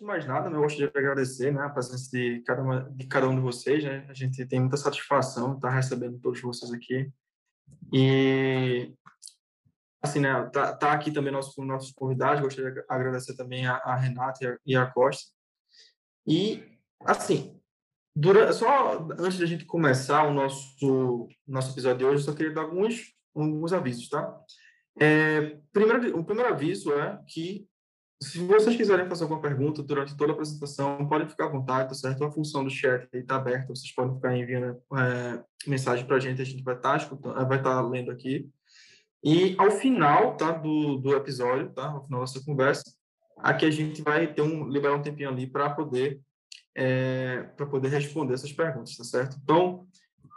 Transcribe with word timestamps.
de 0.00 0.06
mais 0.06 0.26
nada, 0.26 0.48
né, 0.48 0.56
eu 0.56 0.62
gostaria 0.62 0.90
de 0.90 0.98
agradecer 0.98 1.52
né, 1.52 1.62
a 1.62 1.68
presença 1.68 2.10
de 2.10 2.42
cada, 2.46 2.62
uma, 2.62 2.90
de 2.90 3.06
cada 3.06 3.28
um 3.28 3.34
de 3.34 3.40
vocês. 3.40 3.84
Né? 3.84 4.06
A 4.08 4.14
gente 4.14 4.44
tem 4.46 4.58
muita 4.58 4.76
satisfação 4.76 5.54
estar 5.54 5.70
recebendo 5.70 6.18
todos 6.18 6.40
vocês 6.40 6.72
aqui. 6.72 7.12
E, 7.92 8.92
assim, 10.02 10.20
né, 10.20 10.48
tá, 10.52 10.74
tá 10.74 10.92
aqui 10.92 11.12
também 11.12 11.32
nossos, 11.32 11.54
nossos 11.66 11.92
convidados. 11.92 12.40
Gostaria 12.40 12.72
de 12.72 12.84
agradecer 12.88 13.36
também 13.36 13.66
a, 13.66 13.76
a 13.76 13.94
Renata 13.94 14.42
e 14.42 14.46
a, 14.46 14.58
e 14.66 14.76
a 14.76 14.86
Costa. 14.86 15.30
E, 16.26 16.64
assim, 17.04 17.60
Durante, 18.14 18.54
só 18.54 19.06
antes 19.18 19.38
de 19.38 19.44
a 19.44 19.46
gente 19.46 19.64
começar 19.64 20.24
o 20.24 20.34
nosso, 20.34 21.28
nosso 21.46 21.72
episódio 21.72 21.98
de 21.98 22.04
hoje, 22.04 22.16
eu 22.16 22.24
só 22.26 22.34
queria 22.34 22.52
dar 22.52 22.62
alguns, 22.62 23.14
alguns 23.34 23.72
avisos, 23.72 24.08
tá? 24.08 24.36
É, 25.00 25.58
primeiro, 25.72 26.18
o 26.18 26.24
primeiro 26.24 26.52
aviso 26.52 26.92
é 26.92 27.18
que, 27.28 27.68
se 28.22 28.38
vocês 28.40 28.76
quiserem 28.76 29.08
fazer 29.08 29.22
alguma 29.22 29.40
pergunta 29.40 29.82
durante 29.82 30.16
toda 30.16 30.32
a 30.32 30.34
apresentação, 30.34 31.08
podem 31.08 31.28
ficar 31.28 31.46
à 31.46 31.48
vontade, 31.48 31.88
tá 31.88 31.94
certo? 31.94 32.22
A 32.22 32.30
função 32.30 32.62
do 32.62 32.70
chat 32.70 33.08
está 33.12 33.36
aberta, 33.36 33.74
vocês 33.74 33.92
podem 33.94 34.14
ficar 34.14 34.36
enviando 34.36 34.78
é, 34.94 35.42
mensagem 35.66 36.06
para 36.06 36.16
a 36.16 36.20
gente, 36.20 36.42
a 36.42 36.44
gente 36.44 36.62
vai 36.62 36.74
estar 36.74 36.90
tá 36.90 36.96
escutando, 36.98 37.34
vai 37.34 37.58
estar 37.58 37.74
tá 37.74 37.80
lendo 37.80 38.10
aqui. 38.10 38.48
E 39.24 39.54
ao 39.58 39.70
final 39.70 40.36
tá, 40.36 40.52
do, 40.52 40.98
do 40.98 41.14
episódio, 41.14 41.70
tá? 41.70 41.86
Ao 41.86 42.04
final 42.04 42.20
dessa 42.20 42.44
conversa, 42.44 42.84
aqui 43.38 43.64
a 43.64 43.70
gente 43.70 44.02
vai 44.02 44.32
ter 44.32 44.42
um, 44.42 44.68
liberar 44.68 44.96
um 44.96 45.02
tempinho 45.02 45.30
ali 45.30 45.46
para 45.46 45.70
poder 45.70 46.20
é, 46.74 47.42
para 47.56 47.66
poder 47.66 47.88
responder 47.88 48.34
essas 48.34 48.52
perguntas, 48.52 48.96
tá 48.96 49.04
certo? 49.04 49.36
Então, 49.42 49.86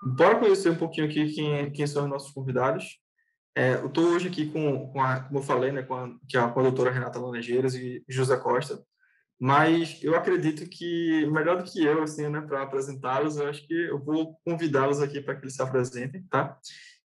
bora 0.03 0.39
conhecer 0.39 0.69
um 0.69 0.75
pouquinho 0.75 1.07
aqui 1.07 1.31
quem, 1.33 1.71
quem 1.71 1.87
são 1.87 2.03
os 2.03 2.09
nossos 2.09 2.31
convidados. 2.31 2.99
É, 3.55 3.75
eu 3.75 3.87
estou 3.87 4.05
hoje 4.05 4.27
aqui 4.27 4.49
com, 4.49 4.91
com 4.91 5.01
a, 5.01 5.19
como 5.21 5.39
eu 5.39 5.43
falei, 5.43 5.71
né, 5.71 5.83
com 5.83 5.93
a, 5.93 6.09
que 6.27 6.37
é 6.37 6.47
com 6.47 6.59
a 6.59 6.63
doutora 6.63 6.89
Renata 6.89 7.19
Lanegeiras 7.19 7.75
e 7.75 8.03
José 8.07 8.35
Costa, 8.37 8.83
mas 9.39 10.01
eu 10.01 10.15
acredito 10.15 10.67
que, 10.67 11.25
melhor 11.27 11.61
do 11.61 11.69
que 11.69 11.83
eu, 11.83 12.01
assim, 12.01 12.27
né, 12.29 12.41
para 12.41 12.63
apresentá-los, 12.63 13.37
eu 13.37 13.47
acho 13.47 13.65
que 13.67 13.73
eu 13.73 14.03
vou 14.03 14.39
convidá-los 14.43 15.01
aqui 15.01 15.21
para 15.21 15.35
que 15.35 15.43
eles 15.43 15.55
se 15.55 15.61
apresentem, 15.61 16.23
tá? 16.29 16.57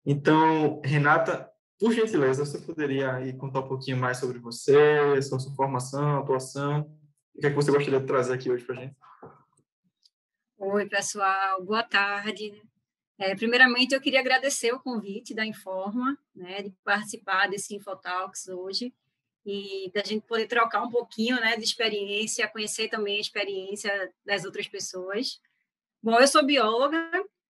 Então, 0.06 0.80
Renata, 0.84 1.50
por 1.78 1.92
gentileza, 1.92 2.46
você 2.46 2.58
poderia 2.58 3.12
aí 3.14 3.32
contar 3.34 3.60
um 3.60 3.68
pouquinho 3.68 3.98
mais 3.98 4.18
sobre 4.18 4.38
você, 4.38 5.20
sobre 5.20 5.44
sua 5.44 5.54
formação, 5.54 6.18
atuação, 6.18 6.90
o 7.34 7.40
que 7.40 7.46
é 7.46 7.50
que 7.50 7.56
você 7.56 7.70
gostaria 7.70 8.00
de 8.00 8.06
trazer 8.06 8.34
aqui 8.34 8.50
hoje 8.50 8.64
para 8.64 8.76
a 8.76 8.80
gente? 8.80 8.96
Oi, 10.58 10.86
pessoal, 10.88 11.62
boa 11.64 11.82
tarde. 11.84 12.62
É, 13.18 13.34
primeiramente, 13.34 13.94
eu 13.94 14.00
queria 14.00 14.20
agradecer 14.20 14.72
o 14.72 14.78
convite 14.78 15.34
da 15.34 15.44
Informa, 15.44 16.16
né, 16.34 16.62
de 16.62 16.70
participar 16.84 17.48
desse 17.48 17.74
Infotalks 17.74 18.46
hoje 18.46 18.94
e 19.44 19.90
da 19.92 20.04
gente 20.04 20.24
poder 20.24 20.46
trocar 20.46 20.82
um 20.82 20.90
pouquinho 20.90 21.34
né, 21.40 21.56
de 21.56 21.64
experiência, 21.64 22.46
conhecer 22.46 22.88
também 22.88 23.16
a 23.16 23.20
experiência 23.20 24.12
das 24.24 24.44
outras 24.44 24.68
pessoas. 24.68 25.40
Bom, 26.00 26.20
eu 26.20 26.28
sou 26.28 26.44
bióloga, 26.44 27.10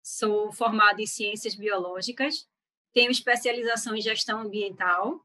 sou 0.03 0.51
formada 0.51 1.03
em 1.03 1.07
ciências 1.07 1.55
biológicas, 1.55 2.49
tenho 2.93 3.11
especialização 3.11 3.95
em 3.95 4.01
gestão 4.01 4.41
ambiental, 4.41 5.23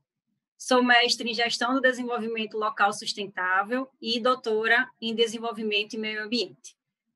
sou 0.58 0.84
mestre 0.84 1.30
em 1.30 1.34
gestão 1.34 1.74
do 1.74 1.82
desenvolvimento 1.82 2.58
local 2.58 2.92
sustentável 2.92 3.90
e 4.02 4.20
doutora 4.20 4.90
em 5.00 5.16
desenvolvimento 5.16 5.94
e 5.94 5.98
meio 5.98 6.24
ambiente. 6.24 6.76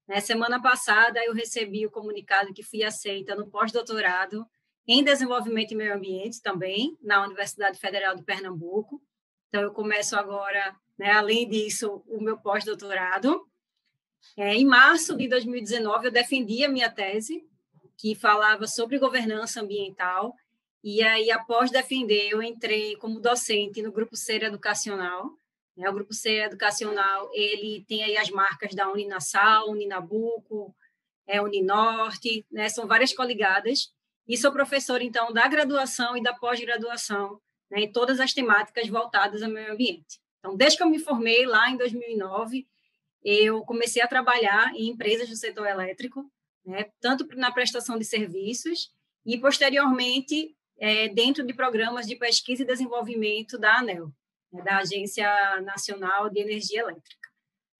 Na 0.09 0.19
semana 0.19 0.59
passada, 0.59 1.23
eu 1.23 1.35
recebi 1.35 1.85
o 1.85 1.91
comunicado 1.91 2.51
que 2.51 2.63
fui 2.63 2.83
aceita 2.83 3.35
no 3.35 3.47
pós-doutorado 3.47 4.43
em 4.87 5.03
Desenvolvimento 5.03 5.71
e 5.71 5.75
Meio 5.75 5.93
Ambiente 5.93 6.41
também, 6.41 6.97
na 6.99 7.23
Universidade 7.23 7.77
Federal 7.77 8.15
de 8.15 8.23
Pernambuco. 8.23 8.99
Então, 9.47 9.61
eu 9.61 9.71
começo 9.71 10.15
agora, 10.15 10.75
né, 10.97 11.11
além 11.11 11.47
disso, 11.47 12.03
o 12.07 12.19
meu 12.19 12.39
pós-doutorado. 12.39 13.47
É, 14.35 14.55
em 14.55 14.65
março 14.65 15.15
de 15.15 15.27
2019, 15.27 16.07
eu 16.07 16.11
defendi 16.11 16.65
a 16.65 16.69
minha 16.69 16.89
tese, 16.89 17.47
que 17.95 18.15
falava 18.15 18.65
sobre 18.65 18.97
governança 18.97 19.61
ambiental, 19.61 20.35
e 20.83 21.03
aí, 21.03 21.29
após 21.29 21.69
defender, 21.69 22.29
eu 22.31 22.41
entrei 22.41 22.95
como 22.95 23.19
docente 23.19 23.83
no 23.83 23.91
Grupo 23.91 24.15
Ser 24.15 24.41
Educacional, 24.41 25.25
né? 25.25 25.31
O 25.87 25.93
Grupo 25.93 26.13
C 26.13 26.41
Educacional 26.41 27.29
ele 27.33 27.85
tem 27.87 28.03
aí 28.03 28.17
as 28.17 28.29
marcas 28.29 28.75
da 28.75 28.91
Uninasal, 28.91 29.69
Uninabuco, 29.69 30.75
é, 31.25 31.41
Uninorte, 31.41 32.45
né? 32.51 32.67
são 32.67 32.87
várias 32.87 33.13
coligadas. 33.13 33.93
E 34.27 34.37
sou 34.37 34.51
professora, 34.51 35.03
então, 35.03 35.31
da 35.31 35.47
graduação 35.47 36.17
e 36.17 36.21
da 36.21 36.33
pós-graduação, 36.33 37.39
né? 37.71 37.81
em 37.81 37.91
todas 37.91 38.19
as 38.19 38.33
temáticas 38.33 38.87
voltadas 38.89 39.41
ao 39.41 39.49
meio 39.49 39.71
ambiente. 39.71 40.19
Então, 40.39 40.55
desde 40.55 40.77
que 40.77 40.83
eu 40.83 40.89
me 40.89 40.99
formei 40.99 41.45
lá 41.45 41.69
em 41.69 41.77
2009, 41.77 42.67
eu 43.23 43.61
comecei 43.63 44.01
a 44.01 44.07
trabalhar 44.07 44.73
em 44.75 44.89
empresas 44.89 45.29
do 45.29 45.35
setor 45.35 45.67
elétrico, 45.67 46.29
né? 46.65 46.89
tanto 46.99 47.25
na 47.37 47.51
prestação 47.51 47.97
de 47.97 48.05
serviços 48.05 48.91
e, 49.25 49.37
posteriormente, 49.37 50.55
é, 50.77 51.07
dentro 51.07 51.45
de 51.45 51.53
programas 51.53 52.05
de 52.05 52.15
pesquisa 52.15 52.63
e 52.63 52.67
desenvolvimento 52.67 53.57
da 53.57 53.77
ANEL 53.77 54.07
né, 54.07 54.13
da 54.51 54.77
Agência 54.77 55.27
Nacional 55.61 56.29
de 56.29 56.39
Energia 56.39 56.81
Elétrica. 56.81 57.29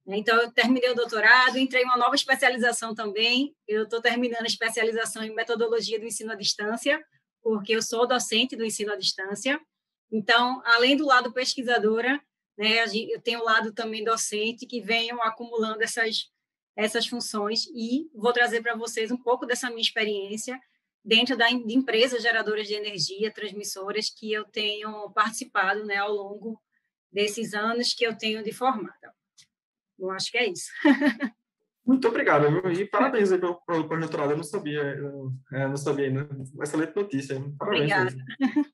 Então, 0.08 0.42
eu 0.42 0.52
terminei 0.52 0.90
o 0.90 0.96
doutorado, 0.96 1.60
entrei 1.60 1.84
em 1.84 1.86
uma 1.86 1.98
nova 1.98 2.16
especialização 2.16 2.96
também. 2.96 3.56
Eu 3.68 3.84
estou 3.84 4.02
terminando 4.02 4.44
a 4.44 4.48
especialização 4.48 5.24
em 5.24 5.34
metodologia 5.34 6.00
do 6.00 6.06
ensino 6.06 6.32
à 6.32 6.36
distância, 6.36 7.00
porque 7.44 7.76
eu 7.76 7.82
sou 7.82 8.08
docente 8.08 8.56
do 8.56 8.66
ensino 8.66 8.92
à 8.92 8.96
distância. 8.96 9.60
Então, 10.12 10.62
além 10.66 10.98
do 10.98 11.06
lado 11.06 11.32
pesquisadora, 11.32 12.20
né, 12.58 12.84
eu 12.86 13.22
tenho 13.22 13.40
o 13.40 13.46
lado 13.46 13.72
também 13.72 14.04
docente, 14.04 14.66
que 14.66 14.82
venham 14.82 15.22
acumulando 15.22 15.84
essas, 15.84 16.30
essas 16.76 17.06
funções 17.06 17.68
e 17.68 18.10
vou 18.14 18.34
trazer 18.34 18.62
para 18.62 18.76
vocês 18.76 19.12
um 19.12 19.18
pouco 19.18 19.46
dessa 19.46 19.70
minha 19.70 19.82
experiência 19.82 20.60
dentro 21.04 21.38
da, 21.38 21.48
de 21.48 21.76
empresas 21.76 22.22
geradoras 22.22 22.68
de 22.68 22.74
energia, 22.74 23.34
transmissoras, 23.34 24.10
que 24.10 24.32
eu 24.32 24.46
tenho 24.46 25.10
participado 25.12 25.86
né, 25.86 25.98
ao 25.98 26.12
longo 26.12 26.62
desses 27.12 27.54
anos 27.54 27.94
que 27.94 28.06
eu 28.06 28.18
tenho 28.18 28.44
de 28.44 28.52
formada. 28.52 29.14
Eu 29.98 30.12
acho 30.12 30.32
que 30.32 30.38
é 30.38 30.50
isso. 30.50 30.70
Muito 31.86 32.08
obrigado? 32.08 32.46
E 32.72 32.86
parabéns 32.86 33.32
aí 33.32 33.40
pelo, 33.40 33.56
pelo, 33.66 33.88
pelo 33.88 34.02
doutorado. 34.02 34.32
Eu 34.32 34.38
não 34.38 34.44
sabia, 34.44 34.80
eu, 34.80 35.32
é, 35.52 35.68
não 35.68 35.78
sabia 35.78 36.06
ainda. 36.06 36.30
Excelente 36.62 36.96
notícia. 36.96 37.36
Parabéns. 37.58 37.92
Obrigada. 37.92 38.16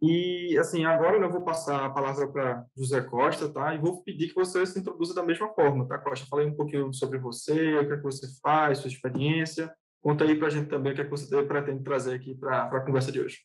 E, 0.00 0.56
assim, 0.58 0.84
agora 0.84 1.16
eu 1.16 1.30
vou 1.30 1.42
passar 1.42 1.84
a 1.84 1.90
palavra 1.90 2.28
para 2.28 2.64
José 2.76 3.00
Costa, 3.00 3.48
tá? 3.48 3.74
E 3.74 3.78
vou 3.78 4.00
pedir 4.04 4.28
que 4.28 4.34
você 4.34 4.64
se 4.64 4.78
introduza 4.78 5.12
da 5.12 5.24
mesma 5.24 5.48
forma, 5.48 5.88
tá, 5.88 5.98
Costa? 5.98 6.24
Falei 6.30 6.46
um 6.46 6.54
pouquinho 6.54 6.92
sobre 6.92 7.18
você, 7.18 7.76
o 7.78 7.86
que, 7.86 7.94
é 7.94 7.96
que 7.96 8.02
você 8.04 8.28
faz, 8.40 8.78
sua 8.78 8.88
experiência, 8.88 9.74
Conta 10.00 10.24
aí 10.24 10.34
para 10.36 10.46
a 10.46 10.50
gente 10.50 10.68
também 10.68 10.92
o 10.92 10.94
que, 10.94 11.00
é 11.00 11.04
que 11.04 11.10
você 11.10 11.42
pretende 11.42 11.82
trazer 11.82 12.14
aqui 12.14 12.34
para 12.34 12.64
a 12.64 12.80
conversa 12.80 13.10
de 13.10 13.20
hoje. 13.20 13.38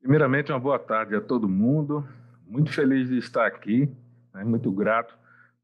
Primeiramente, 0.00 0.52
uma 0.52 0.60
boa 0.60 0.78
tarde 0.78 1.14
a 1.14 1.20
todo 1.20 1.48
mundo. 1.48 2.06
Muito 2.46 2.72
feliz 2.72 3.08
de 3.08 3.18
estar 3.18 3.46
aqui, 3.46 3.90
né? 4.34 4.44
muito 4.44 4.70
grato 4.70 5.16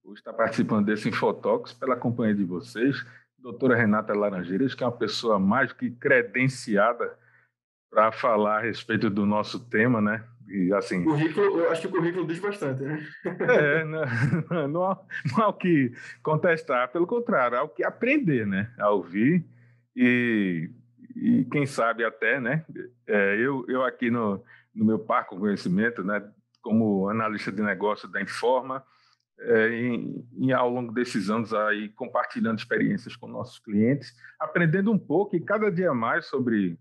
por 0.02 0.14
estar 0.14 0.32
participando 0.32 0.86
desse 0.86 1.08
Infotox, 1.08 1.72
pela 1.74 1.96
companhia 1.96 2.34
de 2.34 2.44
vocês. 2.44 3.04
Doutora 3.38 3.76
Renata 3.76 4.14
Laranjeiras, 4.14 4.74
que 4.74 4.82
é 4.82 4.86
uma 4.86 4.96
pessoa 4.96 5.38
mais 5.38 5.72
que 5.72 5.90
credenciada 5.90 7.18
para 7.90 8.12
falar 8.12 8.58
a 8.58 8.62
respeito 8.62 9.10
do 9.10 9.26
nosso 9.26 9.68
tema, 9.68 10.00
né? 10.00 10.24
E, 10.50 10.74
assim, 10.74 11.04
currículo, 11.04 11.60
eu 11.60 11.70
acho 11.70 11.82
que 11.82 11.86
o 11.86 11.90
currículo 11.90 12.26
diz 12.26 12.40
bastante, 12.40 12.82
né? 12.82 13.06
É, 13.24 13.84
não, 14.50 14.66
não, 14.68 14.84
há, 14.84 15.00
não 15.30 15.44
há 15.44 15.48
o 15.48 15.52
que 15.52 15.92
contestar, 16.22 16.90
pelo 16.90 17.06
contrário, 17.06 17.56
há 17.56 17.62
o 17.62 17.68
que 17.68 17.84
aprender, 17.84 18.44
né? 18.46 18.72
A 18.76 18.90
ouvir 18.90 19.46
e, 19.94 20.68
e 21.14 21.44
quem 21.52 21.66
sabe 21.66 22.04
até, 22.04 22.40
né? 22.40 22.64
É, 23.06 23.36
eu, 23.36 23.64
eu 23.68 23.84
aqui 23.84 24.10
no, 24.10 24.42
no 24.74 24.84
meu 24.84 24.98
parco 24.98 25.38
conhecimento, 25.38 26.02
né? 26.02 26.20
Como 26.60 27.08
analista 27.08 27.52
de 27.52 27.62
negócio 27.62 28.08
da 28.08 28.20
Informa, 28.20 28.84
é, 29.38 29.68
em, 29.68 30.26
em, 30.36 30.52
ao 30.52 30.68
longo 30.68 30.92
desses 30.92 31.30
anos 31.30 31.54
aí 31.54 31.88
compartilhando 31.90 32.58
experiências 32.58 33.14
com 33.14 33.28
nossos 33.28 33.60
clientes, 33.60 34.12
aprendendo 34.38 34.90
um 34.90 34.98
pouco 34.98 35.36
e 35.36 35.40
cada 35.40 35.70
dia 35.70 35.94
mais 35.94 36.26
sobre 36.26 36.76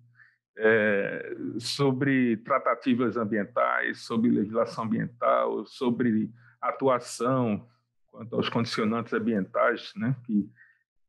é, 0.62 1.36
sobre 1.58 2.36
tratativas 2.38 3.16
ambientais, 3.16 4.02
sobre 4.02 4.30
legislação 4.30 4.84
ambiental, 4.84 5.66
sobre 5.66 6.30
atuação 6.62 7.66
quanto 8.08 8.36
aos 8.36 8.50
condicionantes 8.50 9.14
ambientais, 9.14 9.94
né, 9.96 10.16
que, 10.26 10.50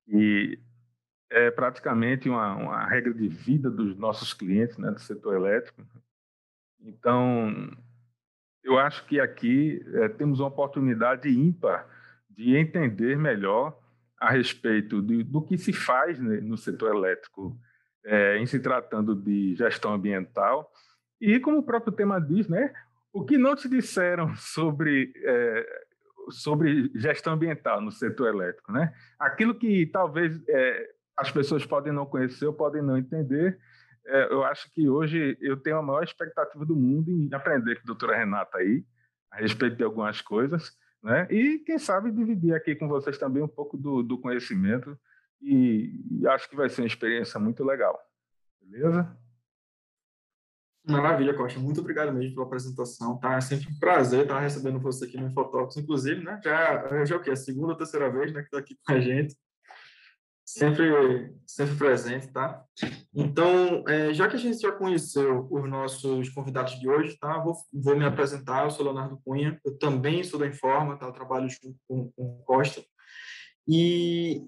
que 0.04 0.60
é 1.30 1.50
praticamente 1.50 2.28
uma, 2.28 2.54
uma, 2.54 2.86
regra 2.86 3.12
de 3.12 3.26
vida 3.26 3.68
dos 3.68 3.96
nossos 3.96 4.32
clientes 4.32 4.78
né, 4.78 4.92
do 4.92 5.00
setor 5.00 5.34
elétrico. 5.34 5.82
Então, 6.80 7.70
eu 8.62 8.78
acho 8.78 9.04
que 9.06 9.18
aqui 9.18 9.84
é, 9.94 10.08
temos 10.08 10.38
uma 10.38 10.48
oportunidade 10.48 11.28
ímpar 11.28 11.88
de 12.28 12.56
entender 12.56 13.18
melhor 13.18 13.76
a 14.16 14.30
respeito 14.30 15.02
de, 15.02 15.24
do 15.24 15.42
que 15.42 15.58
se 15.58 15.72
faz 15.72 16.20
né, 16.20 16.40
no 16.40 16.56
setor 16.56 16.94
elétrico 16.94 17.58
é, 18.04 18.38
em 18.38 18.46
se 18.46 18.58
tratando 18.60 19.14
de 19.14 19.54
gestão 19.56 19.94
ambiental. 19.94 20.70
E, 21.20 21.38
como 21.38 21.58
o 21.58 21.62
próprio 21.62 21.92
tema 21.92 22.20
diz, 22.20 22.48
né, 22.48 22.72
o 23.12 23.24
que 23.24 23.36
não 23.36 23.54
te 23.54 23.68
disseram 23.68 24.34
sobre, 24.36 25.12
é, 25.24 25.66
sobre 26.30 26.90
gestão 26.94 27.34
ambiental 27.34 27.80
no 27.80 27.90
setor 27.90 28.28
elétrico, 28.28 28.72
né? 28.72 28.92
Aquilo 29.18 29.54
que 29.54 29.86
talvez 29.86 30.40
é, 30.48 30.90
as 31.16 31.30
pessoas 31.30 31.66
podem 31.66 31.92
não 31.92 32.06
conhecer 32.06 32.46
ou 32.46 32.52
podem 32.52 32.82
não 32.82 32.96
entender, 32.96 33.58
é, 34.06 34.32
eu 34.32 34.42
acho 34.44 34.72
que 34.72 34.88
hoje 34.88 35.36
eu 35.40 35.56
tenho 35.56 35.76
a 35.76 35.82
maior 35.82 36.02
expectativa 36.02 36.64
do 36.64 36.74
mundo 36.74 37.10
em 37.10 37.28
aprender 37.32 37.76
com 37.76 37.82
a 37.82 37.86
doutora 37.86 38.16
Renata 38.16 38.58
aí, 38.58 38.84
a 39.30 39.36
respeito 39.36 39.76
de 39.76 39.84
algumas 39.84 40.20
coisas, 40.20 40.72
né? 41.02 41.26
E, 41.30 41.58
quem 41.60 41.78
sabe, 41.78 42.10
dividir 42.10 42.54
aqui 42.54 42.74
com 42.74 42.88
vocês 42.88 43.18
também 43.18 43.42
um 43.42 43.48
pouco 43.48 43.76
do, 43.76 44.02
do 44.02 44.18
conhecimento 44.18 44.98
e, 45.40 46.00
e 46.10 46.26
acho 46.28 46.48
que 46.48 46.56
vai 46.56 46.68
ser 46.68 46.82
uma 46.82 46.86
experiência 46.86 47.40
muito 47.40 47.64
legal. 47.64 47.98
Beleza? 48.60 49.16
Maravilha, 50.84 51.34
Costa. 51.34 51.60
Muito 51.60 51.80
obrigado 51.80 52.12
mesmo 52.12 52.34
pela 52.34 52.46
apresentação. 52.46 53.18
Tá 53.18 53.34
é 53.34 53.40
sempre 53.40 53.68
um 53.68 53.78
prazer 53.78 54.22
estar 54.22 54.40
recebendo 54.40 54.80
você 54.80 55.04
aqui 55.04 55.16
no 55.18 55.28
Infotox, 55.28 55.76
inclusive, 55.76 56.22
né? 56.22 56.40
Já, 56.42 57.04
já 57.04 57.14
é 57.14 57.18
o 57.18 57.22
quê? 57.22 57.30
A 57.30 57.36
segunda 57.36 57.72
ou 57.72 57.76
terceira 57.76 58.10
vez, 58.10 58.32
né? 58.32 58.40
Que 58.40 58.46
está 58.46 58.58
aqui 58.58 58.76
com 58.84 58.92
a 58.92 59.00
gente. 59.00 59.36
Sempre, 60.44 61.32
sempre 61.46 61.76
presente, 61.76 62.26
tá? 62.32 62.64
Então, 63.14 63.84
é, 63.86 64.12
já 64.12 64.26
que 64.26 64.34
a 64.34 64.38
gente 64.38 64.58
já 64.58 64.72
conheceu 64.72 65.46
os 65.48 65.68
nossos 65.68 66.28
convidados 66.30 66.80
de 66.80 66.88
hoje, 66.88 67.16
tá? 67.18 67.38
Vou, 67.38 67.54
vou 67.72 67.96
me 67.96 68.04
apresentar. 68.04 68.64
Eu 68.64 68.70
sou 68.70 68.84
Leonardo 68.84 69.20
Cunha. 69.24 69.60
Eu 69.64 69.78
também 69.78 70.24
sou 70.24 70.40
da 70.40 70.46
Informa, 70.46 70.98
tá? 70.98 71.06
Eu 71.06 71.12
trabalho 71.12 71.48
junto 71.48 71.78
com, 71.86 72.10
com 72.12 72.42
Costa. 72.44 72.82
E 73.68 74.42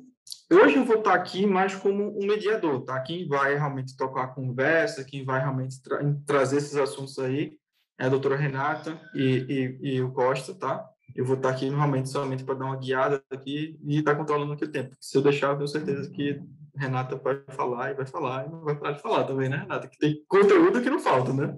Hoje 0.52 0.76
eu 0.76 0.84
vou 0.84 0.98
estar 0.98 1.14
aqui 1.14 1.46
mais 1.46 1.74
como 1.74 2.14
um 2.14 2.26
mediador, 2.26 2.82
tá? 2.82 3.00
Quem 3.00 3.26
vai 3.26 3.54
realmente 3.54 3.96
tocar 3.96 4.24
a 4.24 4.28
conversa, 4.28 5.02
quem 5.02 5.24
vai 5.24 5.40
realmente 5.40 5.80
tra 5.80 5.98
trazer 6.26 6.58
esses 6.58 6.76
assuntos 6.76 7.18
aí 7.18 7.56
é 7.98 8.04
a 8.04 8.10
doutora 8.10 8.36
Renata 8.36 9.00
e, 9.14 9.78
e, 9.80 9.94
e, 9.94 10.02
o 10.02 10.12
Costa, 10.12 10.54
tá? 10.54 10.86
Eu 11.16 11.24
vou 11.24 11.36
estar 11.36 11.48
aqui 11.48 11.70
realmente 11.70 12.10
somente 12.10 12.44
para 12.44 12.54
dar 12.54 12.66
uma 12.66 12.76
guiada 12.76 13.24
aqui 13.30 13.78
e 13.82 13.98
estar 13.98 14.12
tá 14.12 14.18
controlando 14.18 14.52
aquele 14.52 14.70
tempo. 14.70 14.94
Se 15.00 15.16
eu 15.16 15.22
deixar, 15.22 15.52
eu 15.52 15.56
tenho 15.56 15.68
certeza 15.68 16.10
que 16.10 16.38
Renata 16.76 17.16
vai 17.16 17.42
falar 17.48 17.90
e 17.90 17.94
vai 17.94 18.06
falar 18.06 18.46
e 18.46 18.50
não 18.50 18.60
vai 18.60 18.76
parar 18.76 18.92
de 18.92 19.00
falar 19.02 19.24
também, 19.24 19.48
né, 19.48 19.56
Renata? 19.56 19.88
Que 19.88 19.96
tem 19.96 20.22
conteúdo 20.28 20.82
que 20.82 20.90
não 20.90 21.00
falta, 21.00 21.32
né? 21.32 21.56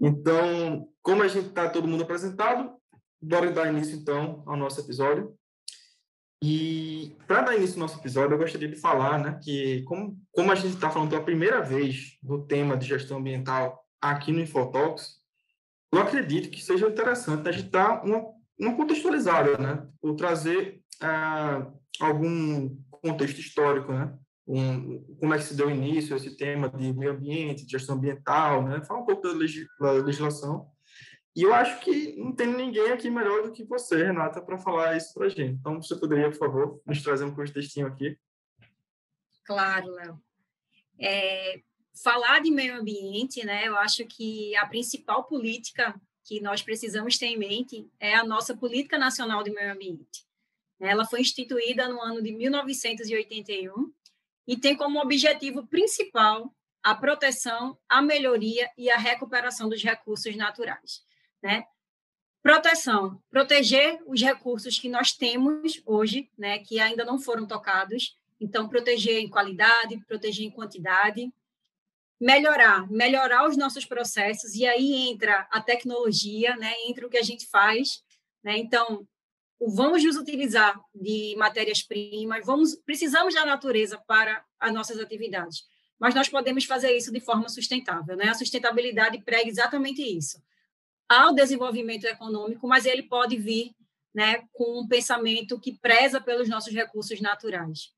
Então, 0.00 0.86
como 1.02 1.24
a 1.24 1.28
gente 1.28 1.48
está 1.48 1.68
todo 1.68 1.88
mundo 1.88 2.04
apresentado, 2.04 2.70
bora 3.20 3.50
dar 3.50 3.72
início 3.72 3.96
então 3.96 4.44
ao 4.46 4.56
nosso 4.56 4.80
episódio. 4.80 5.36
E 6.42 7.16
para 7.26 7.42
dar 7.42 7.56
início 7.56 7.74
ao 7.76 7.80
nosso 7.80 7.98
episódio, 7.98 8.34
eu 8.34 8.38
gostaria 8.38 8.68
de 8.68 8.76
falar 8.76 9.18
né, 9.18 9.40
que, 9.42 9.82
como, 9.82 10.16
como 10.32 10.52
a 10.52 10.54
gente 10.54 10.74
está 10.74 10.88
falando 10.88 11.10
pela 11.10 11.24
primeira 11.24 11.60
vez 11.60 12.16
do 12.22 12.46
tema 12.46 12.76
de 12.76 12.86
gestão 12.86 13.18
ambiental 13.18 13.84
aqui 14.00 14.30
no 14.30 14.40
Infotalks, 14.40 15.18
eu 15.92 16.00
acredito 16.00 16.50
que 16.50 16.62
seja 16.62 16.86
interessante 16.86 17.48
a 17.48 17.52
gente 17.52 17.70
dar 17.70 18.04
uma, 18.04 18.24
uma 18.58 18.76
contextualizada, 18.76 19.58
né? 19.58 19.86
Ou 20.00 20.14
trazer 20.14 20.80
ah, 21.00 21.66
algum 22.00 22.76
contexto 22.90 23.40
histórico, 23.40 23.92
né? 23.92 24.16
Um, 24.46 25.04
como 25.18 25.34
é 25.34 25.38
que 25.38 25.44
se 25.44 25.56
deu 25.56 25.70
início 25.70 26.16
esse 26.16 26.36
tema 26.36 26.68
de 26.70 26.92
meio 26.92 27.12
ambiente, 27.12 27.64
de 27.64 27.72
gestão 27.72 27.96
ambiental, 27.96 28.62
né? 28.62 28.82
Falar 28.84 29.00
um 29.00 29.06
pouco 29.06 29.22
da 29.22 29.92
legislação 29.92 30.68
e 31.38 31.42
eu 31.44 31.54
acho 31.54 31.78
que 31.78 32.16
não 32.16 32.32
tem 32.32 32.48
ninguém 32.48 32.90
aqui 32.90 33.08
melhor 33.08 33.44
do 33.44 33.52
que 33.52 33.62
você, 33.62 34.06
Renata, 34.06 34.42
para 34.42 34.58
falar 34.58 34.96
isso 34.96 35.14
para 35.14 35.26
a 35.26 35.28
gente. 35.28 35.52
Então, 35.52 35.80
você 35.80 35.94
poderia, 35.94 36.28
por 36.30 36.36
favor, 36.36 36.82
nos 36.84 37.00
trazer 37.00 37.24
um 37.24 37.32
contextinho 37.32 37.86
aqui? 37.86 38.18
Claro, 39.44 39.86
Léo. 39.86 40.20
É, 40.98 41.62
falar 42.02 42.40
de 42.40 42.50
meio 42.50 42.80
ambiente, 42.80 43.46
né, 43.46 43.68
eu 43.68 43.76
acho 43.76 44.04
que 44.06 44.56
a 44.56 44.66
principal 44.66 45.28
política 45.28 45.94
que 46.24 46.40
nós 46.40 46.60
precisamos 46.60 47.16
ter 47.16 47.26
em 47.26 47.38
mente 47.38 47.88
é 48.00 48.16
a 48.16 48.24
nossa 48.24 48.56
Política 48.56 48.98
Nacional 48.98 49.44
de 49.44 49.52
Meio 49.52 49.72
Ambiente. 49.72 50.26
Ela 50.80 51.06
foi 51.06 51.20
instituída 51.20 51.88
no 51.88 52.02
ano 52.02 52.20
de 52.20 52.32
1981 52.32 53.92
e 54.44 54.56
tem 54.56 54.76
como 54.76 55.00
objetivo 55.00 55.64
principal 55.68 56.52
a 56.82 56.96
proteção, 56.96 57.78
a 57.88 58.02
melhoria 58.02 58.68
e 58.76 58.90
a 58.90 58.98
recuperação 58.98 59.68
dos 59.68 59.84
recursos 59.84 60.34
naturais 60.34 61.06
né? 61.42 61.64
Proteção, 62.42 63.20
proteger 63.30 64.00
os 64.06 64.22
recursos 64.22 64.78
que 64.78 64.88
nós 64.88 65.12
temos 65.12 65.82
hoje, 65.84 66.30
né, 66.38 66.60
que 66.60 66.78
ainda 66.78 67.04
não 67.04 67.18
foram 67.18 67.46
tocados. 67.46 68.16
Então, 68.40 68.68
proteger 68.68 69.18
em 69.18 69.28
qualidade, 69.28 69.98
proteger 70.06 70.46
em 70.46 70.50
quantidade, 70.50 71.32
melhorar, 72.20 72.88
melhorar 72.90 73.46
os 73.46 73.56
nossos 73.56 73.84
processos 73.84 74.54
e 74.54 74.66
aí 74.66 75.10
entra 75.10 75.46
a 75.50 75.60
tecnologia, 75.60 76.56
né, 76.56 76.72
entra 76.86 77.06
o 77.06 77.10
que 77.10 77.18
a 77.18 77.22
gente 77.22 77.46
faz, 77.48 78.02
né? 78.42 78.56
Então, 78.56 79.06
vamos 79.60 80.04
nos 80.04 80.16
utilizar 80.16 80.80
de 80.94 81.34
matérias-primas, 81.36 82.46
vamos 82.46 82.76
precisamos 82.76 83.34
da 83.34 83.44
natureza 83.44 83.98
para 84.06 84.44
as 84.58 84.72
nossas 84.72 84.98
atividades, 85.00 85.64
mas 85.98 86.14
nós 86.14 86.28
podemos 86.28 86.64
fazer 86.64 86.96
isso 86.96 87.12
de 87.12 87.20
forma 87.20 87.48
sustentável, 87.48 88.16
né? 88.16 88.28
A 88.28 88.34
sustentabilidade 88.34 89.20
prega 89.22 89.48
exatamente 89.48 90.00
isso 90.02 90.40
ao 91.08 91.34
desenvolvimento 91.34 92.04
econômico, 92.04 92.68
mas 92.68 92.84
ele 92.84 93.02
pode 93.02 93.36
vir 93.36 93.74
né, 94.14 94.44
com 94.52 94.80
um 94.80 94.86
pensamento 94.86 95.60
que 95.60 95.78
preza 95.78 96.20
pelos 96.20 96.48
nossos 96.48 96.72
recursos 96.72 97.20
naturais. 97.20 97.92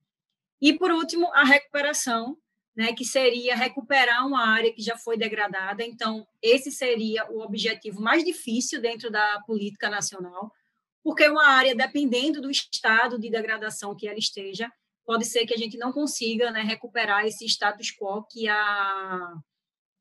E, 0.61 0.77
por 0.77 0.91
último, 0.91 1.33
a 1.33 1.43
recuperação, 1.45 2.37
né, 2.77 2.93
que 2.93 3.05
seria 3.05 3.57
recuperar 3.57 4.27
uma 4.27 4.47
área 4.47 4.73
que 4.73 4.83
já 4.83 4.97
foi 4.97 5.17
degradada. 5.17 5.83
Então, 5.83 6.27
esse 6.43 6.71
seria 6.71 7.31
o 7.31 7.41
objetivo 7.41 8.01
mais 8.01 8.23
difícil 8.23 8.81
dentro 8.81 9.11
da 9.11 9.41
política 9.47 9.89
nacional, 9.89 10.53
porque 11.03 11.27
uma 11.27 11.47
área, 11.47 11.75
dependendo 11.75 12.41
do 12.41 12.51
estado 12.51 13.19
de 13.19 13.31
degradação 13.31 13.97
que 13.97 14.07
ela 14.07 14.19
esteja, 14.19 14.71
pode 15.07 15.25
ser 15.25 15.47
que 15.47 15.55
a 15.55 15.57
gente 15.57 15.79
não 15.79 15.93
consiga 15.93 16.51
né, 16.51 16.61
recuperar 16.61 17.25
esse 17.25 17.47
status 17.47 17.91
quo 17.91 18.23
que 18.31 18.47
a, 18.47 19.35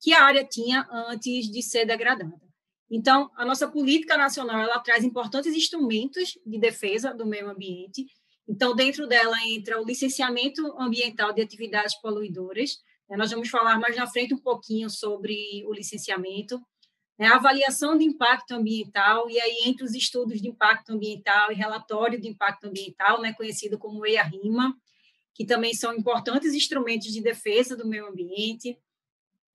que 0.01 0.13
a 0.13 0.23
área 0.23 0.43
tinha 0.43 0.85
antes 0.91 1.49
de 1.49 1.63
ser 1.63 1.85
degradada. 1.85 2.48
Então, 2.91 3.29
a 3.35 3.45
nossa 3.45 3.67
política 3.67 4.17
nacional 4.17 4.59
ela 4.61 4.79
traz 4.79 5.03
importantes 5.03 5.53
instrumentos 5.53 6.37
de 6.45 6.57
defesa 6.57 7.13
do 7.13 7.25
meio 7.25 7.49
ambiente. 7.49 8.07
Então, 8.47 8.75
dentro 8.75 9.07
dela 9.07 9.37
entra 9.45 9.79
o 9.79 9.85
licenciamento 9.85 10.65
ambiental 10.79 11.31
de 11.31 11.41
atividades 11.41 11.95
poluidoras. 12.01 12.79
Né? 13.07 13.15
Nós 13.15 13.29
vamos 13.29 13.49
falar 13.49 13.79
mais 13.79 13.95
na 13.95 14.07
frente 14.07 14.33
um 14.33 14.39
pouquinho 14.39 14.89
sobre 14.89 15.63
o 15.67 15.73
licenciamento. 15.73 16.59
Né? 17.19 17.27
A 17.27 17.35
avaliação 17.35 17.95
de 17.95 18.05
impacto 18.05 18.53
ambiental, 18.53 19.29
e 19.29 19.39
aí 19.39 19.59
entre 19.65 19.83
os 19.83 19.93
estudos 19.93 20.41
de 20.41 20.47
impacto 20.47 20.93
ambiental 20.93 21.51
e 21.51 21.55
relatório 21.55 22.19
de 22.19 22.27
impacto 22.27 22.65
ambiental, 22.65 23.21
né, 23.21 23.33
conhecido 23.33 23.77
como 23.77 24.03
EIA-RIMA, 24.03 24.75
que 25.35 25.45
também 25.45 25.73
são 25.73 25.93
importantes 25.93 26.53
instrumentos 26.53 27.13
de 27.13 27.21
defesa 27.21 27.75
do 27.75 27.87
meio 27.87 28.07
ambiente. 28.07 28.77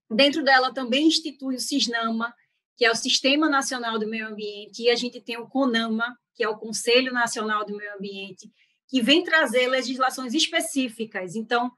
Dentro 0.09 0.44
dela 0.44 0.73
também 0.73 1.09
institui 1.09 1.56
o 1.56 1.61
CISNAMA, 1.61 2.32
que 2.76 2.85
é 2.85 2.90
o 2.90 2.95
Sistema 2.95 3.49
Nacional 3.49 3.99
do 3.99 4.09
Meio 4.09 4.28
Ambiente, 4.28 4.83
e 4.83 4.90
a 4.90 4.97
gente 4.97 5.21
tem 5.21 5.37
o 5.37 5.47
CONAMA, 5.47 6.16
que 6.35 6.43
é 6.43 6.49
o 6.49 6.57
Conselho 6.57 7.12
Nacional 7.12 7.64
do 7.64 7.76
Meio 7.76 7.95
Ambiente, 7.95 8.50
que 8.88 9.00
vem 9.00 9.23
trazer 9.23 9.69
legislações 9.69 10.35
específicas. 10.35 11.37
Então, 11.37 11.71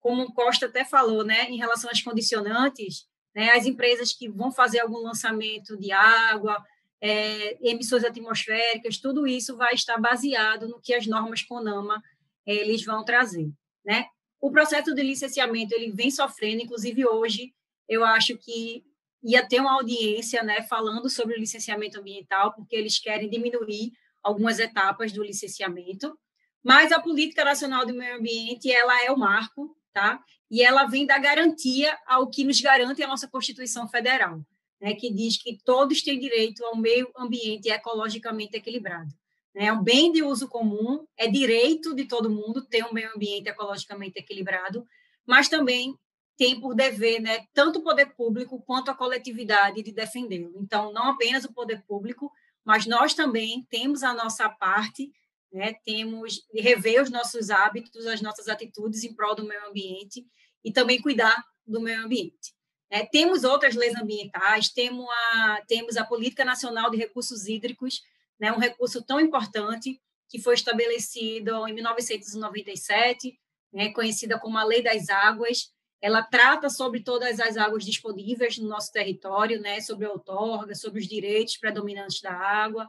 como 0.00 0.22
o 0.22 0.32
Costa 0.32 0.66
até 0.66 0.84
falou, 0.84 1.24
né, 1.24 1.50
em 1.50 1.56
relação 1.56 1.90
às 1.90 2.02
condicionantes, 2.02 3.06
né, 3.34 3.50
as 3.50 3.66
empresas 3.66 4.12
que 4.12 4.28
vão 4.28 4.50
fazer 4.50 4.80
algum 4.80 4.98
lançamento 4.98 5.76
de 5.76 5.92
água, 5.92 6.64
é, 7.00 7.58
emissões 7.68 8.04
atmosféricas, 8.04 8.98
tudo 8.98 9.26
isso 9.26 9.56
vai 9.56 9.74
estar 9.74 9.98
baseado 9.98 10.68
no 10.68 10.80
que 10.80 10.94
as 10.94 11.06
normas 11.06 11.42
CONAMA 11.42 12.02
eles 12.46 12.84
vão 12.84 13.04
trazer, 13.04 13.48
né? 13.84 14.06
O 14.40 14.50
processo 14.50 14.94
de 14.94 15.02
licenciamento 15.02 15.74
ele 15.74 15.92
vem 15.92 16.10
sofrendo, 16.10 16.62
inclusive 16.62 17.06
hoje, 17.06 17.52
eu 17.88 18.04
acho 18.04 18.36
que 18.38 18.84
ia 19.30 19.46
ter 19.46 19.60
uma 19.60 19.74
audiência 19.74 20.42
né, 20.42 20.62
falando 20.62 21.08
sobre 21.10 21.34
o 21.34 21.38
licenciamento 21.38 22.00
ambiental, 22.00 22.54
porque 22.54 22.74
eles 22.74 22.98
querem 22.98 23.28
diminuir 23.28 23.92
algumas 24.22 24.58
etapas 24.58 25.12
do 25.12 25.22
licenciamento. 25.22 26.18
Mas 26.62 26.92
a 26.92 27.00
Política 27.00 27.44
Nacional 27.44 27.86
do 27.86 27.94
Meio 27.94 28.16
Ambiente 28.16 28.70
ela 28.70 29.04
é 29.04 29.10
o 29.10 29.18
marco, 29.18 29.76
tá? 29.92 30.22
e 30.50 30.62
ela 30.62 30.86
vem 30.86 31.06
da 31.06 31.18
garantia 31.18 31.96
ao 32.06 32.28
que 32.28 32.44
nos 32.44 32.60
garante 32.60 33.02
a 33.02 33.06
nossa 33.06 33.28
Constituição 33.28 33.88
Federal, 33.88 34.40
né, 34.80 34.94
que 34.94 35.12
diz 35.12 35.36
que 35.36 35.58
todos 35.62 36.02
têm 36.02 36.18
direito 36.18 36.64
ao 36.64 36.76
meio 36.76 37.10
ambiente 37.16 37.68
ecologicamente 37.68 38.56
equilibrado. 38.56 39.12
Né? 39.54 39.66
É 39.66 39.72
um 39.72 39.82
bem 39.82 40.10
de 40.10 40.22
uso 40.22 40.48
comum, 40.48 41.04
é 41.16 41.28
direito 41.28 41.94
de 41.94 42.04
todo 42.06 42.30
mundo 42.30 42.64
ter 42.64 42.84
um 42.84 42.92
meio 42.92 43.12
ambiente 43.14 43.48
ecologicamente 43.48 44.18
equilibrado, 44.18 44.86
mas 45.26 45.48
também 45.48 45.94
tem 46.38 46.60
por 46.60 46.72
dever, 46.72 47.20
né, 47.20 47.44
tanto 47.52 47.80
o 47.80 47.82
poder 47.82 48.14
público 48.14 48.62
quanto 48.62 48.90
a 48.90 48.94
coletividade 48.94 49.82
de 49.82 49.92
defendê-lo. 49.92 50.62
Então, 50.62 50.92
não 50.92 51.10
apenas 51.10 51.44
o 51.44 51.52
poder 51.52 51.82
público, 51.82 52.32
mas 52.64 52.86
nós 52.86 53.12
também 53.12 53.66
temos 53.68 54.04
a 54.04 54.14
nossa 54.14 54.48
parte, 54.48 55.12
né, 55.52 55.74
temos 55.84 56.46
de 56.52 56.60
rever 56.60 57.02
os 57.02 57.10
nossos 57.10 57.50
hábitos, 57.50 58.06
as 58.06 58.22
nossas 58.22 58.46
atitudes 58.48 59.02
em 59.02 59.12
prol 59.12 59.34
do 59.34 59.44
meio 59.44 59.66
ambiente 59.68 60.24
e 60.64 60.72
também 60.72 61.02
cuidar 61.02 61.44
do 61.66 61.80
meio 61.80 62.04
ambiente. 62.04 62.54
É, 62.88 63.04
temos 63.04 63.42
outras 63.42 63.74
leis 63.74 63.96
ambientais, 63.96 64.68
temos 64.68 65.06
a, 65.10 65.62
temos 65.66 65.96
a 65.96 66.04
Política 66.04 66.44
Nacional 66.44 66.88
de 66.88 66.96
Recursos 66.96 67.48
Hídricos, 67.48 68.00
né, 68.38 68.52
um 68.52 68.58
recurso 68.58 69.02
tão 69.02 69.20
importante 69.20 70.00
que 70.28 70.40
foi 70.40 70.54
estabelecido 70.54 71.66
em 71.66 71.72
1997, 71.72 73.36
né, 73.72 73.92
conhecida 73.92 74.38
como 74.38 74.56
a 74.56 74.64
Lei 74.64 74.82
das 74.82 75.08
Águas. 75.08 75.72
Ela 76.00 76.22
trata 76.22 76.70
sobre 76.70 77.00
todas 77.00 77.40
as 77.40 77.56
águas 77.56 77.84
disponíveis 77.84 78.58
no 78.58 78.68
nosso 78.68 78.92
território, 78.92 79.60
né, 79.60 79.80
sobre 79.80 80.06
a 80.06 80.10
outorga, 80.10 80.74
sobre 80.74 81.00
os 81.00 81.06
direitos 81.06 81.56
predominantes 81.56 82.20
da 82.20 82.32
água. 82.32 82.88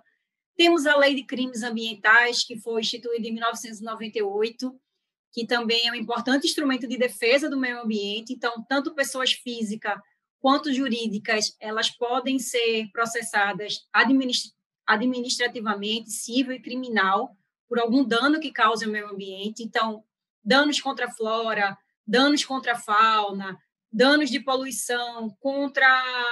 Temos 0.56 0.86
a 0.86 0.96
Lei 0.96 1.16
de 1.16 1.24
Crimes 1.24 1.64
Ambientais, 1.64 2.44
que 2.44 2.60
foi 2.60 2.82
instituída 2.82 3.28
em 3.28 3.34
1998, 3.34 4.80
que 5.32 5.48
também 5.48 5.88
é 5.88 5.92
um 5.92 5.96
importante 5.96 6.46
instrumento 6.46 6.88
de 6.88 6.98
defesa 6.98 7.50
do 7.50 7.58
meio 7.58 7.82
ambiente. 7.82 8.34
Então, 8.34 8.64
tanto 8.68 8.94
pessoas 8.94 9.32
físicas 9.32 9.98
quanto 10.40 10.74
jurídicas, 10.74 11.56
elas 11.60 11.90
podem 11.90 12.40
ser 12.40 12.90
processadas 12.92 13.88
administrativamente, 13.94 16.12
civil 16.12 16.54
e 16.54 16.62
criminal, 16.62 17.36
por 17.68 17.80
algum 17.80 18.04
dano 18.04 18.40
que 18.40 18.52
cause 18.52 18.86
ao 18.86 18.92
meio 18.92 19.10
ambiente. 19.10 19.64
Então, 19.64 20.04
danos 20.44 20.80
contra 20.80 21.06
a 21.06 21.12
flora, 21.12 21.78
danos 22.10 22.44
contra 22.44 22.74
a 22.74 22.80
fauna, 22.80 23.56
danos 23.92 24.32
de 24.32 24.40
poluição, 24.40 25.30
contra 25.40 25.88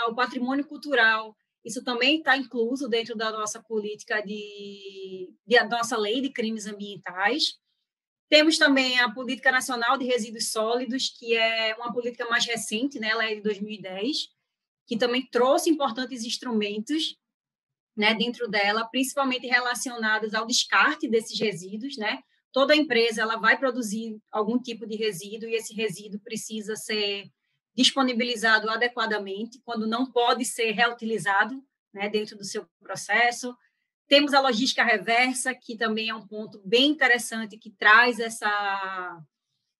o 0.10 0.15
patrimônio 0.15 0.65
cultural. 0.65 1.38
Isso 1.63 1.84
também 1.84 2.17
está 2.17 2.36
incluso 2.36 2.89
dentro 2.89 3.15
da 3.15 3.31
nossa 3.31 3.62
política 3.62 4.19
de, 4.22 5.31
de 5.46 5.63
nossa 5.65 5.96
lei 5.96 6.19
de 6.19 6.31
crimes 6.31 6.65
ambientais. 6.65 7.60
Temos 8.27 8.57
também 8.57 9.00
a 9.00 9.12
Política 9.12 9.51
Nacional 9.51 9.98
de 9.98 10.05
Resíduos 10.05 10.51
Sólidos, 10.51 11.10
que 11.10 11.36
é 11.36 11.75
uma 11.75 11.93
política 11.93 12.27
mais 12.27 12.46
recente, 12.46 13.00
né? 13.00 13.10
ela 13.10 13.25
é 13.25 13.36
de 13.36 13.41
2010, 13.41 14.29
que 14.88 14.98
também 14.98 15.27
trouxe 15.29 15.69
importantes 15.69 16.25
instrumentos 16.25 17.15
né, 17.96 18.15
dentro 18.15 18.50
dela, 18.50 18.86
principalmente 18.86 19.46
relacionados 19.48 20.34
ao 20.34 20.46
descarte 20.46 21.07
desses 21.07 21.39
resíduos. 21.39 21.98
Né? 21.98 22.19
Toda 22.57 22.75
empresa 22.75 23.21
ela 23.21 23.35
vai 23.35 23.55
produzir 23.55 24.19
algum 24.31 24.57
tipo 24.57 24.87
de 24.87 24.95
resíduo 24.95 25.47
e 25.47 25.53
esse 25.53 25.75
resíduo 25.75 26.19
precisa 26.19 26.75
ser 26.75 27.29
disponibilizado 27.75 28.67
adequadamente, 28.67 29.61
quando 29.63 29.85
não 29.85 30.11
pode 30.11 30.43
ser 30.43 30.71
reutilizado 30.71 31.63
né, 31.93 32.09
dentro 32.09 32.35
do 32.35 32.43
seu 32.43 32.67
processo. 32.79 33.55
Temos 34.07 34.33
a 34.33 34.41
logística 34.41 34.83
reversa, 34.83 35.53
que 35.53 35.77
também 35.77 36.09
é 36.09 36.15
um 36.15 36.25
ponto 36.25 36.59
bem 36.65 36.89
interessante, 36.89 37.59
que 37.59 37.69
traz 37.69 38.19
essa, 38.19 39.21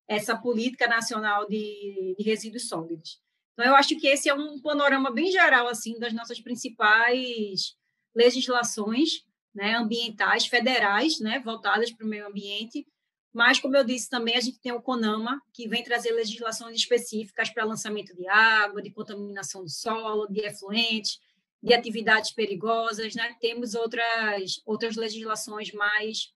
essa 0.08 0.38
política 0.38 0.88
nacional 0.88 1.48
de, 1.48 2.14
de 2.16 2.24
resíduos 2.24 2.70
sólidos. 2.70 3.20
Então, 3.54 3.66
eu 3.66 3.76
acho 3.76 4.00
que 4.00 4.06
esse 4.06 4.30
é 4.30 4.36
um 4.36 4.62
panorama 4.62 5.10
bem 5.10 5.32
geral 5.32 5.68
assim 5.68 5.98
das 5.98 6.14
nossas 6.14 6.40
principais 6.40 7.76
legislações 8.16 9.26
né, 9.58 9.74
ambientais 9.76 10.46
federais, 10.46 11.20
né, 11.20 11.40
voltadas 11.40 11.92
para 11.92 12.06
o 12.06 12.10
meio 12.10 12.28
ambiente. 12.28 12.86
Mas, 13.34 13.60
como 13.60 13.76
eu 13.76 13.84
disse 13.84 14.08
também, 14.08 14.38
a 14.38 14.40
gente 14.40 14.60
tem 14.60 14.72
o 14.72 14.82
CONAMA, 14.82 15.42
que 15.52 15.68
vem 15.68 15.84
trazer 15.84 16.12
legislações 16.12 16.76
específicas 16.76 17.50
para 17.50 17.66
lançamento 17.66 18.16
de 18.16 18.28
água, 18.28 18.84
de 18.84 18.92
contaminação 18.92 19.64
do 19.64 19.70
solo, 19.70 20.28
de 20.28 20.42
efluentes, 20.42 21.20
de 21.62 21.74
atividades 21.74 22.32
perigosas, 22.32 23.16
né? 23.16 23.36
Temos 23.42 23.74
outras 23.74 24.62
outras 24.64 24.96
legislações 24.96 25.72
mais 25.74 26.32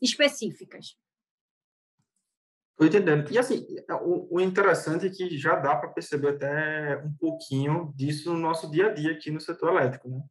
específicas. 0.00 0.96
Estou 2.80 2.88
entendendo. 2.88 3.30
E 3.30 3.38
assim, 3.38 3.66
o, 4.02 4.36
o, 4.36 4.40
interessante 4.40 5.06
é 5.06 5.10
que 5.10 5.36
já 5.36 5.54
dá 5.54 5.76
para 5.76 5.90
perceber 5.90 6.30
até 6.30 6.96
um 7.04 7.12
pouquinho 7.12 7.92
disso 7.94 8.32
no 8.32 8.38
nosso 8.38 8.70
dia 8.70 8.86
a 8.86 8.94
dia 8.94 9.12
aqui 9.12 9.30
no 9.30 9.38
setor 9.38 9.72
elétrico, 9.72 10.08
né? 10.08 10.22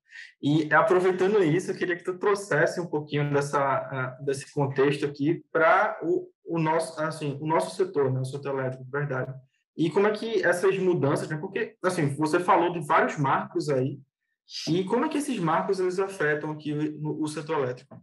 E 0.42 0.74
aproveitando 0.74 1.44
isso, 1.44 1.70
eu 1.70 1.76
queria 1.76 1.96
que 1.96 2.04
tu 2.04 2.18
trouxesse 2.18 2.82
um 2.82 2.88
pouquinho 2.88 3.32
dessa 3.32 4.18
desse 4.22 4.52
contexto 4.52 5.06
aqui 5.06 5.44
para 5.52 6.00
o, 6.02 6.28
o 6.44 6.58
nosso 6.58 7.00
assim 7.00 7.38
o 7.40 7.46
nosso 7.46 7.76
setor, 7.76 8.12
né? 8.12 8.20
O 8.20 8.26
setor 8.26 8.58
elétrico, 8.58 8.84
verdade. 8.90 9.32
E 9.78 9.92
como 9.92 10.08
é 10.08 10.12
que 10.12 10.44
essas 10.44 10.76
mudanças, 10.80 11.30
né? 11.30 11.38
Porque 11.38 11.78
assim 11.84 12.16
você 12.16 12.40
falou 12.40 12.74
de 12.74 12.80
vários 12.80 13.16
marcos 13.16 13.70
aí 13.70 14.00
e 14.68 14.84
como 14.86 15.06
é 15.06 15.10
que 15.10 15.20
esses 15.20 15.38
marcos 15.38 15.80
eles 15.80 16.00
afetam 16.00 16.50
aqui 16.50 16.74
o, 16.74 17.22
o 17.22 17.28
setor 17.28 17.60
elétrico? 17.60 18.02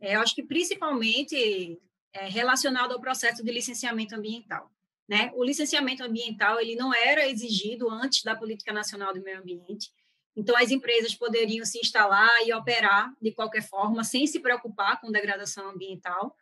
É, 0.00 0.14
eu 0.14 0.20
acho 0.20 0.34
que 0.34 0.44
principalmente 0.44 1.80
é, 2.16 2.28
relacionado 2.28 2.92
ao 2.92 3.00
processo 3.00 3.44
de 3.44 3.52
licenciamento 3.52 4.14
ambiental. 4.14 4.70
Né? 5.08 5.30
O 5.34 5.44
licenciamento 5.44 6.02
ambiental 6.02 6.60
ele 6.60 6.74
não 6.74 6.92
era 6.92 7.28
exigido 7.28 7.88
antes 7.90 8.22
da 8.22 8.34
Política 8.34 8.72
Nacional 8.72 9.14
do 9.14 9.22
Meio 9.22 9.38
Ambiente, 9.38 9.90
então 10.34 10.56
as 10.56 10.70
empresas 10.70 11.14
poderiam 11.14 11.64
se 11.64 11.78
instalar 11.78 12.30
e 12.44 12.52
operar 12.52 13.12
de 13.22 13.32
qualquer 13.32 13.62
forma, 13.62 14.02
sem 14.02 14.26
se 14.26 14.40
preocupar 14.40 15.00
com 15.00 15.10
degradação 15.10 15.70
ambiental. 15.70 16.34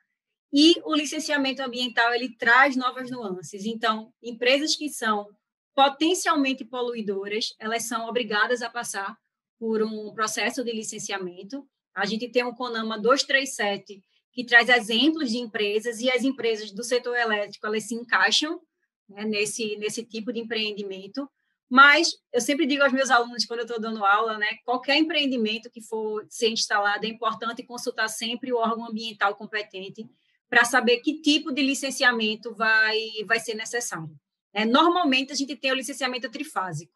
E 0.52 0.80
o 0.84 0.94
licenciamento 0.94 1.62
ambiental 1.62 2.12
ele 2.12 2.36
traz 2.36 2.76
novas 2.76 3.10
nuances. 3.10 3.64
Então, 3.66 4.12
empresas 4.22 4.74
que 4.74 4.88
são 4.88 5.28
potencialmente 5.74 6.64
poluidoras, 6.64 7.54
elas 7.58 7.86
são 7.86 8.08
obrigadas 8.08 8.62
a 8.62 8.70
passar 8.70 9.16
por 9.58 9.82
um 9.82 10.12
processo 10.12 10.64
de 10.64 10.72
licenciamento. 10.72 11.66
A 11.94 12.04
gente 12.04 12.28
tem 12.28 12.44
o 12.44 12.54
CONAMA 12.54 12.98
237, 12.98 14.02
que 14.34 14.44
traz 14.44 14.68
exemplos 14.68 15.30
de 15.30 15.38
empresas, 15.38 16.00
e 16.00 16.10
as 16.10 16.24
empresas 16.24 16.72
do 16.72 16.82
setor 16.82 17.16
elétrico, 17.16 17.66
elas 17.66 17.84
se 17.84 17.94
encaixam 17.94 18.60
né, 19.08 19.24
nesse, 19.24 19.76
nesse 19.76 20.04
tipo 20.04 20.32
de 20.32 20.40
empreendimento. 20.40 21.30
Mas 21.70 22.08
eu 22.32 22.40
sempre 22.40 22.66
digo 22.66 22.82
aos 22.82 22.92
meus 22.92 23.10
alunos, 23.10 23.46
quando 23.46 23.60
eu 23.60 23.66
estou 23.66 23.80
dando 23.80 24.04
aula, 24.04 24.36
né, 24.36 24.48
qualquer 24.64 24.96
empreendimento 24.96 25.70
que 25.70 25.80
for 25.80 26.26
ser 26.28 26.48
instalado, 26.48 27.06
é 27.06 27.08
importante 27.08 27.62
consultar 27.62 28.08
sempre 28.08 28.52
o 28.52 28.58
órgão 28.58 28.86
ambiental 28.86 29.36
competente 29.36 30.04
para 30.48 30.64
saber 30.64 30.98
que 30.98 31.20
tipo 31.20 31.52
de 31.52 31.62
licenciamento 31.62 32.54
vai, 32.54 32.98
vai 33.26 33.38
ser 33.38 33.54
necessário. 33.54 34.14
É, 34.52 34.64
normalmente, 34.64 35.32
a 35.32 35.36
gente 35.36 35.56
tem 35.56 35.72
o 35.72 35.76
licenciamento 35.76 36.28
trifásico, 36.28 36.92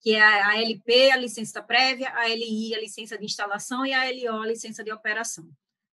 que 0.00 0.14
é 0.14 0.22
a 0.22 0.58
LP, 0.58 1.10
a 1.10 1.16
licença 1.16 1.62
prévia, 1.62 2.12
a 2.14 2.28
LI, 2.28 2.74
a 2.74 2.80
licença 2.80 3.16
de 3.16 3.24
instalação, 3.24 3.84
e 3.84 3.92
a 3.92 4.04
LO, 4.10 4.42
a 4.42 4.46
licença 4.46 4.82
de 4.82 4.92
operação. 4.92 5.48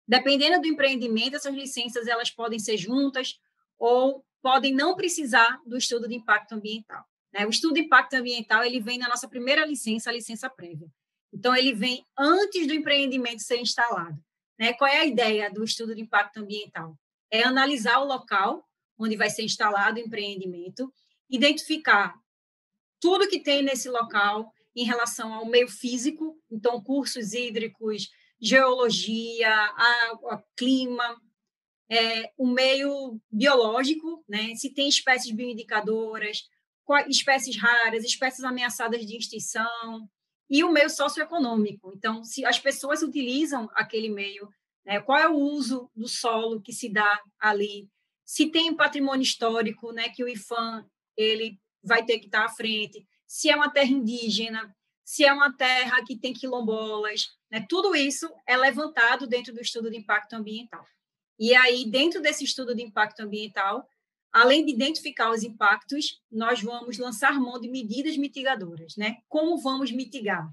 Dependendo 0.07 0.61
do 0.61 0.69
empreendimento, 0.69 1.37
essas 1.37 1.55
licenças 1.55 2.07
elas 2.07 2.31
podem 2.31 2.59
ser 2.59 2.77
juntas 2.77 3.39
ou 3.79 4.25
podem 4.43 4.75
não 4.75 4.95
precisar 4.95 5.61
do 5.67 5.77
estudo 5.77 6.07
de 6.07 6.15
impacto 6.15 6.53
ambiental. 6.53 7.05
Né? 7.33 7.47
O 7.47 7.51
estudo 7.51 7.75
de 7.75 7.81
impacto 7.81 8.15
ambiental 8.15 8.63
ele 8.63 8.81
vem 8.81 8.99
na 8.99 9.09
nossa 9.09 9.29
primeira 9.29 9.65
licença, 9.65 10.11
a 10.11 10.13
licença 10.13 10.51
prévia. 10.51 10.89
Então, 11.33 11.57
ele 11.57 11.73
vem 11.73 12.07
antes 12.17 12.67
do 12.67 12.75
empreendimento 12.75 13.43
ser 13.43 13.57
instalado. 13.57 14.17
Né? 14.59 14.73
Qual 14.75 14.89
é 14.89 14.99
a 14.99 15.07
ideia 15.07 15.51
do 15.51 15.65
estudo 15.65 15.95
de 15.95 16.03
impacto 16.03 16.39
ambiental? 16.39 16.97
É 17.31 17.43
analisar 17.43 17.99
o 17.99 18.05
local 18.05 18.65
onde 18.99 19.17
vai 19.17 19.31
ser 19.31 19.43
instalado 19.43 19.99
o 19.99 20.03
empreendimento 20.03 20.93
identificar 21.29 22.15
tudo 23.01 23.29
que 23.29 23.41
tem 23.41 23.63
nesse 23.63 23.89
local 23.89 24.53
em 24.75 24.85
relação 24.85 25.33
ao 25.33 25.47
meio 25.47 25.69
físico, 25.69 26.39
então 26.51 26.83
cursos 26.83 27.33
hídricos, 27.33 28.09
geologia, 28.41 29.53
água, 30.11 30.45
clima, 30.57 31.21
é, 31.91 32.31
o 32.37 32.47
meio 32.47 33.21
biológico, 33.31 34.25
né? 34.29 34.55
se 34.57 34.73
tem 34.73 34.89
espécies 34.89 35.35
bioindicadoras, 35.35 36.43
espécies 37.09 37.57
raras, 37.57 38.05
espécies 38.05 38.45
ameaçadas 38.45 39.07
de 39.07 39.17
extinção, 39.17 40.09
e 40.51 40.63
o 40.63 40.71
meio 40.71 40.91
socioeconômico. 40.91 41.93
Então, 41.97 42.23
se 42.23 42.45
as 42.45 42.59
pessoas 42.59 43.03
utilizam 43.03 43.69
aquele 43.75 44.09
meio, 44.09 44.49
né? 44.85 45.01
qual 45.01 45.19
é 45.19 45.29
o 45.29 45.37
uso 45.37 45.91
do 45.95 46.09
solo 46.09 46.61
que 46.61 46.73
se 46.73 46.93
dá 46.93 47.23
ali, 47.39 47.89
se 48.25 48.47
tem 48.47 48.75
patrimônio 48.75 49.23
histórico, 49.23 49.93
né, 49.93 50.09
que 50.09 50.25
o 50.25 50.29
IFAM 50.29 50.85
ele 51.17 51.59
vai 51.83 52.05
ter 52.05 52.19
que 52.19 52.27
estar 52.27 52.45
à 52.45 52.49
frente. 52.49 53.07
Se 53.27 53.51
é 53.51 53.57
uma 53.57 53.71
terra 53.71 53.91
indígena, 53.91 54.75
se 55.05 55.25
é 55.25 55.33
uma 55.33 55.55
terra 55.55 56.03
que 56.05 56.19
tem 56.19 56.33
quilombolas, 56.33 57.29
né? 57.55 57.67
tudo 57.69 57.95
isso 57.95 58.29
é 58.47 58.57
levantado 58.57 59.29
dentro 59.29 59.55
do 59.55 59.61
estudo 59.61 59.89
de 59.89 59.97
impacto 59.97 60.33
ambiental. 60.35 60.85
E 61.39 61.55
aí, 61.55 61.89
dentro 61.89 62.21
desse 62.21 62.43
estudo 62.43 62.75
de 62.75 62.83
impacto 62.83 63.21
ambiental, 63.21 63.89
além 64.33 64.65
de 64.65 64.73
identificar 64.73 65.31
os 65.31 65.45
impactos, 65.45 66.21
nós 66.31 66.61
vamos 66.61 66.99
lançar 66.99 67.39
mão 67.39 67.61
de 67.61 67.69
medidas 67.69 68.17
mitigadoras, 68.17 68.97
né? 68.97 69.19
Como 69.29 69.57
vamos 69.59 69.93
mitigar 69.93 70.49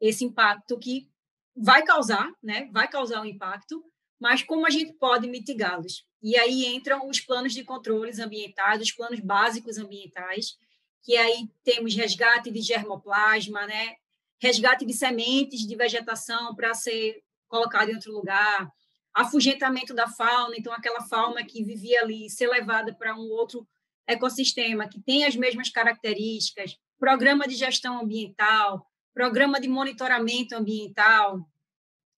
esse 0.00 0.24
impacto 0.24 0.78
que 0.78 1.08
vai 1.56 1.82
causar, 1.82 2.32
né? 2.40 2.68
Vai 2.72 2.86
causar 2.86 3.20
um 3.20 3.24
impacto, 3.24 3.84
mas 4.20 4.42
como 4.44 4.64
a 4.64 4.70
gente 4.70 4.92
pode 4.92 5.26
mitigá-los? 5.26 6.06
E 6.22 6.36
aí 6.36 6.66
entram 6.66 7.08
os 7.08 7.20
planos 7.20 7.52
de 7.52 7.64
controles 7.64 8.20
ambientais, 8.20 8.80
os 8.80 8.92
planos 8.92 9.18
básicos 9.18 9.76
ambientais, 9.76 10.56
que 11.02 11.16
aí 11.16 11.48
temos 11.64 11.94
resgate 11.96 12.50
de 12.50 12.60
germoplasma, 12.60 13.66
né? 13.66 13.96
Resgate 14.40 14.84
de 14.84 14.92
sementes 14.92 15.66
de 15.66 15.76
vegetação 15.76 16.54
para 16.54 16.74
ser 16.74 17.22
colocado 17.48 17.90
em 17.90 17.94
outro 17.94 18.12
lugar, 18.12 18.70
afugentamento 19.12 19.94
da 19.94 20.08
fauna, 20.08 20.54
então 20.56 20.72
aquela 20.72 21.00
fauna 21.02 21.44
que 21.44 21.62
vivia 21.62 22.02
ali 22.02 22.28
ser 22.28 22.48
levada 22.48 22.92
para 22.94 23.14
um 23.14 23.30
outro 23.30 23.66
ecossistema 24.06 24.88
que 24.88 25.00
tem 25.00 25.24
as 25.24 25.36
mesmas 25.36 25.70
características, 25.70 26.76
programa 26.98 27.46
de 27.46 27.54
gestão 27.54 28.00
ambiental, 28.00 28.86
programa 29.14 29.60
de 29.60 29.68
monitoramento 29.68 30.56
ambiental, 30.56 31.48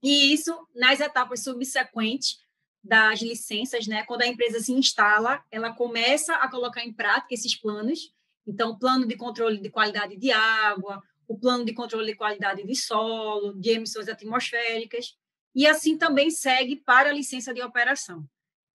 E 0.03 0.33
isso 0.33 0.67
nas 0.75 1.01
etapas 1.01 1.43
subsequentes 1.43 2.39
das 2.83 3.21
licenças, 3.21 3.87
né? 3.87 4.05
Quando 4.05 4.23
a 4.23 4.27
empresa 4.27 4.61
se 4.61 4.73
instala, 4.73 5.43
ela 5.51 5.73
começa 5.73 6.35
a 6.37 6.49
colocar 6.49 6.85
em 6.85 6.93
prática 6.93 7.35
esses 7.35 7.57
planos. 7.57 8.15
Então, 8.47 8.79
plano 8.79 9.07
de 9.07 9.17
controle 9.17 9.59
de 9.59 9.69
qualidade 9.69 10.17
de 10.17 10.31
água, 10.31 11.03
o 11.28 11.38
plano 11.38 11.64
de 11.64 11.75
controle 11.75 12.12
de 12.12 12.16
qualidade 12.16 12.64
de 12.64 12.75
solo, 12.76 13.54
de 13.54 13.71
emissões 13.71 14.09
atmosféricas, 14.09 15.16
e 15.54 15.66
assim 15.66 15.97
também 15.97 16.30
segue 16.30 16.76
para 16.76 17.11
a 17.11 17.12
licença 17.12 17.52
de 17.52 17.62
operação. 17.62 18.28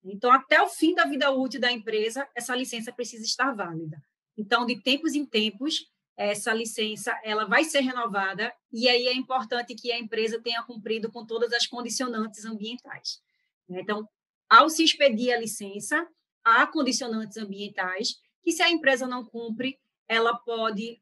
Então, 0.04 0.32
até 0.32 0.62
o 0.62 0.68
fim 0.68 0.96
da 0.96 1.06
vida 1.06 1.30
útil 1.32 1.62
da 1.62 1.72
empresa, 1.72 2.28
essa 2.36 2.56
licença 2.56 2.92
precisa 2.92 3.24
estar 3.24 3.54
válida. 3.56 4.02
Então, 4.36 4.66
de 4.66 4.82
tempos 4.82 5.14
em 5.14 5.26
tempos, 5.26 5.86
essa 6.18 6.54
licença 6.54 7.20
ela 7.24 7.46
vai 7.46 7.64
ser 7.64 7.82
renovada 7.82 8.54
e 8.72 8.88
aí 8.88 9.08
é 9.08 9.14
importante 9.14 9.76
que 9.76 9.92
a 9.92 10.00
empresa 10.00 10.42
tenha 10.42 10.64
cumprido 10.64 11.12
com 11.12 11.26
todas 11.26 11.54
as 11.54 11.66
condicionantes 11.66 12.46
ambientais. 12.46 13.22
Então, 13.70 14.08
ao 14.50 14.70
se 14.70 14.84
expedir 14.84 15.34
a 15.34 15.40
licença, 15.40 16.08
há 16.44 16.68
condicionantes 16.68 17.38
ambientais 17.38 18.16
que, 18.44 18.52
se 18.52 18.62
a 18.62 18.70
empresa 18.70 19.08
não 19.08 19.24
cumpre, 19.24 19.80
ela 20.08 20.36
pode, 20.36 21.02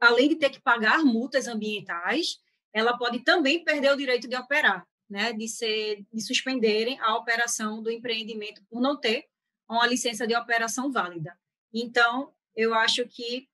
além 0.00 0.28
de 0.28 0.36
ter 0.36 0.50
que 0.50 0.60
pagar 0.60 1.04
multas 1.04 1.46
ambientais, 1.46 2.40
ela 2.72 2.96
pode 2.96 3.20
também 3.20 3.62
perder 3.62 3.92
o 3.92 3.96
direito 3.96 4.28
de 4.28 4.36
operar 4.36 4.86
né, 5.10 5.32
de, 5.32 5.48
ser, 5.48 6.06
de 6.12 6.22
suspenderem 6.22 6.98
a 7.00 7.16
operação 7.16 7.82
do 7.82 7.90
empreendimento 7.90 8.62
por 8.70 8.80
não 8.80 8.96
ter 8.96 9.26
uma 9.68 9.86
licença 9.86 10.24
de 10.26 10.36
operação 10.36 10.92
válida. 10.92 11.36
Então, 11.74 12.32
eu 12.54 12.72
acho 12.72 13.06
que, 13.08 13.48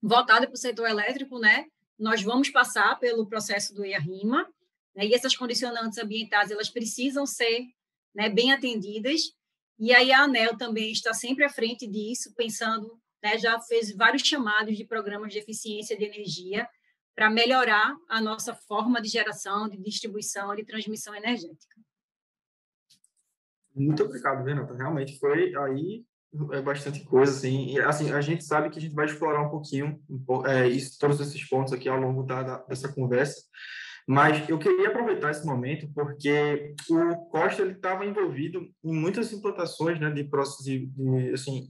voltado 0.00 0.46
para 0.46 0.54
o 0.54 0.58
setor 0.58 0.88
elétrico, 0.88 1.38
né, 1.38 1.66
nós 1.98 2.22
vamos 2.22 2.50
passar 2.50 2.98
pelo 2.98 3.26
processo 3.26 3.74
do 3.74 3.84
IARIMA, 3.84 4.46
né, 4.94 5.06
e 5.06 5.14
essas 5.14 5.34
condicionantes 5.34 5.98
ambientais 5.98 6.50
elas 6.50 6.68
precisam 6.68 7.24
ser 7.24 7.66
né, 8.14 8.28
bem 8.28 8.52
atendidas, 8.52 9.34
e 9.78 9.94
aí 9.94 10.12
a 10.12 10.24
ANEL 10.24 10.56
também 10.58 10.92
está 10.92 11.14
sempre 11.14 11.44
à 11.44 11.48
frente 11.48 11.86
disso, 11.86 12.32
pensando, 12.36 13.00
né, 13.22 13.38
já 13.38 13.60
fez 13.60 13.94
vários 13.94 14.22
chamados 14.22 14.76
de 14.76 14.84
programas 14.84 15.32
de 15.32 15.38
eficiência 15.38 15.96
de 15.96 16.04
energia, 16.04 16.68
para 17.14 17.28
melhorar 17.28 17.94
a 18.08 18.20
nossa 18.20 18.54
forma 18.54 19.00
de 19.00 19.08
geração, 19.08 19.68
de 19.68 19.76
distribuição, 19.76 20.54
de 20.56 20.64
transmissão 20.64 21.14
energética. 21.14 21.80
Muito 23.74 24.02
obrigado, 24.02 24.44
Renata. 24.44 24.74
Realmente 24.74 25.18
foi 25.18 25.54
aí 25.54 26.04
é 26.52 26.62
bastante 26.62 27.04
coisa, 27.04 27.30
assim. 27.30 27.74
E, 27.74 27.80
assim, 27.80 28.10
a 28.10 28.20
gente 28.20 28.42
sabe 28.44 28.70
que 28.70 28.78
a 28.78 28.80
gente 28.80 28.94
vai 28.94 29.04
explorar 29.04 29.42
um 29.42 29.50
pouquinho 29.50 30.02
é, 30.46 30.66
isso, 30.66 30.98
todos 30.98 31.20
esses 31.20 31.46
pontos 31.46 31.72
aqui 31.72 31.88
ao 31.88 32.00
longo 32.00 32.22
da, 32.22 32.42
da, 32.42 32.56
dessa 32.64 32.90
conversa. 32.90 33.42
Mas 34.06 34.48
eu 34.48 34.58
queria 34.58 34.88
aproveitar 34.88 35.30
esse 35.30 35.46
momento 35.46 35.88
porque 35.94 36.74
o 36.90 37.16
Costa 37.30 37.62
ele 37.62 37.72
estava 37.72 38.04
envolvido 38.04 38.68
em 38.84 38.92
muitas 38.92 39.32
implantações, 39.32 40.00
né, 40.00 40.10
de 40.10 40.24
processos 40.24 40.64
de, 40.64 40.86
de 40.86 41.30
assim, 41.32 41.68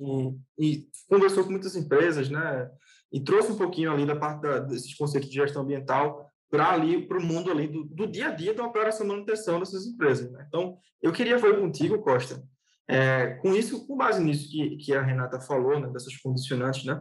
e, 0.59 0.67
e, 0.67 0.87
conversou 1.09 1.45
com 1.45 1.51
muitas 1.51 1.77
empresas, 1.77 2.31
né, 2.31 2.71
e 3.13 3.21
trouxe 3.21 3.53
um 3.53 3.59
pouquinho 3.59 3.93
ali 3.93 4.07
da 4.07 4.17
parte 4.17 4.43
da, 4.43 4.61
desses 4.61 4.95
conceitos 4.95 5.29
de 5.29 5.37
gestão 5.37 5.63
ambiental 5.63 6.27
para 6.51 6.71
ali 6.71 7.07
para 7.07 7.19
o 7.19 7.23
mundo 7.23 7.51
ali 7.51 7.67
do, 7.67 7.85
do, 7.85 8.07
dia 8.07 8.29
a 8.29 8.31
dia 8.31 8.55
da 8.55 8.65
operação 8.65 9.07
e 9.07 9.09
manutenção 9.09 9.59
dessas 9.59 9.87
empresas. 9.87 10.31
Né? 10.31 10.45
Então, 10.49 10.79
eu 11.03 11.13
queria 11.13 11.39
ver 11.39 11.59
contigo, 11.59 11.99
Costa, 12.01 12.43
é, 12.89 13.35
com 13.37 13.55
isso, 13.55 13.87
com 13.87 13.97
base 13.97 14.23
nisso 14.23 14.51
que, 14.51 14.77
que 14.77 14.95
a 14.95 15.03
Renata 15.03 15.41
falou, 15.41 15.79
né, 15.79 15.89
dessas 15.89 16.17
condicionantes, 16.17 16.85
né? 16.85 17.01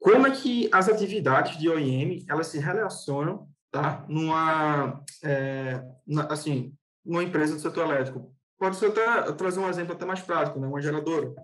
Como 0.00 0.26
é 0.26 0.30
que 0.30 0.68
as 0.72 0.88
atividades 0.88 1.58
de 1.58 1.68
OEM 1.68 2.24
elas 2.26 2.46
se 2.46 2.58
relacionam, 2.58 3.46
tá? 3.70 4.04
Numa, 4.08 5.02
é, 5.22 5.82
na, 6.06 6.24
assim, 6.26 6.74
numa 7.04 7.22
empresa 7.22 7.54
do 7.54 7.60
setor 7.60 7.86
elétrico. 7.86 8.34
Pode 8.58 8.76
ser 8.76 8.86
até 8.86 9.32
trazer 9.32 9.60
um 9.60 9.68
exemplo 9.68 9.94
até 9.94 10.04
mais 10.04 10.20
prático, 10.20 10.60
né? 10.60 10.66
Uma 10.66 10.80
geradora. 10.80 11.34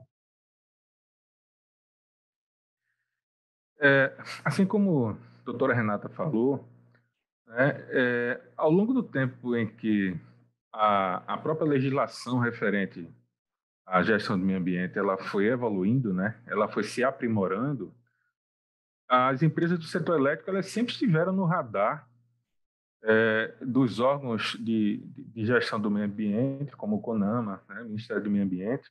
É, 3.80 4.14
assim 4.44 4.66
como 4.66 5.10
a 5.10 5.16
doutora 5.44 5.74
Renata 5.74 6.08
falou, 6.08 6.66
né, 7.46 7.86
é, 7.90 8.40
ao 8.56 8.70
longo 8.70 8.92
do 8.92 9.02
tempo 9.02 9.54
em 9.54 9.66
que 9.66 10.18
a, 10.72 11.34
a, 11.34 11.38
própria 11.38 11.68
legislação 11.68 12.38
referente 12.38 13.08
à 13.84 14.02
gestão 14.02 14.38
do 14.38 14.44
meio 14.44 14.58
ambiente 14.58 14.98
ela 14.98 15.18
foi 15.18 15.46
evoluindo, 15.46 16.12
né, 16.12 16.40
ela 16.46 16.68
foi 16.68 16.84
se 16.84 17.04
aprimorando, 17.04 17.94
as 19.08 19.42
empresas 19.42 19.78
do 19.78 19.84
setor 19.84 20.18
elétrico 20.18 20.50
elas 20.50 20.66
sempre 20.66 20.92
estiveram 20.92 21.32
no 21.32 21.44
radar 21.44 22.08
é, 23.04 23.54
dos 23.60 24.00
órgãos 24.00 24.56
de, 24.60 25.02
de, 25.06 25.46
gestão 25.46 25.80
do 25.80 25.90
meio 25.90 26.06
ambiente, 26.06 26.76
como 26.76 26.96
o 26.96 27.00
CONAMA, 27.00 27.62
né, 27.68 27.82
Ministério 27.84 28.22
do 28.22 28.30
Meio 28.30 28.44
Ambiente, 28.44 28.90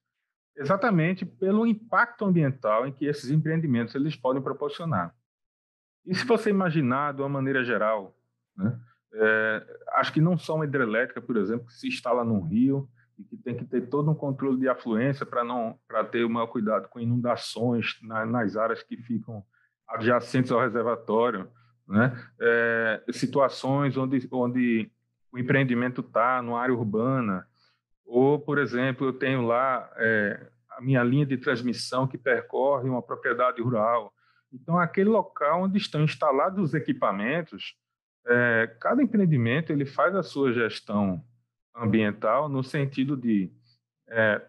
exatamente 0.56 1.26
pelo 1.26 1.68
impacto 1.68 2.26
ambiental 2.26 2.88
em 2.88 2.92
que 2.92 3.06
esses 3.06 3.30
empreendimentos 3.30 3.94
eles 3.96 4.16
podem 4.16 4.42
proporcionar. 4.42 5.14
E 6.06 6.16
se 6.16 6.26
você 6.26 6.50
imaginar 6.50 7.14
de 7.14 7.22
uma 7.22 7.30
maneira 7.30 7.64
geral, 7.64 8.16
né, 8.56 8.80
é, 9.14 9.80
acho 9.96 10.14
que 10.14 10.22
não 10.22 10.38
só 10.38 10.56
uma 10.56 10.66
hidrelétrica, 10.66 11.22
por 11.22 11.38
exemplo, 11.38 11.66
que 11.68 11.74
se 11.74 11.88
instala 11.88 12.24
num 12.24 12.42
rio 12.42 12.90
e 13.18 13.24
que 13.24 13.38
tem 13.38 13.56
que 13.56 13.66
ter 13.66 13.90
todo 13.90 14.12
um 14.12 14.16
controle 14.16 14.60
de 14.60 14.68
afluência 14.68 15.26
para 15.26 15.44
não 15.44 15.80
para 15.88 16.04
ter 16.04 16.26
o 16.26 16.30
maior 16.30 16.48
cuidado 16.48 16.90
com 16.90 17.00
inundações 17.00 17.98
na, 18.02 18.26
nas 18.26 18.58
áreas 18.58 18.84
que 18.84 18.98
ficam 18.98 19.44
adjacentes 19.88 20.52
ao 20.52 20.60
reservatório, 20.60 21.50
né? 21.88 22.16
É, 22.40 23.04
situações 23.12 23.96
onde 23.98 24.28
onde 24.32 24.92
o 25.32 25.38
empreendimento 25.38 26.02
está 26.02 26.42
numa 26.42 26.62
área 26.62 26.74
urbana 26.74 27.46
ou, 28.06 28.40
por 28.40 28.58
exemplo, 28.60 29.08
eu 29.08 29.14
tenho 29.14 29.42
lá 29.42 29.90
é, 29.98 30.48
a 30.70 30.82
minha 30.82 31.04
linha 31.04 31.26
de 31.26 31.38
transmissão 31.38 32.08
que 32.08 32.18
percorre 32.18 32.88
uma 32.88 33.02
propriedade 33.02 33.62
rural. 33.62 34.14
Então, 34.54 34.78
aquele 34.78 35.10
local 35.10 35.64
onde 35.64 35.78
estão 35.78 36.04
instalados 36.04 36.64
os 36.64 36.74
equipamentos, 36.74 37.76
é, 38.28 38.76
cada 38.80 39.02
empreendimento 39.02 39.72
ele 39.72 39.86
faz 39.86 40.16
a 40.16 40.24
sua 40.24 40.54
gestão 40.54 41.24
ambiental 41.76 42.48
no 42.48 42.64
sentido 42.64 43.18
de 43.18 43.52
é, 44.08 44.42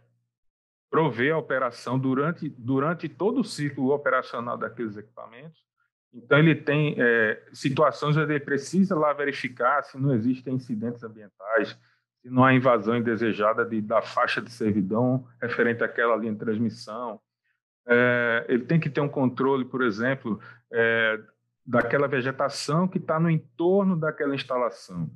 prover 0.91 1.35
a 1.35 1.39
operação 1.39 1.99
durante, 1.99 2.49
durante 2.49 3.09
todo 3.09 3.41
o 3.41 3.45
ciclo 3.45 3.93
operacional 3.93 4.57
daqueles 4.57 4.97
equipamentos. 4.97 5.65
Então, 6.17 6.39
ele 6.39 6.55
tem 6.55 6.97
é, 6.99 7.43
situações 7.53 8.17
onde 8.17 8.33
ele 8.33 8.41
precisa 8.41 8.99
lá 8.99 9.13
verificar 9.13 9.83
se 9.83 9.99
não 9.99 10.15
existem 10.15 10.55
incidentes 10.55 11.05
ambientais, 11.05 11.79
se 12.23 12.31
não 12.31 12.43
há 12.43 12.55
invasão 12.55 12.97
indesejada 12.97 13.67
de, 13.67 13.83
da 13.83 14.01
faixa 14.01 14.41
de 14.41 14.51
servidão 14.51 15.29
referente 15.41 15.85
àquela 15.85 16.17
linha 16.17 16.33
de 16.33 16.39
transmissão. 16.39 17.21
É, 17.87 18.47
ele 18.49 18.65
tem 18.65 18.81
que 18.81 18.89
ter 18.89 19.03
um 19.03 19.09
controle, 19.09 19.67
por 19.67 19.83
exemplo, 19.83 20.41
é, 20.73 21.21
daquela 21.67 22.09
vegetação 22.09 22.89
que 22.89 22.97
está 22.97 23.21
no 23.21 23.29
entorno 23.29 23.95
daquela 23.95 24.35
instalação. 24.35 25.11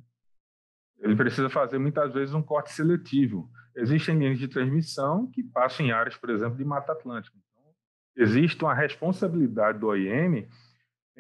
Ele 0.99 1.17
precisa 1.17 1.49
fazer 1.49 1.79
muitas 1.79 2.13
vezes 2.13 2.35
um 2.35 2.43
corte 2.43 2.73
seletivo. 2.73 3.51
Existem 3.75 4.19
linhas 4.19 4.39
de 4.39 4.49
transmissão 4.49 5.27
que 5.29 5.43
passam 5.43 5.87
em 5.87 5.93
áreas, 5.93 6.15
por 6.15 6.29
exemplo, 6.29 6.59
de 6.59 6.65
Mata 6.65 6.93
Atlântica. 6.93 7.35
Então, 7.39 7.73
existe 8.15 8.63
uma 8.63 8.75
responsabilidade 8.75 9.79
do 9.79 9.87
OIM 9.87 10.47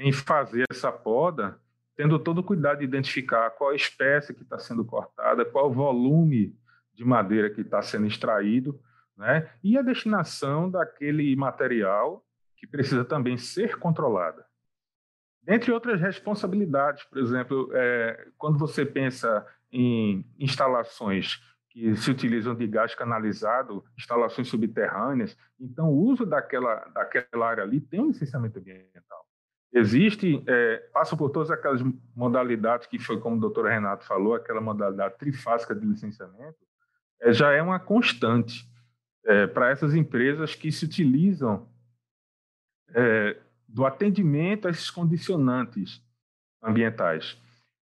em 0.01 0.13
fazer 0.13 0.65
essa 0.71 0.91
poda 0.91 1.61
tendo 2.01 2.19
todo 2.19 2.39
o 2.39 2.43
cuidado 2.43 2.79
de 2.79 2.85
identificar 2.85 3.51
qual 3.51 3.75
espécie 3.75 4.33
que 4.33 4.43
está 4.43 4.59
sendo 4.59 4.83
cortada, 4.87 5.45
qual 5.45 5.71
volume 5.71 6.57
de 6.95 7.05
madeira 7.05 7.51
que 7.51 7.61
está 7.61 7.83
sendo 7.83 8.07
extraído, 8.07 8.81
né? 9.15 9.51
e 9.63 9.77
a 9.77 9.83
destinação 9.83 10.71
daquele 10.71 11.37
material 11.37 12.25
que 12.57 12.67
precisa 12.67 13.05
também 13.05 13.37
ser 13.37 13.79
controlada. 13.79 14.47
Dentre 15.43 15.73
outras 15.73 16.01
responsabilidades, 16.01 17.05
por 17.05 17.19
exemplo, 17.19 17.71
é, 17.75 18.29
quando 18.39 18.59
você 18.59 18.87
pensa 18.87 19.47
em 19.71 20.25
instalações 20.39 21.39
que 21.69 21.95
se 21.97 22.11
utilizam 22.11 22.55
de 22.55 22.67
gás 22.67 22.95
canalizado, 22.95 23.85
instalações 23.99 24.49
subterrâneas, 24.49 25.37
então 25.59 25.91
o 25.91 25.99
uso 25.99 26.25
daquela, 26.25 26.77
daquela 26.95 27.47
área 27.47 27.63
ali 27.63 27.79
tem 27.79 28.01
um 28.01 28.09
licenciamento 28.09 28.59
ambiental. 28.59 29.30
Existe, 29.72 30.42
é, 30.46 30.76
passa 30.92 31.16
por 31.16 31.30
todas 31.30 31.50
aquelas 31.50 31.80
modalidades 32.14 32.87
que 32.87 32.98
foi 32.98 33.20
como 33.20 33.37
o 33.37 33.40
doutor 33.40 33.66
Renato 33.66 34.04
falou, 34.04 34.35
aquela 34.35 34.61
modalidade 34.61 35.16
trifásica 35.16 35.74
de 35.74 35.87
licenciamento, 35.87 36.59
é, 37.20 37.33
já 37.33 37.52
é 37.52 37.62
uma 37.62 37.78
constante 37.78 38.68
é, 39.24 39.46
para 39.46 39.70
essas 39.70 39.94
empresas 39.94 40.54
que 40.54 40.72
se 40.72 40.85
utilizam 40.85 41.68
é, 42.92 43.37
do 43.68 43.87
atendimento 43.87 44.66
a 44.66 44.70
esses 44.70 44.90
condicionantes 44.90 46.02
ambientais. 46.62 47.40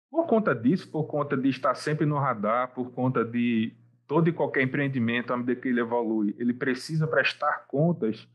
Por 0.10 0.26
conta 0.26 0.56
disso, 0.56 0.90
por 0.90 1.06
conta 1.06 1.36
de 1.36 1.50
estar 1.50 1.76
sempre 1.76 2.06
no 2.06 2.18
radar, 2.18 2.74
por 2.74 2.92
conta 2.92 3.26
de 3.26 3.74
todo 4.08 4.30
e 4.30 4.34
qualquer 4.34 4.62
empreendimento, 4.62 5.34
à 5.34 5.38
medida 5.38 5.60
que 5.60 5.68
ele 5.68 5.82
evolui, 5.82 6.36
ele 6.38 6.54
precisa 6.54 7.08
prestar 7.08 7.66
contas 7.68 8.28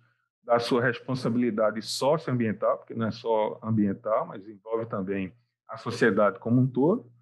da 0.48 0.58
sua 0.58 0.82
responsabilidade 0.82 1.82
socioambiental, 1.82 2.78
porque 2.78 2.94
não 2.94 3.06
é 3.06 3.10
só 3.10 3.60
ambiental, 3.62 4.24
mas 4.24 4.48
envolve 4.48 4.86
também 4.86 5.30
a 5.68 5.76
sociedade 5.76 6.38
como 6.38 6.58
um 6.58 6.66
todo. 6.66 7.12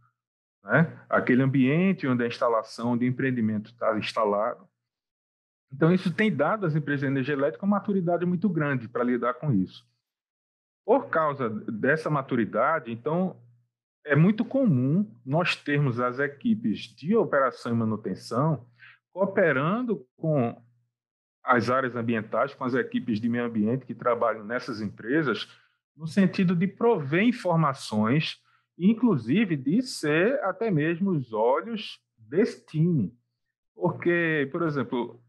né? 0.62 0.96
aquele 1.08 1.42
ambiente 1.42 2.06
onde 2.06 2.22
a 2.22 2.28
instalação 2.28 2.96
de 2.96 3.04
empreendimento 3.04 3.72
está 3.72 3.98
instalado. 3.98 4.68
Então, 5.72 5.92
isso 5.92 6.14
tem 6.14 6.34
dado 6.34 6.66
às 6.66 6.76
empresas 6.76 7.00
de 7.00 7.06
energia 7.06 7.34
elétrica 7.34 7.66
uma 7.66 7.78
maturidade 7.78 8.24
muito 8.24 8.48
grande 8.48 8.88
para 8.88 9.02
lidar 9.02 9.34
com 9.34 9.52
isso. 9.52 9.84
Por 10.84 11.08
causa 11.08 11.50
dessa 11.50 12.08
maturidade, 12.08 12.92
então, 12.92 13.36
é 14.04 14.14
muito 14.14 14.44
comum 14.44 15.04
nós 15.24 15.56
termos 15.56 15.98
as 15.98 16.20
equipes 16.20 16.82
de 16.94 17.16
operação 17.16 17.72
e 17.72 17.74
manutenção 17.74 18.64
cooperando 19.12 20.06
com 20.16 20.62
as 21.46 21.70
áreas 21.70 21.94
ambientais, 21.94 22.52
com 22.54 22.64
as 22.64 22.74
equipes 22.74 23.20
de 23.20 23.28
meio 23.28 23.44
ambiente 23.44 23.86
que 23.86 23.94
trabalham 23.94 24.44
nessas 24.44 24.80
empresas, 24.80 25.48
no 25.96 26.06
sentido 26.06 26.56
de 26.56 26.66
prover 26.66 27.22
informações, 27.22 28.42
inclusive 28.76 29.56
de 29.56 29.80
ser 29.80 30.42
até 30.42 30.70
mesmo 30.70 31.10
os 31.10 31.32
olhos 31.32 32.00
desse 32.18 32.66
time. 32.66 33.14
Porque, 33.74 34.48
por 34.50 34.62
exemplo, 34.62 35.20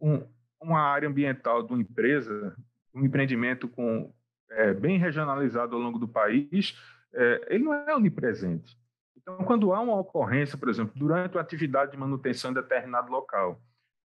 um, 0.00 0.22
uma 0.60 0.80
área 0.80 1.08
ambiental 1.08 1.62
de 1.62 1.72
uma 1.72 1.80
empresa, 1.80 2.54
um 2.94 3.04
empreendimento 3.04 3.66
com, 3.66 4.12
é, 4.50 4.74
bem 4.74 4.98
regionalizado 4.98 5.74
ao 5.74 5.80
longo 5.80 5.98
do 5.98 6.06
país, 6.06 6.78
é, 7.14 7.46
ele 7.48 7.64
não 7.64 7.72
é 7.72 7.96
onipresente. 7.96 8.76
Então, 9.16 9.38
quando 9.38 9.72
há 9.72 9.80
uma 9.80 9.98
ocorrência, 9.98 10.58
por 10.58 10.68
exemplo, 10.68 10.92
durante 10.96 11.36
uma 11.36 11.40
atividade 11.40 11.92
de 11.92 11.96
manutenção 11.96 12.50
em 12.50 12.54
determinado 12.54 13.10
local, 13.10 13.60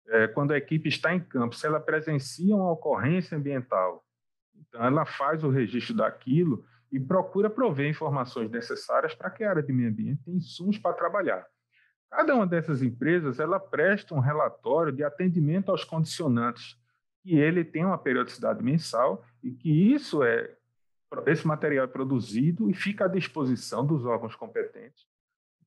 é, 0.08 0.28
quando 0.28 0.52
a 0.52 0.58
equipe 0.58 0.88
está 0.88 1.14
em 1.14 1.20
campo, 1.20 1.54
se 1.54 1.66
ela 1.66 1.80
presencia 1.80 2.54
uma 2.54 2.70
ocorrência 2.70 3.36
ambiental, 3.36 4.04
então 4.56 4.84
ela 4.84 5.04
faz 5.04 5.42
o 5.42 5.50
registro 5.50 5.94
daquilo 5.94 6.64
e 6.90 7.00
procura 7.00 7.50
prover 7.50 7.88
informações 7.88 8.50
necessárias 8.50 9.14
para 9.14 9.30
que 9.30 9.44
a 9.44 9.50
área 9.50 9.62
de 9.62 9.72
meio 9.72 9.90
ambiente 9.90 10.22
tenha 10.24 10.36
insumos 10.36 10.78
para 10.78 10.94
trabalhar. 10.94 11.44
Cada 12.10 12.34
uma 12.34 12.46
dessas 12.46 12.82
empresas 12.82 13.40
ela 13.40 13.58
presta 13.58 14.14
um 14.14 14.20
relatório 14.20 14.92
de 14.92 15.02
atendimento 15.02 15.70
aos 15.70 15.84
condicionantes 15.84 16.78
e 17.24 17.38
ele 17.38 17.64
tem 17.64 17.84
uma 17.84 17.98
periodicidade 17.98 18.62
mensal 18.62 19.24
e 19.42 19.50
que 19.50 19.92
isso 19.92 20.22
é 20.22 20.54
esse 21.26 21.46
material 21.46 21.84
é 21.84 21.88
produzido 21.88 22.68
e 22.68 22.74
fica 22.74 23.04
à 23.04 23.08
disposição 23.08 23.86
dos 23.86 24.04
órgãos 24.04 24.34
competentes. 24.34 25.06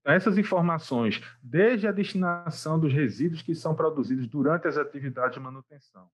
Então, 0.02 0.14
essas 0.14 0.38
informações, 0.38 1.22
desde 1.42 1.88
a 1.88 1.92
destinação 1.92 2.80
dos 2.80 2.94
resíduos 2.94 3.42
que 3.42 3.54
são 3.54 3.76
produzidos 3.76 4.28
durante 4.28 4.68
as 4.68 4.78
atividades 4.78 5.36
de 5.36 5.40
manutenção, 5.40 6.10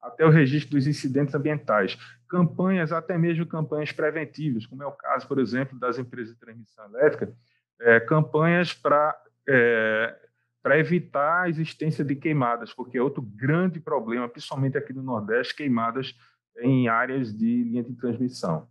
até 0.00 0.24
o 0.24 0.30
registro 0.30 0.76
dos 0.76 0.86
incidentes 0.86 1.34
ambientais, 1.34 1.98
campanhas, 2.28 2.92
até 2.92 3.16
mesmo 3.18 3.46
campanhas 3.46 3.92
preventivas, 3.92 4.66
como 4.66 4.82
é 4.82 4.86
o 4.86 4.92
caso, 4.92 5.26
por 5.26 5.38
exemplo, 5.38 5.78
das 5.78 5.98
empresas 5.98 6.34
de 6.34 6.40
transmissão 6.40 6.84
elétrica, 6.86 7.32
é, 7.80 8.00
campanhas 8.00 8.72
para 8.72 9.16
é, 9.48 10.28
para 10.62 10.78
evitar 10.78 11.44
a 11.44 11.48
existência 11.48 12.04
de 12.04 12.14
queimadas, 12.14 12.74
porque 12.74 12.98
é 12.98 13.02
outro 13.02 13.22
grande 13.22 13.80
problema, 13.80 14.28
principalmente 14.28 14.76
aqui 14.76 14.92
no 14.92 15.02
Nordeste, 15.02 15.54
queimadas 15.54 16.14
em 16.60 16.88
áreas 16.88 17.32
de 17.32 17.64
linha 17.64 17.82
de 17.82 17.94
transmissão. 17.94 18.68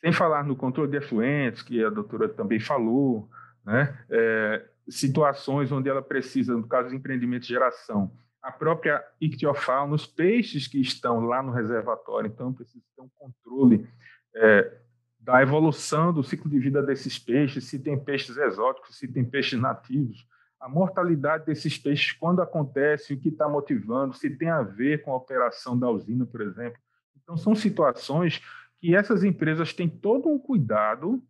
Sem 0.00 0.12
falar 0.12 0.44
no 0.44 0.54
controle 0.54 0.90
de 0.90 0.98
efluentes, 0.98 1.62
que 1.62 1.82
a 1.82 1.90
doutora 1.90 2.28
também 2.28 2.60
falou, 2.60 3.28
né? 3.64 3.96
É, 4.10 4.64
situações 4.88 5.72
onde 5.72 5.88
ela 5.88 6.02
precisa, 6.02 6.54
no 6.54 6.66
caso 6.66 6.90
de 6.90 6.96
empreendimento 6.96 7.42
de 7.42 7.48
geração, 7.48 8.12
a 8.42 8.52
própria 8.52 9.02
ictiofauna, 9.20 9.94
os 9.94 10.06
peixes 10.06 10.68
que 10.68 10.80
estão 10.80 11.20
lá 11.20 11.42
no 11.42 11.50
reservatório, 11.50 12.28
então 12.28 12.52
precisa 12.52 12.84
ter 12.94 13.02
um 13.02 13.08
controle 13.14 13.88
é, 14.36 14.78
da 15.18 15.40
evolução 15.40 16.12
do 16.12 16.22
ciclo 16.22 16.50
de 16.50 16.58
vida 16.58 16.82
desses 16.82 17.18
peixes, 17.18 17.64
se 17.64 17.78
tem 17.78 17.98
peixes 17.98 18.36
exóticos, 18.36 18.98
se 18.98 19.08
tem 19.08 19.24
peixes 19.24 19.58
nativos, 19.58 20.26
a 20.60 20.68
mortalidade 20.68 21.46
desses 21.46 21.78
peixes, 21.78 22.12
quando 22.12 22.40
acontece, 22.40 23.12
o 23.12 23.18
que 23.18 23.28
está 23.28 23.48
motivando, 23.48 24.14
se 24.14 24.30
tem 24.30 24.48
a 24.48 24.62
ver 24.62 25.02
com 25.02 25.12
a 25.12 25.16
operação 25.16 25.78
da 25.78 25.90
usina, 25.90 26.24
por 26.24 26.40
exemplo. 26.40 26.78
Então, 27.22 27.36
são 27.36 27.54
situações 27.54 28.42
que 28.78 28.94
essas 28.94 29.24
empresas 29.24 29.72
têm 29.72 29.88
todo 29.88 30.28
um 30.28 30.38
cuidado 30.38 31.22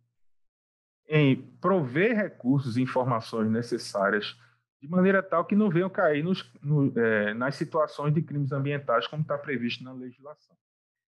em 1.07 1.35
prover 1.61 2.15
recursos 2.15 2.77
e 2.77 2.81
informações 2.81 3.49
necessárias 3.49 4.35
de 4.81 4.87
maneira 4.87 5.23
tal 5.23 5.45
que 5.45 5.55
não 5.55 5.69
venham 5.69 5.89
cair 5.89 6.23
nos, 6.23 6.49
no, 6.61 6.91
é, 6.97 7.33
nas 7.33 7.55
situações 7.55 8.13
de 8.13 8.21
crimes 8.21 8.51
ambientais, 8.51 9.07
como 9.07 9.21
está 9.21 9.37
previsto 9.37 9.83
na 9.83 9.91
legislação. 9.91 10.55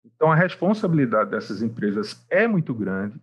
Então, 0.05 0.33
a 0.33 0.35
responsabilidade 0.35 1.31
dessas 1.31 1.61
empresas 1.61 2.25
é 2.31 2.47
muito 2.47 2.73
grande. 2.75 3.21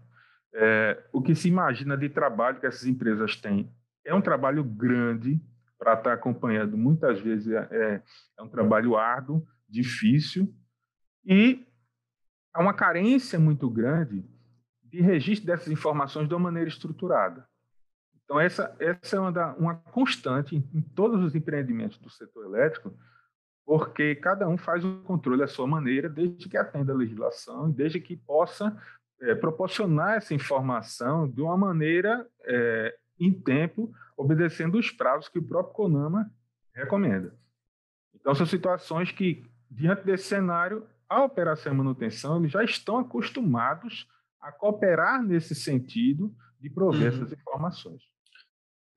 É, 0.54 1.04
o 1.12 1.22
que 1.22 1.36
se 1.36 1.48
imagina 1.48 1.98
de 1.98 2.10
trabalho 2.10 2.60
que 2.60 2.66
essas 2.66 2.86
empresas 2.86 3.36
têm 3.36 3.70
é 4.06 4.14
um 4.14 4.22
trabalho 4.22 4.64
grande 4.64 5.42
para 5.78 5.94
estar 5.94 6.14
acompanhando. 6.14 6.78
Muitas 6.78 7.20
vezes 7.20 7.52
é, 7.52 7.68
é, 7.72 8.02
é 8.38 8.44
um 8.44 8.48
trabalho 8.48 8.96
árduo, 8.96 9.46
difícil, 9.68 10.54
e 11.26 11.66
há 12.54 12.62
uma 12.62 12.74
carência 12.74 13.40
muito 13.40 13.70
grande 13.70 14.24
de 14.86 15.02
registro 15.02 15.48
dessas 15.48 15.68
informações 15.68 16.28
de 16.28 16.34
uma 16.34 16.40
maneira 16.40 16.70
estruturada. 16.70 17.48
Então, 18.24 18.40
essa, 18.40 18.76
essa 18.80 19.18
é 19.18 19.20
uma, 19.20 19.56
uma 19.56 19.76
constante 19.76 20.56
em, 20.56 20.70
em 20.74 20.82
todos 20.82 21.24
os 21.24 21.36
empreendimentos 21.36 21.98
do 22.00 22.10
setor 22.10 22.46
elétrico, 22.46 22.94
porque 23.66 24.16
cada 24.16 24.48
um 24.48 24.58
faz 24.58 24.84
o 24.84 25.02
controle 25.02 25.44
à 25.44 25.48
sua 25.48 25.68
maneira, 25.68 26.10
desde 26.10 26.48
que 26.48 26.58
atenda 26.58 26.94
a 26.94 26.96
legislação 26.96 27.70
desde 27.70 28.00
que 28.00 28.16
possa 28.16 28.76
é, 29.22 29.34
proporcionar 29.34 30.18
essa 30.18 30.34
informação 30.34 31.28
de 31.28 31.42
uma 31.42 31.58
maneira 31.58 32.28
é, 32.44 32.96
em 33.20 33.32
tempo, 33.32 33.94
obedecendo 34.18 34.78
os 34.78 34.92
prazos 34.92 35.30
que 35.30 35.40
o 35.40 35.44
próprio 35.44 35.74
CONAMA 35.74 36.30
recomenda. 36.74 37.34
Então, 38.14 38.36
são 38.36 38.46
situações 38.46 39.12
que, 39.12 39.44
diante 39.70 40.04
desse 40.04 40.26
cenário, 40.26 40.86
a 41.08 41.24
operação 41.24 41.74
e 41.74 41.76
manutenção 41.76 42.38
eles 42.38 42.52
já 42.52 42.64
estão 42.64 42.98
acostumados 42.98 44.08
a 44.46 44.52
cooperar 44.52 45.24
nesse 45.24 45.56
sentido 45.56 46.34
de 46.60 46.70
prover 46.70 47.12
uhum. 47.12 47.18
essas 47.18 47.32
informações. 47.34 48.04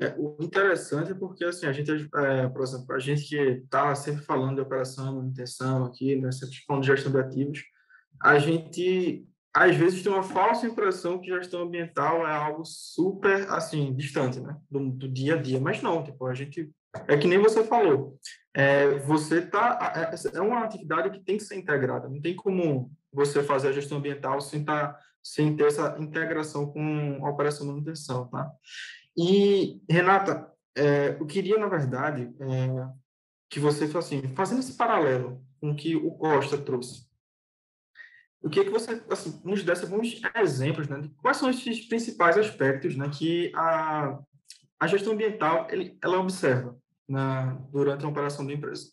É, 0.01 0.15
o 0.17 0.37
interessante 0.41 1.11
é 1.11 1.15
porque, 1.15 1.45
assim, 1.45 1.67
a 1.67 1.73
gente, 1.73 1.91
é, 1.91 2.49
por 2.49 2.63
exemplo, 2.63 2.95
a 2.95 2.99
gente 2.99 3.23
que 3.29 3.37
está 3.37 3.95
sempre 3.95 4.23
falando 4.23 4.57
de 4.57 4.61
operação, 4.61 5.17
manutenção 5.17 5.87
aqui, 5.87 6.15
né, 6.17 6.31
sempre 6.31 6.55
falando 6.67 6.83
de 6.83 6.89
gestão 6.89 7.11
de 7.11 7.19
ativos, 7.19 7.65
a 8.23 8.39
gente, 8.39 9.27
às 9.53 9.75
vezes, 9.75 10.03
tem 10.03 10.13
uma 10.13 10.23
falsa 10.23 10.67
impressão 10.67 11.19
que 11.19 11.35
gestão 11.35 11.63
ambiental 11.63 12.27
é 12.27 12.33
algo 12.33 12.63
super, 12.65 13.51
assim, 13.51 13.93
distante, 13.97 14.39
né, 14.39 14.57
do, 14.71 14.91
do 14.91 15.09
dia 15.09 15.35
a 15.35 15.43
dia, 15.43 15.59
mas 15.59 15.83
não, 15.83 16.05
tipo, 16.05 16.27
a 16.27 16.35
gente, 16.35 16.71
é 17.09 17.17
que 17.17 17.27
nem 17.27 17.39
você 17.39 17.65
falou, 17.65 18.17
é, 18.55 18.99
você 19.01 19.41
tá, 19.41 20.13
é, 20.13 20.37
é 20.37 20.41
uma 20.41 20.63
atividade 20.63 21.11
que 21.11 21.25
tem 21.25 21.39
que 21.39 21.45
ser 21.45 21.57
integrada, 21.57 22.09
não 22.09 22.21
tem 22.21 22.37
como 22.37 22.93
você 23.13 23.43
fazer 23.43 23.69
a 23.69 23.73
gestão 23.73 23.99
ambiental 23.99 24.41
sem, 24.41 24.65
tá, 24.65 24.97
sem 25.23 25.57
ter 25.57 25.67
essa 25.67 25.97
integração 25.99 26.71
com 26.71 27.25
a 27.25 27.31
operação 27.31 27.67
e 27.67 27.71
manutenção, 27.71 28.29
tá? 28.29 28.51
E, 29.17 29.81
Renata, 29.91 30.53
é, 30.77 31.17
eu 31.19 31.27
queria, 31.27 31.59
na 31.59 31.69
verdade, 31.69 32.33
é, 32.41 32.89
que 33.51 33.59
você, 33.59 33.85
assim, 33.97 34.35
fazendo 34.35 34.61
esse 34.61 34.77
paralelo 34.77 35.45
com 35.61 35.73
o 35.73 35.77
que 35.77 35.97
o 35.97 36.13
Costa 36.13 36.57
trouxe, 36.57 37.09
o 38.41 38.49
que, 38.49 38.65
que 38.65 38.71
você 38.71 39.03
assim, 39.11 39.41
nos 39.45 39.65
desse 39.65 39.85
alguns 39.85 40.21
exemplos 40.37 40.89
né, 40.89 41.01
de 41.01 41.09
quais 41.09 41.37
são 41.37 41.51
esses 41.51 41.87
principais 41.89 42.39
aspectos 42.39 42.97
né, 42.97 43.09
que 43.09 43.51
a, 43.55 44.19
a 44.79 44.87
gestão 44.87 45.13
ambiental 45.13 45.67
ele, 45.71 45.99
ela 46.03 46.21
observa 46.21 46.79
na, 47.09 47.55
durante 47.73 48.05
a 48.05 48.09
operação 48.09 48.47
da 48.47 48.53
empresa? 48.53 48.93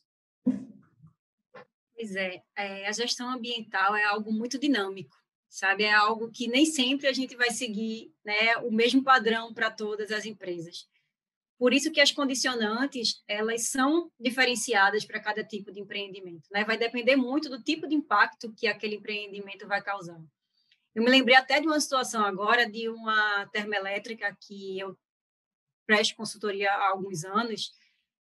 Pois 1.94 2.16
é, 2.16 2.42
é, 2.58 2.88
a 2.88 2.92
gestão 2.92 3.30
ambiental 3.30 3.96
é 3.96 4.04
algo 4.04 4.32
muito 4.34 4.60
dinâmico 4.60 5.16
sabe? 5.56 5.86
É 5.86 5.94
algo 5.94 6.30
que 6.30 6.50
nem 6.50 6.66
sempre 6.66 7.08
a 7.08 7.14
gente 7.14 7.34
vai 7.38 7.50
seguir 7.50 8.14
né, 8.26 8.58
o 8.58 8.72
mesmo 8.72 9.02
padrão 9.02 9.54
para 9.54 9.72
todas 9.72 10.12
as 10.12 10.26
empresas. 10.26 10.86
Por 11.58 11.74
isso 11.74 11.94
que 11.94 12.02
as 12.02 12.12
condicionantes, 12.12 13.24
elas 13.26 13.70
são 13.70 14.12
diferenciadas 14.20 15.06
para 15.06 15.22
cada 15.22 15.46
tipo 15.46 15.72
de 15.72 15.80
empreendimento, 15.80 16.50
né? 16.52 16.66
Vai 16.66 16.78
depender 16.78 17.16
muito 17.16 17.48
do 17.48 17.64
tipo 17.64 17.88
de 17.88 17.96
impacto 17.96 18.54
que 18.54 18.68
aquele 18.68 18.98
empreendimento 18.98 19.66
vai 19.66 19.82
causar. 19.82 20.20
Eu 20.94 21.02
me 21.02 21.10
lembrei 21.10 21.38
até 21.38 21.62
de 21.62 21.68
uma 21.68 21.80
situação 21.80 22.26
agora 22.26 22.70
de 22.70 22.90
uma 22.90 23.48
termoelétrica 23.54 24.38
que 24.46 24.78
eu 24.78 24.98
presto 25.88 26.18
consultoria 26.18 26.70
há 26.70 26.90
alguns 26.90 27.24
anos, 27.24 27.72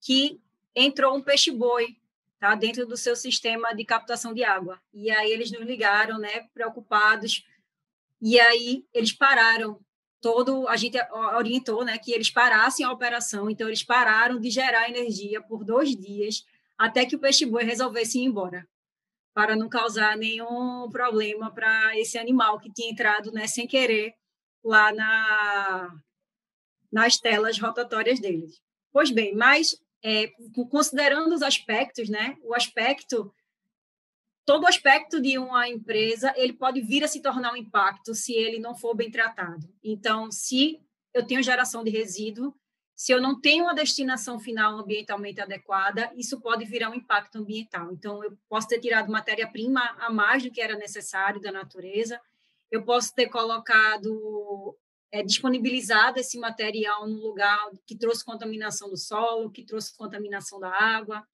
que 0.02 0.40
entrou 0.74 1.18
um 1.18 1.22
peixe-boi 1.22 1.98
tá? 2.40 2.56
dentro 2.56 2.86
do 2.86 2.96
seu 2.96 3.16
sistema 3.16 3.74
de 3.74 3.84
captação 3.84 4.34
de 4.34 4.44
água. 4.44 4.80
E 4.94 5.12
aí 5.12 5.32
eles 5.32 5.52
nos 5.52 5.62
ligaram, 5.62 6.18
né, 6.18 6.48
preocupados, 6.54 7.46
e 8.22 8.40
aí 8.40 8.86
eles 8.94 9.14
pararam 9.14 9.80
todo, 10.22 10.68
a 10.68 10.76
gente 10.76 10.98
orientou, 11.36 11.86
né, 11.86 11.98
que 11.98 12.12
eles 12.12 12.30
parassem 12.30 12.86
a 12.86 12.92
operação, 12.92 13.50
então 13.50 13.68
eles 13.68 13.84
pararam 13.84 14.40
de 14.40 14.50
gerar 14.50 14.90
energia 14.90 15.42
por 15.42 15.64
dois 15.64 15.96
dias, 15.96 16.46
até 16.78 17.06
que 17.06 17.16
o 17.16 17.20
peixe-boi 17.20 17.64
resolvesse 17.64 18.20
ir 18.20 18.24
embora, 18.24 18.68
para 19.34 19.56
não 19.56 19.70
causar 19.70 20.18
nenhum 20.18 20.90
problema 20.90 21.52
para 21.52 21.98
esse 21.98 22.18
animal 22.18 22.60
que 22.60 22.72
tinha 22.72 22.92
entrado, 22.92 23.32
né, 23.32 23.48
sem 23.48 23.68
querer, 23.68 24.14
lá 24.64 24.92
na 24.92 26.00
nas 26.92 27.18
telas 27.18 27.60
rotatórias 27.60 28.20
deles. 28.20 28.60
Pois 28.92 29.12
bem, 29.12 29.36
mas 29.36 29.80
é, 30.04 30.32
considerando 30.70 31.34
os 31.34 31.42
aspectos, 31.42 32.10
né, 32.10 32.38
o 32.44 32.54
aspecto, 32.54 33.34
todo 34.46 34.68
aspecto 34.68 35.22
de 35.22 35.38
uma 35.38 35.68
empresa, 35.68 36.34
ele 36.36 36.54
pode 36.54 36.82
vir 36.82 37.04
a 37.04 37.08
se 37.08 37.22
tornar 37.22 37.54
um 37.54 37.58
impacto 37.58 38.16
se 38.16 38.34
ele 38.34 38.60
não 38.60 38.76
for 38.76 38.96
bem 38.96 39.12
tratado. 39.12 39.68
Então, 39.84 40.32
se 40.32 40.80
eu 41.14 41.26
tenho 41.26 41.44
geração 41.44 41.84
de 41.84 41.90
resíduo, 41.90 42.56
se 42.96 43.14
eu 43.14 43.22
não 43.22 43.40
tenho 43.40 43.64
uma 43.64 43.74
destinação 43.74 44.40
final 44.40 44.78
ambientalmente 44.80 45.40
adequada, 45.40 46.12
isso 46.18 46.42
pode 46.42 46.66
virar 46.66 46.90
um 46.90 46.96
impacto 46.96 47.38
ambiental. 47.38 47.94
Então, 47.94 48.22
eu 48.22 48.38
posso 48.50 48.68
ter 48.68 48.80
tirado 48.80 49.10
matéria-prima 49.10 49.96
a 50.00 50.10
mais 50.10 50.44
do 50.44 50.52
que 50.52 50.60
era 50.60 50.76
necessário 50.76 51.40
da 51.40 51.50
natureza, 51.50 52.20
eu 52.70 52.84
posso 52.84 53.16
ter 53.16 53.28
colocado, 53.28 54.78
é, 55.12 55.24
disponibilizado 55.24 56.20
esse 56.20 56.38
material 56.38 57.08
num 57.08 57.20
lugar 57.20 57.58
que 57.86 57.98
trouxe 57.98 58.24
contaminação 58.24 58.90
do 58.90 58.98
solo, 58.98 59.52
que 59.52 59.66
trouxe 59.66 59.96
contaminação 59.96 60.60
da 60.60 60.72
água. 60.72 61.28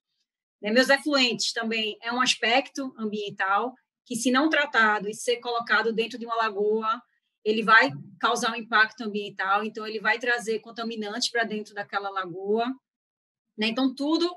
Né? 0.62 0.72
Meus 0.72 0.90
efluentes 0.90 1.52
também 1.52 1.98
é 2.02 2.12
um 2.12 2.22
aspecto 2.22 2.94
ambiental 2.98 3.74
que, 4.06 4.16
se 4.16 4.32
não 4.32 4.50
tratado 4.50 5.10
e 5.10 5.14
ser 5.14 5.38
colocado 5.38 5.92
dentro 5.92 6.18
de 6.18 6.26
uma 6.26 6.36
lagoa, 6.36 7.02
ele 7.44 7.64
vai 7.64 7.92
causar 8.20 8.52
um 8.52 8.56
impacto 8.56 9.02
ambiental, 9.02 9.64
então 9.64 9.86
ele 9.86 10.00
vai 10.00 10.18
trazer 10.18 10.60
contaminantes 10.60 11.30
para 11.30 11.44
dentro 11.44 11.74
daquela 11.74 12.10
lagoa. 12.10 12.68
Né? 13.58 13.68
Então, 13.68 13.94
tudo, 13.94 14.36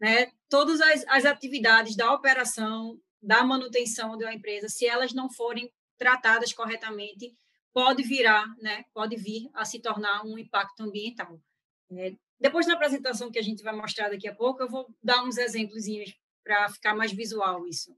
né, 0.00 0.30
todas 0.48 0.80
as, 0.80 1.04
as 1.08 1.24
atividades 1.24 1.96
da 1.96 2.12
operação, 2.12 2.98
da 3.20 3.44
manutenção 3.44 4.16
de 4.16 4.24
uma 4.24 4.32
empresa, 4.32 4.68
se 4.68 4.86
elas 4.86 5.12
não 5.12 5.30
forem 5.30 5.70
tratadas 5.98 6.52
corretamente, 6.52 7.34
pode 7.72 8.02
virar, 8.02 8.46
né, 8.60 8.84
pode 8.92 9.16
vir 9.16 9.48
a 9.54 9.64
se 9.64 9.80
tornar 9.80 10.24
um 10.24 10.38
impacto 10.38 10.82
ambiental. 10.82 11.40
É, 11.92 12.14
depois 12.40 12.66
na 12.66 12.74
apresentação 12.74 13.30
que 13.30 13.38
a 13.38 13.42
gente 13.42 13.62
vai 13.62 13.74
mostrar 13.74 14.08
daqui 14.08 14.28
a 14.28 14.34
pouco, 14.34 14.62
eu 14.62 14.68
vou 14.68 14.86
dar 15.02 15.24
uns 15.24 15.38
exemplos 15.38 15.84
para 16.44 16.68
ficar 16.68 16.94
mais 16.94 17.12
visual 17.12 17.66
isso. 17.66 17.96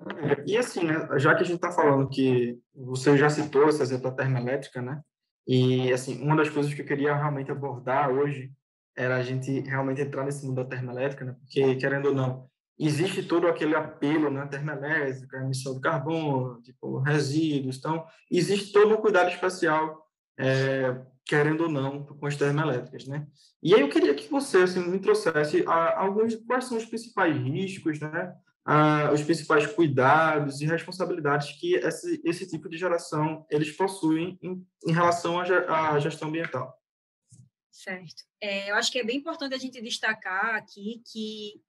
É, 0.00 0.44
e 0.46 0.56
assim, 0.56 0.84
né, 0.84 1.06
já 1.18 1.34
que 1.34 1.42
a 1.42 1.46
gente 1.46 1.56
está 1.56 1.70
falando 1.70 2.08
que 2.08 2.58
você 2.74 3.16
já 3.16 3.30
citou 3.30 3.68
esse 3.68 3.82
exemplo 3.82 4.10
da 4.10 4.16
termoelétrica, 4.16 4.82
né? 4.82 5.00
E 5.46 5.92
assim, 5.92 6.20
uma 6.22 6.36
das 6.36 6.50
coisas 6.50 6.72
que 6.72 6.82
eu 6.82 6.86
queria 6.86 7.14
realmente 7.14 7.50
abordar 7.50 8.10
hoje 8.10 8.52
era 8.96 9.16
a 9.16 9.22
gente 9.22 9.60
realmente 9.60 10.00
entrar 10.00 10.24
nesse 10.24 10.44
mundo 10.44 10.56
da 10.56 10.68
termoelétrica, 10.68 11.24
né? 11.24 11.36
Porque 11.40 11.76
querendo 11.76 12.06
ou 12.06 12.14
não, 12.14 12.50
existe 12.78 13.22
todo 13.22 13.46
aquele 13.46 13.74
apelo 13.74 14.30
na 14.30 14.44
né, 14.46 15.10
emissão 15.34 15.74
de 15.74 15.80
carbono, 15.80 16.60
tipo, 16.62 16.98
resíduos, 16.98 17.78
então 17.78 18.04
existe 18.30 18.72
todo 18.72 18.94
um 18.94 19.00
cuidado 19.00 19.30
especial, 19.30 20.06
é, 20.38 21.00
querendo 21.24 21.64
ou 21.64 21.70
não, 21.70 22.04
com 22.04 22.26
as 22.26 22.36
termoelétricas, 22.36 23.06
né? 23.06 23.26
E 23.62 23.74
aí 23.74 23.80
eu 23.80 23.88
queria 23.88 24.14
que 24.14 24.28
você 24.28 24.58
assim, 24.58 24.80
me 24.80 24.98
trouxesse 24.98 25.64
a, 25.66 26.00
alguns 26.00 26.34
quais 26.34 26.64
são 26.64 26.76
os 26.76 26.84
principais 26.84 27.36
riscos, 27.36 28.00
né? 28.00 28.34
A, 28.64 29.12
os 29.12 29.22
principais 29.22 29.66
cuidados 29.66 30.60
e 30.60 30.66
responsabilidades 30.66 31.52
que 31.58 31.74
esse, 31.74 32.20
esse 32.24 32.48
tipo 32.48 32.68
de 32.68 32.78
geração 32.78 33.44
eles 33.50 33.76
possuem 33.76 34.38
em, 34.40 34.64
em 34.86 34.92
relação 34.92 35.38
à 35.40 35.98
gestão 35.98 36.28
ambiental. 36.28 36.76
Certo. 37.72 38.22
É, 38.40 38.70
eu 38.70 38.76
acho 38.76 38.92
que 38.92 38.98
é 38.98 39.04
bem 39.04 39.16
importante 39.16 39.54
a 39.54 39.58
gente 39.58 39.80
destacar 39.80 40.54
aqui 40.54 41.02
que 41.10 41.60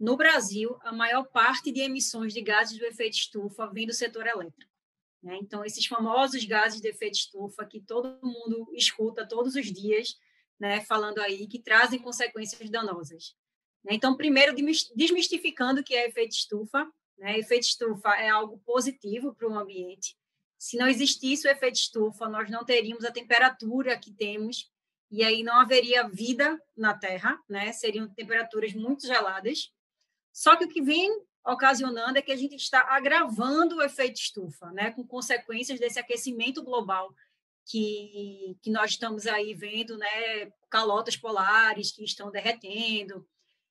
no 0.00 0.16
Brasil, 0.16 0.78
a 0.80 0.92
maior 0.92 1.24
parte 1.24 1.70
de 1.70 1.80
emissões 1.80 2.32
de 2.32 2.40
gases 2.40 2.78
do 2.78 2.86
efeito 2.86 3.16
estufa 3.16 3.66
vem 3.66 3.86
do 3.86 3.92
setor 3.92 4.26
elétrico. 4.26 4.72
Né? 5.22 5.38
Então, 5.42 5.62
esses 5.62 5.84
famosos 5.84 6.42
gases 6.46 6.80
de 6.80 6.88
efeito 6.88 7.16
estufa 7.16 7.66
que 7.66 7.82
todo 7.82 8.18
mundo 8.22 8.72
escuta 8.74 9.28
todos 9.28 9.54
os 9.54 9.66
dias, 9.70 10.18
né, 10.58 10.80
falando 10.80 11.18
aí, 11.18 11.46
que 11.46 11.58
trazem 11.58 11.98
consequências 11.98 12.70
danosas. 12.70 13.36
Né? 13.84 13.92
Então, 13.92 14.16
primeiro, 14.16 14.54
desmistificando 14.96 15.82
o 15.82 15.84
que 15.84 15.94
é 15.94 16.08
efeito 16.08 16.32
estufa. 16.32 16.90
Né? 17.18 17.38
Efeito 17.38 17.64
estufa 17.64 18.14
é 18.14 18.30
algo 18.30 18.58
positivo 18.64 19.34
para 19.34 19.48
o 19.48 19.58
ambiente. 19.58 20.16
Se 20.58 20.78
não 20.78 20.88
existisse 20.88 21.46
o 21.46 21.50
efeito 21.50 21.76
estufa, 21.76 22.26
nós 22.26 22.50
não 22.50 22.64
teríamos 22.64 23.04
a 23.04 23.12
temperatura 23.12 23.98
que 23.98 24.12
temos 24.12 24.70
e 25.10 25.22
aí 25.24 25.42
não 25.42 25.60
haveria 25.60 26.08
vida 26.08 26.58
na 26.76 26.94
Terra, 26.94 27.38
né? 27.48 27.72
Seriam 27.72 28.08
temperaturas 28.08 28.72
muito 28.74 29.06
geladas. 29.06 29.72
Só 30.32 30.56
que 30.56 30.64
o 30.64 30.68
que 30.68 30.82
vem 30.82 31.10
ocasionando 31.44 32.18
é 32.18 32.22
que 32.22 32.32
a 32.32 32.36
gente 32.36 32.56
está 32.56 32.82
agravando 32.88 33.76
o 33.76 33.82
efeito 33.82 34.20
estufa, 34.20 34.70
né, 34.72 34.90
com 34.90 35.06
consequências 35.06 35.80
desse 35.80 35.98
aquecimento 35.98 36.62
global 36.62 37.14
que, 37.66 38.56
que 38.62 38.70
nós 38.70 38.90
estamos 38.90 39.26
aí 39.26 39.54
vendo, 39.54 39.96
né, 39.96 40.52
calotas 40.68 41.16
polares 41.16 41.92
que 41.92 42.04
estão 42.04 42.30
derretendo, 42.30 43.26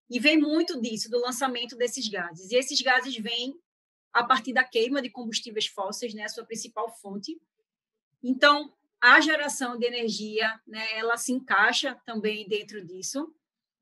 e 0.10 0.20
vem 0.20 0.38
muito 0.38 0.82
disso, 0.82 1.10
do 1.10 1.20
lançamento 1.20 1.76
desses 1.76 2.08
gases. 2.08 2.52
E 2.52 2.56
esses 2.56 2.82
gases 2.82 3.16
vêm 3.16 3.54
a 4.12 4.24
partir 4.24 4.54
da 4.54 4.64
queima 4.64 5.02
de 5.02 5.10
combustíveis 5.10 5.68
fósseis, 5.68 6.14
né, 6.14 6.24
a 6.24 6.30
sua 6.30 6.46
principal 6.46 6.90
fonte. 6.98 7.40
Então, 8.24 8.74
a 9.00 9.22
geração 9.22 9.78
de 9.78 9.86
energia, 9.86 10.60
né, 10.68 10.98
ela 10.98 11.16
se 11.16 11.32
encaixa 11.32 11.96
também 12.06 12.48
dentro 12.48 12.84
disso. 12.86 13.34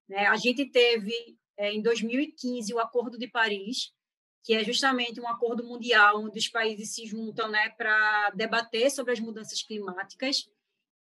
Né? 0.07 0.27
A 0.27 0.35
gente 0.35 0.65
teve 0.65 1.37
é, 1.57 1.73
em 1.73 1.81
2015 1.81 2.73
o 2.73 2.79
Acordo 2.79 3.17
de 3.17 3.27
Paris, 3.27 3.91
que 4.43 4.53
é 4.53 4.63
justamente 4.63 5.19
um 5.19 5.27
acordo 5.27 5.63
mundial 5.63 6.21
onde 6.23 6.39
os 6.39 6.47
países 6.47 6.93
se 6.93 7.05
juntam 7.05 7.49
né, 7.49 7.69
para 7.71 8.29
debater 8.29 8.89
sobre 8.89 9.11
as 9.11 9.19
mudanças 9.19 9.61
climáticas. 9.61 10.49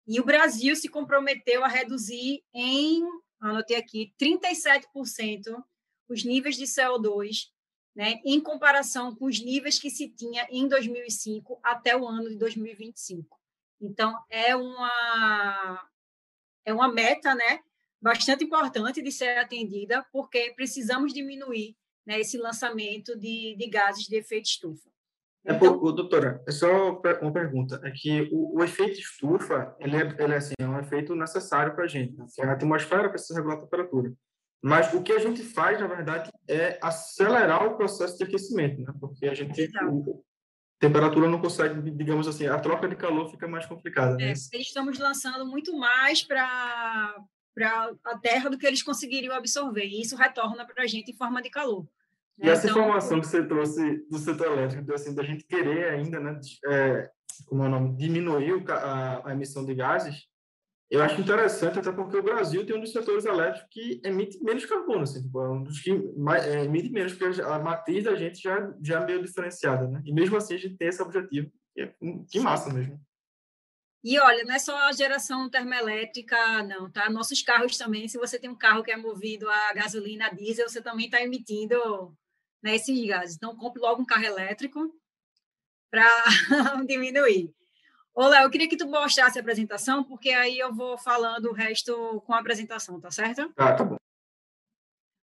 E 0.07 0.19
o 0.19 0.25
Brasil 0.25 0.75
se 0.75 0.89
comprometeu 0.89 1.63
a 1.63 1.67
reduzir 1.67 2.43
em, 2.53 3.03
anotei 3.39 3.77
aqui, 3.77 4.13
37% 4.19 5.63
os 6.07 6.23
níveis 6.23 6.55
de 6.55 6.65
CO2, 6.65 7.51
né, 7.95 8.19
em 8.25 8.41
comparação 8.41 9.15
com 9.15 9.25
os 9.25 9.39
níveis 9.39 9.79
que 9.79 9.89
se 9.89 10.09
tinha 10.09 10.47
em 10.49 10.67
2005 10.67 11.59
até 11.63 11.95
o 11.95 12.07
ano 12.07 12.29
de 12.29 12.37
2025. 12.37 13.39
Então, 13.79 14.17
é 14.29 14.55
uma, 14.55 15.89
é 16.65 16.73
uma 16.73 16.91
meta 16.91 17.33
né, 17.35 17.59
bastante 18.05 18.43
importante 18.43 19.01
de 19.01 19.11
ser 19.11 19.35
atendida, 19.39 20.05
porque 20.11 20.53
precisamos 20.55 21.11
diminuir 21.11 21.75
né, 22.05 22.19
esse 22.19 22.37
lançamento 22.37 23.17
de, 23.17 23.55
de 23.57 23.67
gases 23.67 24.05
de 24.05 24.15
efeito 24.15 24.45
estufa. 24.45 24.87
É, 25.43 25.55
então, 25.55 25.79
doutora, 25.79 26.43
é 26.47 26.51
só 26.51 27.01
uma 27.19 27.33
pergunta. 27.33 27.81
É 27.83 27.89
que 27.89 28.29
o, 28.31 28.59
o 28.59 28.63
efeito 28.63 28.99
estufa, 28.99 29.75
ele 29.79 29.97
é, 29.97 30.01
ele 30.19 30.33
é, 30.33 30.37
assim, 30.37 30.53
é 30.59 30.67
um 30.67 30.79
efeito 30.79 31.15
necessário 31.15 31.73
para 31.73 31.85
a 31.85 31.87
gente. 31.87 32.15
Né? 32.15 32.25
A 32.43 32.51
atmosfera 32.51 33.09
precisa 33.09 33.39
regular 33.39 33.57
a 33.57 33.61
temperatura. 33.61 34.13
Mas 34.63 34.93
o 34.93 35.01
que 35.01 35.11
a 35.11 35.19
gente 35.19 35.41
faz, 35.41 35.79
na 35.79 35.87
verdade, 35.87 36.29
é 36.47 36.77
acelerar 36.83 37.65
o 37.65 37.75
processo 37.75 38.17
de 38.17 38.23
aquecimento, 38.23 38.81
né? 38.81 38.93
Porque 38.99 39.27
a 39.27 39.33
gente... 39.33 39.63
a 39.77 39.91
temperatura 40.79 41.27
não 41.27 41.41
consegue, 41.41 41.89
digamos 41.91 42.27
assim, 42.27 42.45
a 42.45 42.59
troca 42.59 42.87
de 42.87 42.95
calor 42.95 43.29
fica 43.29 43.47
mais 43.47 43.65
complicada. 43.65 44.15
Né? 44.15 44.29
É, 44.29 44.57
estamos 44.59 44.99
lançando 44.99 45.45
muito 45.47 45.75
mais 45.75 46.23
para 46.23 47.15
para 47.55 47.95
a 48.03 48.17
Terra 48.17 48.49
do 48.49 48.57
que 48.57 48.67
eles 48.67 48.83
conseguiriam 48.83 49.33
absorver. 49.33 49.85
E 49.85 50.01
isso 50.01 50.17
retorna 50.17 50.65
para 50.65 50.83
a 50.83 50.87
gente 50.87 51.11
em 51.11 51.15
forma 51.15 51.41
de 51.41 51.49
calor. 51.49 51.87
Né? 52.37 52.47
E 52.47 52.49
essa 52.49 52.67
então, 52.67 52.81
informação 52.81 53.21
que 53.21 53.27
você 53.27 53.43
trouxe 53.43 54.05
do 54.09 54.19
setor 54.19 54.47
elétrico, 54.47 54.93
assim, 54.93 55.15
da 55.15 55.23
gente 55.23 55.45
querer 55.45 55.91
ainda, 55.91 56.19
né, 56.19 56.39
é, 56.67 57.09
como 57.47 57.63
é 57.63 57.67
o 57.67 57.69
nome, 57.69 57.95
diminuir 57.95 58.69
a, 58.69 59.29
a, 59.29 59.31
emissão 59.31 59.65
de 59.65 59.73
gases, 59.73 60.27
eu 60.91 61.01
acho 61.01 61.19
interessante, 61.19 61.79
até 61.79 61.91
porque 61.91 62.17
o 62.17 62.23
Brasil 62.23 62.63
tem 62.63 62.75
um 62.75 62.79
dos 62.79 62.91
setores 62.91 63.25
elétricos 63.25 63.67
que 63.71 63.99
emite 64.03 64.37
menos 64.43 64.65
carbono, 64.65 65.01
assim, 65.01 65.23
tipo, 65.23 65.41
é 65.41 65.49
um 65.49 65.63
dos 65.63 65.81
que 65.81 65.91
mais, 66.15 66.45
é, 66.45 66.63
emite 66.63 66.89
menos, 66.89 67.13
porque 67.13 67.41
a 67.41 67.57
matriz 67.57 68.03
da 68.03 68.15
gente 68.15 68.39
já, 68.39 68.71
já 68.83 69.01
é 69.01 69.05
meio 69.05 69.23
diferenciada, 69.23 69.87
né? 69.87 70.01
E 70.05 70.13
mesmo 70.13 70.37
assim 70.37 70.53
a 70.53 70.57
gente 70.59 70.77
tem 70.77 70.89
esse 70.89 71.01
objetivo, 71.01 71.49
que, 71.73 71.81
é, 71.81 71.95
que 72.29 72.39
massa 72.39 72.71
mesmo. 72.71 72.99
E 74.05 74.19
olha, 74.19 74.43
não 74.43 74.53
é 74.53 74.59
só 74.59 74.77
a 74.77 74.91
geração 74.91 75.49
termoelétrica, 75.49 76.61
não, 76.61 76.91
tá? 76.91 77.09
Nossos 77.09 77.41
carros 77.41 77.75
também, 77.75 78.07
se 78.07 78.19
você 78.19 78.37
tem 78.37 78.47
um 78.47 78.55
carro 78.55 78.83
que 78.83 78.91
é 78.91 78.95
movido 78.95 79.49
a 79.49 79.73
gasolina, 79.73 80.27
a 80.27 80.29
diesel, 80.29 80.69
você 80.69 80.79
também 80.79 81.07
está 81.07 81.19
emitindo 81.23 82.15
né, 82.61 82.75
esses 82.75 83.03
gases. 83.07 83.35
Então, 83.35 83.55
compre 83.55 83.81
logo 83.81 84.03
um 84.03 84.05
carro 84.05 84.23
elétrico 84.23 84.95
para 85.89 86.05
diminuir. 86.85 87.51
Ô, 88.13 88.27
Léo, 88.27 88.43
eu 88.43 88.51
queria 88.51 88.69
que 88.69 88.77
tu 88.77 88.87
mostrasse 88.87 89.39
a 89.39 89.41
apresentação, 89.41 90.03
porque 90.03 90.29
aí 90.29 90.59
eu 90.59 90.71
vou 90.71 90.99
falando 90.99 91.47
o 91.47 91.53
resto 91.53 92.21
com 92.27 92.33
a 92.35 92.39
apresentação, 92.39 93.01
tá 93.01 93.09
certo? 93.09 93.51
Ah, 93.57 93.73
tá 93.73 93.83
bom. 93.83 93.97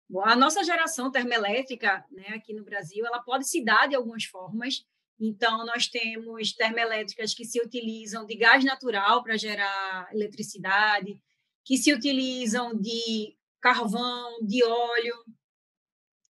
Bom, 0.07 0.23
a 0.23 0.35
nossa 0.35 0.63
geração 0.63 1.11
termoelétrica, 1.11 2.05
né, 2.11 2.27
aqui 2.35 2.53
no 2.53 2.63
Brasil, 2.63 3.03
ela 3.07 3.23
pode 3.23 3.49
se 3.49 3.65
dar 3.65 3.87
de 3.87 3.95
algumas 3.95 4.23
formas, 4.25 4.85
então, 5.19 5.65
nós 5.65 5.87
temos 5.87 6.53
termoelétricas 6.53 7.33
que 7.33 7.45
se 7.45 7.59
utilizam 7.59 8.25
de 8.25 8.35
gás 8.35 8.63
natural 8.63 9.23
para 9.23 9.37
gerar 9.37 10.09
eletricidade, 10.13 11.19
que 11.65 11.77
se 11.77 11.91
utilizam 11.93 12.75
de 12.75 13.35
carvão, 13.59 14.39
de 14.41 14.63
óleo, 14.63 15.15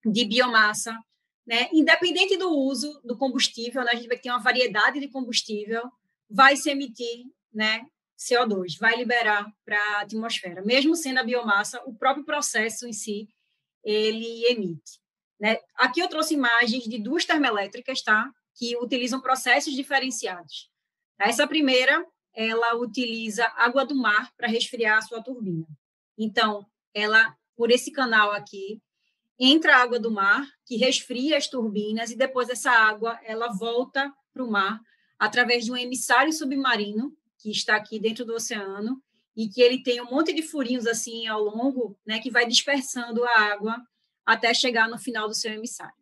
de 0.05 0.25
biomassa. 0.25 0.97
Né? 1.45 1.69
Independente 1.71 2.37
do 2.37 2.49
uso 2.49 2.99
do 3.03 3.17
combustível, 3.17 3.83
né? 3.83 3.91
a 3.93 3.95
gente 3.95 4.07
vai 4.07 4.17
ter 4.17 4.29
uma 4.29 4.39
variedade 4.39 4.99
de 4.99 5.07
combustível, 5.07 5.83
vai 6.29 6.55
se 6.55 6.69
emitir 6.69 7.25
né? 7.53 7.85
CO2, 8.17 8.77
vai 8.79 8.95
liberar 8.95 9.51
para 9.65 9.77
a 9.77 10.01
atmosfera. 10.01 10.61
Mesmo 10.63 10.95
sendo 10.95 11.19
a 11.19 11.23
biomassa, 11.23 11.81
o 11.85 11.93
próprio 11.93 12.25
processo 12.25 12.87
em 12.87 12.93
si, 12.93 13.27
ele 13.83 14.45
emite. 14.45 14.99
Né? 15.39 15.57
Aqui 15.75 15.99
eu 15.99 16.07
trouxe 16.07 16.33
imagens 16.33 16.83
de 16.83 16.97
duas 16.97 17.25
termoelétricas, 17.25 18.01
tá? 18.01 18.29
Que 18.57 18.75
utilizam 18.77 19.21
processos 19.21 19.73
diferenciados. 19.73 20.69
Essa 21.19 21.47
primeira, 21.47 22.05
ela 22.33 22.75
utiliza 22.75 23.45
água 23.55 23.85
do 23.85 23.95
mar 23.95 24.31
para 24.35 24.47
resfriar 24.47 24.97
a 24.97 25.01
sua 25.01 25.21
turbina. 25.21 25.67
Então, 26.17 26.65
ela, 26.93 27.35
por 27.55 27.71
esse 27.71 27.91
canal 27.91 28.31
aqui, 28.31 28.81
entra 29.39 29.77
água 29.77 29.99
do 29.99 30.09
mar, 30.09 30.47
que 30.65 30.77
resfria 30.77 31.37
as 31.37 31.47
turbinas, 31.47 32.09
e 32.09 32.15
depois 32.15 32.49
essa 32.49 32.71
água, 32.71 33.19
ela 33.23 33.49
volta 33.49 34.11
para 34.33 34.43
o 34.43 34.49
mar 34.49 34.79
através 35.19 35.65
de 35.65 35.71
um 35.71 35.77
emissário 35.77 36.33
submarino, 36.33 37.15
que 37.39 37.51
está 37.51 37.75
aqui 37.75 37.99
dentro 37.99 38.25
do 38.25 38.33
oceano, 38.33 39.01
e 39.35 39.47
que 39.47 39.61
ele 39.61 39.83
tem 39.83 40.01
um 40.01 40.09
monte 40.09 40.33
de 40.33 40.41
furinhos 40.41 40.87
assim 40.87 41.27
ao 41.27 41.43
longo, 41.43 41.95
né, 42.05 42.19
que 42.19 42.31
vai 42.31 42.47
dispersando 42.47 43.23
a 43.23 43.39
água 43.51 43.79
até 44.25 44.51
chegar 44.53 44.89
no 44.89 44.97
final 44.97 45.27
do 45.27 45.35
seu 45.35 45.53
emissário. 45.53 45.93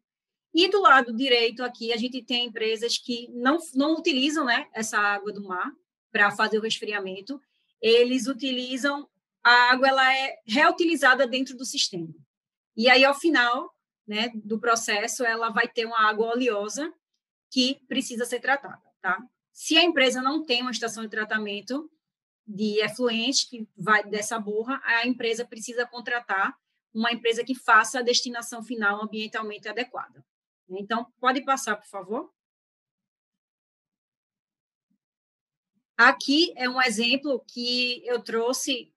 E 0.58 0.70
do 0.70 0.80
lado 0.80 1.14
direito 1.14 1.62
aqui 1.66 1.92
a 1.92 1.98
gente 1.98 2.24
tem 2.24 2.46
empresas 2.46 2.98
que 2.98 3.28
não, 3.34 3.58
não 3.74 3.94
utilizam 3.96 4.46
né, 4.46 4.70
essa 4.74 4.98
água 4.98 5.34
do 5.34 5.44
mar 5.44 5.70
para 6.14 6.32
fazer 6.32 6.58
o 6.58 6.62
resfriamento, 6.62 7.42
eles 7.82 8.26
utilizam 8.26 9.06
a 9.44 9.72
água 9.72 9.90
ela 9.90 10.18
é 10.18 10.38
reutilizada 10.48 11.28
dentro 11.28 11.58
do 11.58 11.66
sistema. 11.66 12.08
E 12.74 12.90
aí 12.90 13.04
ao 13.04 13.14
final 13.14 13.70
né, 14.08 14.32
do 14.34 14.58
processo 14.58 15.26
ela 15.26 15.50
vai 15.50 15.68
ter 15.68 15.86
uma 15.86 16.08
água 16.08 16.28
oleosa 16.28 16.90
que 17.52 17.82
precisa 17.86 18.24
ser 18.24 18.40
tratada, 18.40 18.82
tá? 19.02 19.22
Se 19.52 19.78
a 19.78 19.84
empresa 19.84 20.22
não 20.22 20.46
tem 20.46 20.62
uma 20.62 20.72
estação 20.72 21.04
de 21.04 21.10
tratamento 21.10 21.92
de 22.48 22.80
efluente 22.82 23.50
que 23.50 23.68
vai 23.76 24.06
dessa 24.06 24.40
borra, 24.40 24.82
a 24.86 25.06
empresa 25.06 25.46
precisa 25.46 25.86
contratar 25.86 26.56
uma 26.94 27.12
empresa 27.12 27.44
que 27.44 27.54
faça 27.54 28.00
a 28.00 28.02
destinação 28.02 28.64
final 28.64 29.04
ambientalmente 29.04 29.68
adequada. 29.68 30.24
Então, 30.70 31.06
pode 31.20 31.44
passar, 31.44 31.76
por 31.76 31.88
favor. 31.88 32.34
Aqui 35.98 36.54
é 36.58 36.70
um 36.70 36.82
exemplo 36.82 37.44
que 37.48 38.06
eu 38.06 38.22
trouxe 38.22 38.94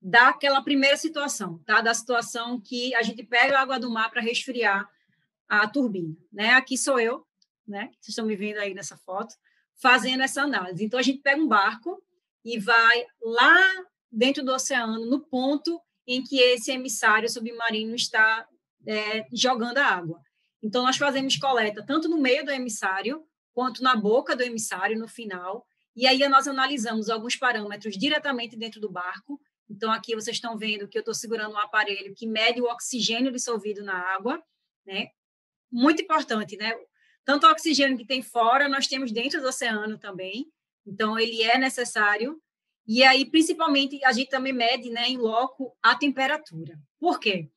daquela 0.00 0.62
primeira 0.62 0.96
situação, 0.96 1.58
tá? 1.64 1.80
Da 1.80 1.92
situação 1.92 2.60
que 2.60 2.94
a 2.94 3.02
gente 3.02 3.24
pega 3.24 3.58
a 3.58 3.62
água 3.62 3.78
do 3.78 3.90
mar 3.90 4.10
para 4.10 4.22
resfriar 4.22 4.88
a 5.48 5.66
turbina, 5.68 6.16
né? 6.32 6.50
Aqui 6.50 6.78
sou 6.78 7.00
eu, 7.00 7.26
né? 7.66 7.86
Vocês 7.94 8.10
estão 8.10 8.24
me 8.24 8.36
vendo 8.36 8.58
aí 8.58 8.72
nessa 8.72 8.96
foto, 8.96 9.34
fazendo 9.82 10.22
essa 10.22 10.42
análise. 10.42 10.84
Então 10.84 11.00
a 11.00 11.02
gente 11.02 11.20
pega 11.20 11.40
um 11.40 11.48
barco 11.48 12.02
e 12.44 12.58
vai 12.58 13.04
lá 13.20 13.58
dentro 14.10 14.44
do 14.44 14.52
oceano, 14.52 15.04
no 15.06 15.20
ponto 15.20 15.80
em 16.06 16.22
que 16.22 16.40
esse 16.40 16.70
emissário 16.70 17.28
submarino 17.28 17.94
está 17.94 18.46
é, 18.86 19.26
jogando 19.32 19.78
a 19.78 19.86
água. 19.86 20.22
Então, 20.62 20.82
nós 20.82 20.96
fazemos 20.96 21.36
coleta 21.36 21.84
tanto 21.84 22.08
no 22.08 22.18
meio 22.18 22.44
do 22.44 22.50
emissário, 22.50 23.24
quanto 23.52 23.82
na 23.82 23.96
boca 23.96 24.36
do 24.36 24.42
emissário, 24.42 24.98
no 24.98 25.08
final, 25.08 25.66
e 25.96 26.06
aí 26.06 26.26
nós 26.28 26.46
analisamos 26.46 27.08
alguns 27.08 27.36
parâmetros 27.36 27.96
diretamente 27.96 28.56
dentro 28.56 28.80
do 28.80 28.90
barco. 28.90 29.40
Então, 29.68 29.90
aqui 29.90 30.14
vocês 30.14 30.36
estão 30.36 30.56
vendo 30.56 30.88
que 30.88 30.98
eu 30.98 31.00
estou 31.00 31.14
segurando 31.14 31.54
um 31.54 31.58
aparelho 31.58 32.14
que 32.14 32.26
mede 32.26 32.60
o 32.60 32.66
oxigênio 32.66 33.32
dissolvido 33.32 33.82
na 33.82 33.94
água, 33.94 34.42
né? 34.86 35.08
Muito 35.70 36.02
importante, 36.02 36.56
né? 36.56 36.72
Tanto 37.24 37.46
o 37.46 37.50
oxigênio 37.50 37.96
que 37.96 38.06
tem 38.06 38.22
fora, 38.22 38.68
nós 38.68 38.86
temos 38.86 39.12
dentro 39.12 39.40
do 39.40 39.48
oceano 39.48 39.98
também. 39.98 40.46
Então, 40.86 41.18
ele 41.18 41.42
é 41.42 41.58
necessário 41.58 42.40
e 42.92 43.04
aí, 43.04 43.24
principalmente, 43.24 44.04
a 44.04 44.12
gente 44.12 44.30
também 44.30 44.52
mede 44.52 44.90
né, 44.90 45.08
em 45.08 45.16
loco 45.16 45.76
a 45.80 45.94
temperatura. 45.94 46.76
Por 46.98 47.20
quê? 47.20 47.48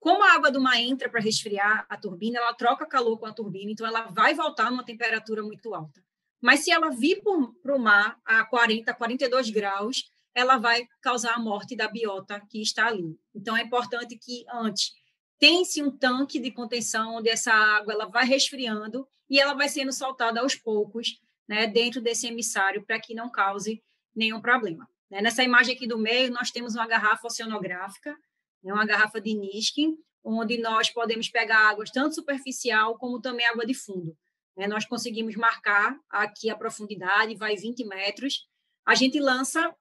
Como 0.00 0.22
a 0.22 0.32
água 0.32 0.50
do 0.50 0.60
mar 0.60 0.80
entra 0.80 1.08
para 1.08 1.20
resfriar 1.20 1.84
a 1.88 1.96
turbina, 1.96 2.38
ela 2.38 2.54
troca 2.54 2.86
calor 2.86 3.18
com 3.18 3.26
a 3.26 3.32
turbina, 3.32 3.72
então 3.72 3.86
ela 3.86 4.02
vai 4.02 4.34
voltar 4.34 4.70
numa 4.70 4.84
temperatura 4.84 5.42
muito 5.42 5.74
alta. 5.74 6.02
Mas 6.40 6.60
se 6.60 6.70
ela 6.70 6.90
vir 6.90 7.20
para 7.62 7.74
o 7.74 7.78
mar 7.78 8.18
a 8.24 8.44
40, 8.44 8.94
42 8.94 9.50
graus, 9.50 10.04
ela 10.34 10.56
vai 10.56 10.86
causar 11.00 11.34
a 11.34 11.38
morte 11.38 11.74
da 11.74 11.88
biota 11.88 12.40
que 12.48 12.62
está 12.62 12.86
ali. 12.86 13.18
Então 13.34 13.56
é 13.56 13.62
importante 13.62 14.16
que 14.16 14.44
antes 14.52 14.92
tem-se 15.38 15.82
um 15.82 15.90
tanque 15.90 16.38
de 16.38 16.50
contenção 16.52 17.16
onde 17.16 17.28
essa 17.28 17.52
água 17.52 17.92
ela 17.92 18.06
vai 18.06 18.24
resfriando 18.24 19.06
e 19.28 19.40
ela 19.40 19.54
vai 19.54 19.68
sendo 19.68 19.92
soltada 19.92 20.40
aos 20.40 20.54
poucos, 20.54 21.20
né, 21.48 21.66
dentro 21.66 22.00
desse 22.00 22.26
emissário 22.26 22.84
para 22.84 23.00
que 23.00 23.14
não 23.14 23.28
cause 23.30 23.82
nenhum 24.14 24.40
problema. 24.40 24.88
Né? 25.10 25.20
Nessa 25.22 25.42
imagem 25.42 25.74
aqui 25.74 25.86
do 25.86 25.98
meio, 25.98 26.30
nós 26.32 26.50
temos 26.50 26.74
uma 26.74 26.86
garrafa 26.86 27.26
oceanográfica, 27.26 28.16
né? 28.62 28.72
uma 28.72 28.86
garrafa 28.86 29.20
de 29.20 29.34
Niskin, 29.34 29.96
onde 30.24 30.58
nós 30.58 30.90
podemos 30.90 31.28
pegar 31.28 31.70
águas 31.70 31.90
tanto 31.90 32.14
superficial 32.14 32.96
como 32.98 33.20
também 33.20 33.46
água 33.46 33.64
de 33.64 33.74
fundo. 33.74 34.16
Né? 34.56 34.66
Nós 34.66 34.84
conseguimos 34.84 35.36
marcar 35.36 35.96
aqui 36.10 36.50
a 36.50 36.56
profundidade, 36.56 37.36
vai 37.36 37.56
20 37.56 37.84
metros. 37.84 38.46
A 38.86 38.94
gente 38.94 39.20
lança 39.20 39.74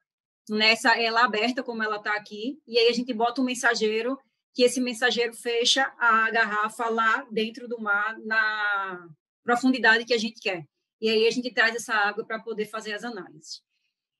nessa 0.49 0.99
ela 0.99 1.25
aberta, 1.25 1.63
como 1.63 1.83
ela 1.83 1.97
está 1.97 2.13
aqui, 2.15 2.59
e 2.65 2.77
aí 2.77 2.87
a 2.87 2.93
gente 2.93 3.13
bota 3.13 3.41
um 3.41 3.45
mensageiro, 3.45 4.17
que 4.53 4.63
esse 4.63 4.79
mensageiro 4.79 5.33
fecha 5.33 5.83
a 5.99 6.31
garrafa 6.31 6.89
lá 6.89 7.27
dentro 7.31 7.67
do 7.67 7.79
mar, 7.79 8.17
na 8.19 9.07
profundidade 9.43 10.05
que 10.05 10.13
a 10.13 10.17
gente 10.17 10.39
quer. 10.39 10.63
E 10.99 11.09
aí 11.09 11.27
a 11.27 11.31
gente 11.31 11.53
traz 11.53 11.75
essa 11.75 11.93
água 11.93 12.25
para 12.25 12.41
poder 12.41 12.65
fazer 12.65 12.93
as 12.93 13.03
análises. 13.03 13.61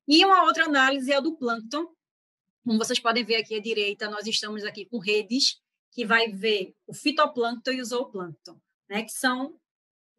E 0.08 0.24
uma 0.24 0.44
outra 0.44 0.66
análise 0.66 1.12
é 1.12 1.16
a 1.16 1.20
do 1.20 1.36
plâncton. 1.38 1.86
Como 2.68 2.80
vocês 2.80 3.00
podem 3.00 3.24
ver 3.24 3.38
aqui 3.38 3.56
à 3.56 3.62
direita, 3.62 4.10
nós 4.10 4.28
estamos 4.28 4.66
aqui 4.66 4.86
com 4.86 4.98
redes 4.98 5.58
que 5.90 6.06
vai 6.06 6.28
ver 6.28 6.76
o 6.86 6.94
fitoplâncton 6.94 7.72
e 7.72 7.80
o 7.80 7.86
zooplâncton, 7.86 8.60
né, 8.90 9.04
que 9.04 9.14
são 9.14 9.58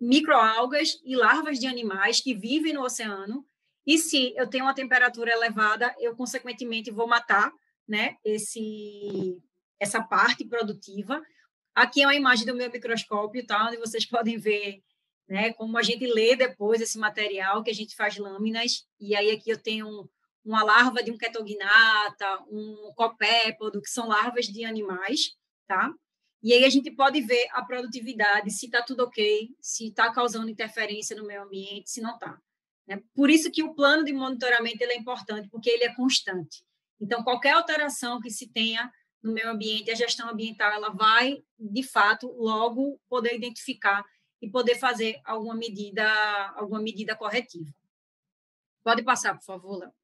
microalgas 0.00 0.98
e 1.04 1.14
larvas 1.14 1.58
de 1.58 1.66
animais 1.66 2.22
que 2.22 2.34
vivem 2.34 2.72
no 2.72 2.82
oceano. 2.82 3.46
E 3.87 3.98
se 3.98 4.32
eu 4.34 4.48
tenho 4.48 4.64
uma 4.64 4.74
temperatura 4.74 5.30
elevada, 5.30 5.94
eu 5.98 6.16
consequentemente 6.16 6.90
vou 6.90 7.06
matar, 7.06 7.52
né, 7.87 8.16
esse 8.24 9.42
essa 9.78 10.02
parte 10.02 10.42
produtiva. 10.46 11.22
Aqui 11.74 12.00
é 12.00 12.06
uma 12.06 12.14
imagem 12.14 12.46
do 12.46 12.54
meu 12.54 12.72
microscópio, 12.72 13.46
tá, 13.46 13.66
onde 13.66 13.76
vocês 13.76 14.06
podem 14.08 14.38
ver 14.38 14.82
né? 15.28 15.52
Como 15.52 15.76
a 15.76 15.82
gente 15.82 16.06
lê 16.06 16.34
depois 16.34 16.80
esse 16.80 16.96
material, 16.96 17.62
que 17.62 17.70
a 17.70 17.74
gente 17.74 17.94
faz 17.94 18.16
lâminas, 18.16 18.87
e 18.98 19.14
aí 19.14 19.30
aqui 19.30 19.50
eu 19.50 19.62
tenho 19.62 20.08
uma 20.48 20.64
larva 20.64 21.02
de 21.02 21.11
um 21.11 21.18
ketognata, 21.18 22.42
um 22.50 22.90
copépodo, 22.96 23.82
que 23.82 23.90
são 23.90 24.08
larvas 24.08 24.46
de 24.46 24.64
animais, 24.64 25.37
tá? 25.66 25.92
E 26.42 26.54
aí 26.54 26.64
a 26.64 26.70
gente 26.70 26.90
pode 26.90 27.20
ver 27.20 27.48
a 27.52 27.62
produtividade, 27.62 28.50
se 28.50 28.64
está 28.64 28.82
tudo 28.82 29.04
ok, 29.04 29.50
se 29.61 29.88
está 29.88 30.11
causando 30.11 30.48
interferência 30.48 31.14
no 31.14 31.26
meio 31.26 31.42
ambiente, 31.42 31.90
se 31.90 32.00
não 32.00 32.14
está. 32.14 32.40
Né? 32.87 33.02
Por 33.14 33.28
isso 33.28 33.50
que 33.50 33.62
o 33.62 33.74
plano 33.74 34.04
de 34.04 34.12
monitoramento 34.12 34.82
ele 34.82 34.92
é 34.92 34.96
importante, 34.96 35.48
porque 35.50 35.68
ele 35.68 35.84
é 35.84 35.94
constante. 35.94 36.64
Então, 36.98 37.22
qualquer 37.22 37.52
alteração 37.52 38.18
que 38.18 38.30
se 38.30 38.48
tenha 38.50 38.90
no 39.22 39.32
meio 39.32 39.50
ambiente, 39.50 39.90
a 39.90 39.94
gestão 39.94 40.30
ambiental, 40.30 40.72
ela 40.72 40.90
vai, 40.90 41.42
de 41.58 41.82
fato, 41.82 42.32
logo 42.38 42.98
poder 43.08 43.34
identificar 43.34 44.02
e 44.40 44.48
poder 44.48 44.76
fazer 44.76 45.20
alguma 45.24 45.54
medida, 45.54 46.08
alguma 46.56 46.80
medida 46.80 47.14
corretiva. 47.14 47.70
Pode 48.82 49.03
passar, 49.03 49.34
por 49.34 49.44
favor, 49.44 49.78
Léo. 49.80 49.97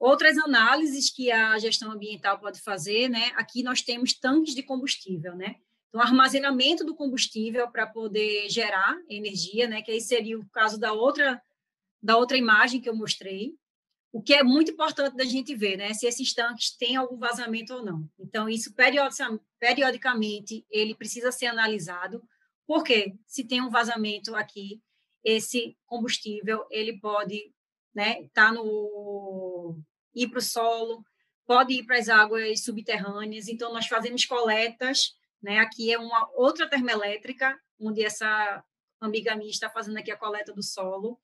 Outras 0.00 0.38
análises 0.38 1.10
que 1.10 1.30
a 1.30 1.58
gestão 1.58 1.92
ambiental 1.92 2.40
pode 2.40 2.58
fazer, 2.62 3.10
né? 3.10 3.32
Aqui 3.36 3.62
nós 3.62 3.82
temos 3.82 4.14
tanques 4.14 4.54
de 4.54 4.62
combustível, 4.62 5.36
né? 5.36 5.56
Então, 5.88 6.00
armazenamento 6.00 6.86
do 6.86 6.94
combustível 6.94 7.70
para 7.70 7.86
poder 7.86 8.48
gerar 8.48 8.96
energia, 9.10 9.68
né? 9.68 9.82
Que 9.82 9.90
aí 9.90 10.00
seria 10.00 10.38
o 10.38 10.48
caso 10.48 10.80
da 10.80 10.94
outra 10.94 11.40
da 12.02 12.16
outra 12.16 12.38
imagem 12.38 12.80
que 12.80 12.88
eu 12.88 12.96
mostrei. 12.96 13.54
O 14.10 14.22
que 14.22 14.32
é 14.32 14.42
muito 14.42 14.70
importante 14.70 15.14
da 15.16 15.24
gente 15.24 15.54
ver, 15.54 15.76
né? 15.76 15.92
Se 15.92 16.06
esses 16.06 16.32
tanques 16.32 16.74
têm 16.74 16.96
algum 16.96 17.18
vazamento 17.18 17.74
ou 17.74 17.84
não. 17.84 18.08
Então, 18.18 18.48
isso 18.48 18.74
periodicamente 19.58 20.64
ele 20.70 20.94
precisa 20.94 21.30
ser 21.30 21.46
analisado, 21.46 22.26
porque 22.66 23.14
se 23.26 23.44
tem 23.44 23.60
um 23.60 23.68
vazamento 23.68 24.34
aqui, 24.34 24.80
esse 25.22 25.76
combustível 25.84 26.64
ele 26.70 26.98
pode, 26.98 27.52
né, 27.94 28.26
tá 28.32 28.50
no 28.50 29.78
ir 30.14 30.28
para 30.28 30.38
o 30.38 30.42
solo, 30.42 31.04
pode 31.46 31.74
ir 31.74 31.84
para 31.84 31.98
as 31.98 32.08
águas 32.08 32.62
subterrâneas. 32.64 33.48
Então, 33.48 33.72
nós 33.72 33.86
fazemos 33.86 34.24
coletas, 34.24 35.14
né? 35.42 35.58
Aqui 35.58 35.92
é 35.92 35.98
uma 35.98 36.30
outra 36.34 36.68
termoelétrica, 36.68 37.58
onde 37.78 38.04
essa 38.04 38.62
amiga 39.00 39.34
minha 39.34 39.50
está 39.50 39.70
fazendo 39.70 39.96
aqui 39.96 40.10
a 40.10 40.16
coleta 40.16 40.52
do 40.52 40.62
solo. 40.62 41.18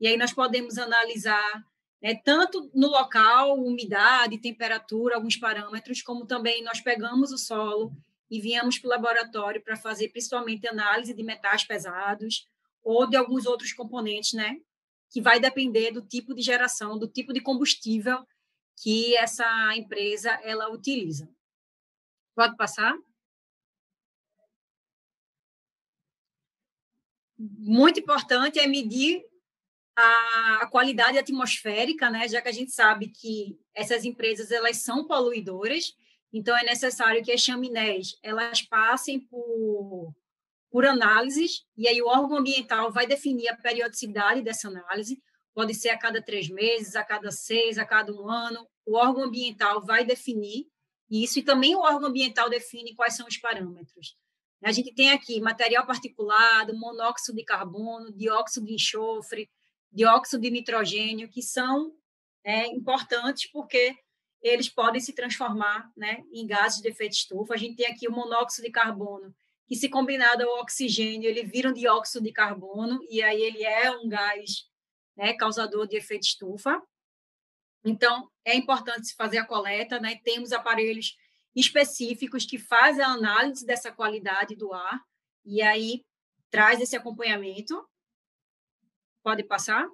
E 0.00 0.06
aí 0.06 0.16
nós 0.16 0.32
podemos 0.32 0.78
analisar 0.78 1.64
né, 2.02 2.16
tanto 2.24 2.70
no 2.74 2.88
local, 2.88 3.56
umidade, 3.58 4.38
temperatura, 4.38 5.14
alguns 5.14 5.36
parâmetros, 5.36 6.02
como 6.02 6.26
também 6.26 6.62
nós 6.62 6.80
pegamos 6.80 7.30
o 7.30 7.38
solo 7.38 7.92
e 8.28 8.40
viemos 8.40 8.78
para 8.78 8.88
o 8.88 8.90
laboratório 8.90 9.62
para 9.62 9.76
fazer 9.76 10.08
principalmente 10.08 10.66
análise 10.66 11.14
de 11.14 11.22
metais 11.22 11.64
pesados 11.64 12.48
ou 12.82 13.06
de 13.08 13.16
alguns 13.16 13.46
outros 13.46 13.72
componentes, 13.72 14.32
né, 14.32 14.56
que 15.12 15.20
vai 15.20 15.38
depender 15.38 15.92
do 15.92 16.00
tipo 16.00 16.34
de 16.34 16.40
geração, 16.40 16.98
do 16.98 17.06
tipo 17.06 17.32
de 17.34 17.40
combustível 17.40 18.26
que 18.82 19.14
essa 19.16 19.76
empresa 19.76 20.30
ela 20.42 20.70
utiliza. 20.70 21.28
Pode 22.34 22.56
passar? 22.56 22.96
Muito 27.38 28.00
importante 28.00 28.58
é 28.58 28.66
medir 28.66 29.22
a, 29.94 30.66
qualidade 30.70 31.18
atmosférica, 31.18 32.08
né? 32.08 32.26
Já 32.26 32.40
que 32.40 32.48
a 32.48 32.52
gente 32.52 32.72
sabe 32.72 33.08
que 33.08 33.60
essas 33.74 34.06
empresas 34.06 34.50
elas 34.50 34.78
são 34.78 35.06
poluidoras, 35.06 35.94
então 36.32 36.56
é 36.56 36.64
necessário 36.64 37.22
que 37.22 37.32
as 37.32 37.40
chaminés 37.42 38.16
elas 38.22 38.62
passem 38.62 39.20
por 39.20 40.14
por 40.72 40.86
análises, 40.86 41.66
e 41.76 41.86
aí 41.86 42.00
o 42.00 42.06
órgão 42.06 42.38
ambiental 42.38 42.90
vai 42.90 43.06
definir 43.06 43.46
a 43.48 43.56
periodicidade 43.56 44.40
dessa 44.40 44.68
análise, 44.68 45.22
pode 45.54 45.74
ser 45.74 45.90
a 45.90 45.98
cada 45.98 46.22
três 46.22 46.48
meses, 46.48 46.96
a 46.96 47.04
cada 47.04 47.30
seis, 47.30 47.76
a 47.76 47.84
cada 47.84 48.10
um 48.10 48.26
ano, 48.28 48.66
o 48.86 48.96
órgão 48.96 49.24
ambiental 49.24 49.84
vai 49.84 50.02
definir 50.02 50.66
isso, 51.10 51.38
e 51.38 51.42
também 51.42 51.76
o 51.76 51.80
órgão 51.80 52.08
ambiental 52.08 52.48
define 52.48 52.94
quais 52.94 53.14
são 53.14 53.26
os 53.26 53.36
parâmetros. 53.36 54.16
A 54.64 54.72
gente 54.72 54.94
tem 54.94 55.10
aqui 55.10 55.40
material 55.42 55.86
particulado, 55.86 56.74
monóxido 56.74 57.36
de 57.36 57.44
carbono, 57.44 58.10
dióxido 58.10 58.64
de 58.64 58.74
enxofre, 58.74 59.50
dióxido 59.92 60.40
de 60.40 60.50
nitrogênio, 60.50 61.28
que 61.28 61.42
são 61.42 61.92
é, 62.42 62.66
importantes 62.68 63.50
porque 63.50 63.94
eles 64.40 64.70
podem 64.70 65.02
se 65.02 65.12
transformar 65.12 65.92
né, 65.94 66.22
em 66.32 66.46
gases 66.46 66.80
de 66.80 66.88
efeito 66.88 67.12
estufa. 67.12 67.52
A 67.52 67.58
gente 67.58 67.76
tem 67.76 67.86
aqui 67.86 68.08
o 68.08 68.12
monóxido 68.12 68.66
de 68.66 68.72
carbono, 68.72 69.34
que 69.66 69.76
se 69.76 69.88
combinado 69.88 70.42
ao 70.42 70.60
oxigênio, 70.60 71.28
ele 71.28 71.42
vira 71.42 71.68
um 71.68 71.72
dióxido 71.72 72.22
de 72.22 72.32
carbono, 72.32 73.00
e 73.08 73.22
aí 73.22 73.40
ele 73.40 73.64
é 73.64 73.90
um 73.90 74.08
gás 74.08 74.68
né, 75.16 75.34
causador 75.34 75.86
de 75.86 75.96
efeito 75.96 76.24
estufa. 76.24 76.82
Então, 77.84 78.30
é 78.44 78.54
importante 78.54 79.08
se 79.08 79.14
fazer 79.14 79.38
a 79.38 79.46
coleta, 79.46 79.98
né? 79.98 80.20
Temos 80.22 80.52
aparelhos 80.52 81.16
específicos 81.54 82.46
que 82.46 82.58
fazem 82.58 83.04
a 83.04 83.08
análise 83.08 83.66
dessa 83.66 83.90
qualidade 83.90 84.54
do 84.54 84.72
ar, 84.72 85.00
e 85.44 85.60
aí 85.62 86.04
traz 86.50 86.80
esse 86.80 86.96
acompanhamento. 86.96 87.86
Pode 89.22 89.42
passar? 89.44 89.88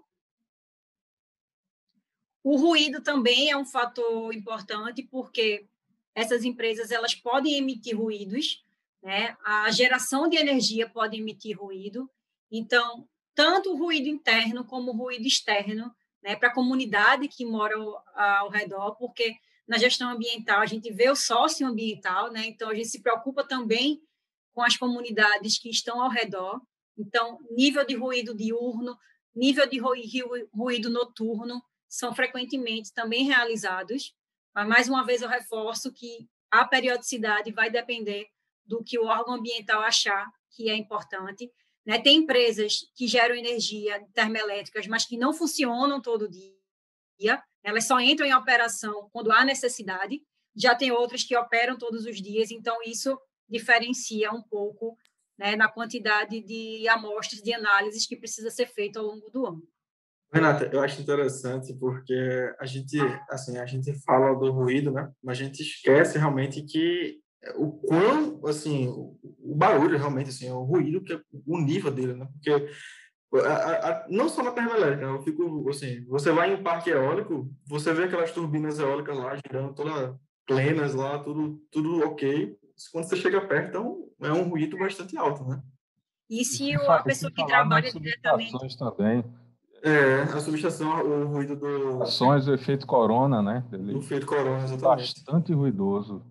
O 2.43 2.57
ruído 2.57 3.03
também 3.03 3.51
é 3.51 3.57
um 3.57 3.65
fator 3.65 4.35
importante, 4.35 5.03
porque 5.03 5.69
essas 6.15 6.45
empresas 6.45 6.91
elas 6.91 7.15
podem 7.15 7.57
emitir 7.59 7.97
ruídos, 7.97 8.65
né? 9.03 9.37
A 9.45 9.71
geração 9.71 10.29
de 10.29 10.37
energia 10.37 10.89
pode 10.89 11.17
emitir 11.17 11.59
ruído, 11.59 12.11
então, 12.51 13.07
tanto 13.35 13.73
o 13.73 13.77
ruído 13.77 14.09
interno 14.09 14.65
como 14.65 14.91
o 14.91 14.97
ruído 14.97 15.27
externo, 15.27 15.95
né, 16.23 16.35
para 16.35 16.49
a 16.49 16.55
comunidade 16.55 17.29
que 17.29 17.45
mora 17.45 17.77
ao, 17.77 18.03
ao, 18.15 18.49
redor, 18.49 18.97
porque 18.97 19.37
na 19.67 19.79
gestão 19.79 20.11
ambiental 20.11 20.61
a 20.61 20.67
gente 20.67 20.91
vê 20.93 21.09
o 21.11 21.17
socioambiental, 21.17 22.33
né, 22.33 22.47
então 22.47 22.71
a 22.71 22.75
gente 22.75 22.89
se 22.89 23.03
preocupa 23.03 23.45
também 23.45 24.03
com 24.53 24.63
as 24.63 24.77
comunidades 24.77 25.59
que 25.59 25.71
estão 25.71 26.03
ao 26.03 26.11
redor. 26.11 26.61
Então, 26.97 27.39
nível 27.51 27.87
de 27.87 27.95
ruído 27.95 28.35
diurno, 28.35 28.99
nível 29.35 29.69
de 29.69 29.79
ruído 30.53 30.91
noturno 30.91 31.63
são 31.89 32.13
frequentemente 32.13 32.93
também 32.93 33.25
realizados. 33.25 34.13
Mas, 34.53 34.67
mais 34.67 34.89
uma 34.89 35.05
vez, 35.05 35.23
eu 35.23 35.29
reforço 35.29 35.93
que 35.93 36.29
a 36.51 36.65
periodicidade 36.65 37.53
vai 37.53 37.71
depender 37.71 38.27
do 38.69 38.85
que 38.85 38.99
o 38.99 39.07
órgão 39.07 39.35
ambiental 39.35 39.81
achar 39.83 40.31
que 40.51 40.69
é 40.69 40.77
importante. 40.77 41.51
Né? 41.87 41.99
Tem 41.99 42.19
empresas 42.19 42.81
que 42.95 43.09
geram 43.09 43.35
energia 43.35 44.05
termoelétricas, 44.13 44.87
mas 44.87 45.07
que 45.07 45.17
não 45.17 45.33
funcionam 45.33 46.01
todo 46.01 46.29
dia, 46.29 47.43
elas 47.65 47.87
só 47.87 47.99
entram 47.99 48.27
em 48.27 48.35
operação 48.35 49.09
quando 49.13 49.33
há 49.33 49.45
necessidade. 49.45 50.21
Já 50.55 50.75
tem 50.75 50.91
outras 50.91 51.25
que 51.25 51.37
operam 51.37 51.77
todos 51.79 52.05
os 52.05 52.21
dias, 52.21 52.51
então 52.51 52.79
isso 52.85 53.19
diferencia 53.49 54.31
um 54.33 54.43
pouco 54.43 54.97
né, 55.39 55.57
na 55.57 55.69
quantidade 55.69 56.41
de 56.43 56.87
amostras 56.89 57.41
de 57.41 57.53
análises 57.53 58.07
que 58.07 58.17
precisa 58.17 58.51
ser 58.51 58.67
feita 58.67 59.01
ao 59.01 59.07
longo 59.07 59.31
do 59.31 59.47
ano. 59.47 59.63
Renata, 60.33 60.69
eu 60.71 60.81
acho 60.81 61.01
interessante 61.01 61.73
porque 61.75 62.55
a 62.61 62.67
gente, 62.67 62.99
assim, 63.31 63.57
a 63.57 63.65
gente 63.65 63.95
fala 64.03 64.35
do 64.35 64.53
ruído, 64.53 64.91
né? 64.91 65.11
Mas 65.23 65.39
a 65.39 65.45
gente 65.45 65.63
esquece 65.63 66.19
realmente 66.19 66.63
que 66.63 67.19
o 67.57 67.73
quão, 67.73 68.41
assim, 68.47 68.89
o 68.89 69.55
barulho 69.55 69.99
realmente, 69.99 70.31
assim, 70.31 70.51
o 70.51 70.63
ruído, 70.63 71.03
que 71.03 71.13
é 71.13 71.21
o 71.47 71.59
nível 71.59 71.91
dele, 71.91 72.15
né? 72.15 72.29
Porque 72.33 72.69
a, 73.45 73.89
a, 73.91 74.07
não 74.09 74.29
só 74.29 74.43
na 74.43 74.53
termoelétrica, 74.53 75.05
eu 75.05 75.23
fico, 75.23 75.69
assim, 75.69 76.05
você 76.07 76.33
vai 76.33 76.51
em 76.51 76.57
um 76.57 76.63
parque 76.63 76.91
eólico, 76.91 77.51
você 77.67 77.93
vê 77.93 78.05
aquelas 78.05 78.33
turbinas 78.33 78.79
eólicas 78.79 79.17
lá 79.17 79.37
girando 79.37 79.75
todas 79.75 80.15
plenas 80.47 80.95
lá, 80.95 81.19
tudo, 81.19 81.61
tudo 81.71 82.05
ok. 82.05 82.57
Quando 82.93 83.05
você 83.05 83.17
chega 83.17 83.47
perto, 83.47 83.69
então 83.69 84.09
é 84.23 84.33
um 84.33 84.49
ruído 84.49 84.79
bastante 84.79 85.17
alto, 85.17 85.45
né? 85.45 85.63
E 86.31 86.45
se 86.45 86.75
a 86.75 87.03
pessoa 87.03 87.31
que 87.31 87.45
trabalha 87.47 87.91
diretamente... 87.91 88.79
também. 88.79 89.25
É, 89.83 90.23
a 90.23 90.41
subestação, 90.41 90.91
o 91.03 91.27
ruído 91.29 91.55
do... 91.55 92.03
Ações 92.03 92.47
do 92.47 92.55
efeito 92.55 92.87
corona, 92.87 93.41
né? 93.41 93.65
Do 93.71 93.99
efeito 93.99 94.27
corona, 94.27 94.65
exatamente. 94.65 95.15
Bastante 95.25 95.53
ruidoso. 95.53 96.23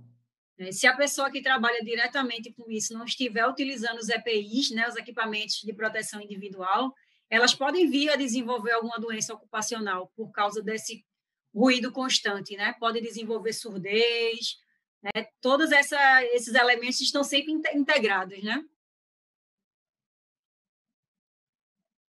É, 0.59 0.71
se 0.71 0.87
a 0.87 0.95
pessoa 0.95 1.29
que 1.29 1.41
trabalha 1.41 1.83
diretamente 1.83 2.51
com 2.51 2.69
isso 2.71 2.93
não 2.93 3.05
estiver 3.05 3.45
utilizando 3.45 3.99
os 3.99 4.09
EPIs, 4.09 4.71
né, 4.71 4.87
os 4.87 4.95
equipamentos 4.95 5.61
de 5.61 5.73
proteção 5.73 6.19
individual, 6.19 6.93
elas 7.29 7.53
podem 7.53 7.89
vir 7.89 8.09
a 8.09 8.15
desenvolver 8.15 8.71
alguma 8.71 8.99
doença 8.99 9.33
ocupacional 9.33 10.11
por 10.15 10.31
causa 10.31 10.61
desse 10.61 11.05
ruído 11.53 11.91
constante, 11.91 12.55
né? 12.55 12.73
Pode 12.79 13.01
desenvolver 13.01 13.51
surdez, 13.53 14.57
né? 15.01 15.27
Todos 15.41 15.71
essa, 15.71 16.23
esses 16.25 16.53
elementos 16.53 17.01
estão 17.01 17.23
sempre 17.23 17.51
integrados, 17.73 18.41
né? 18.43 18.63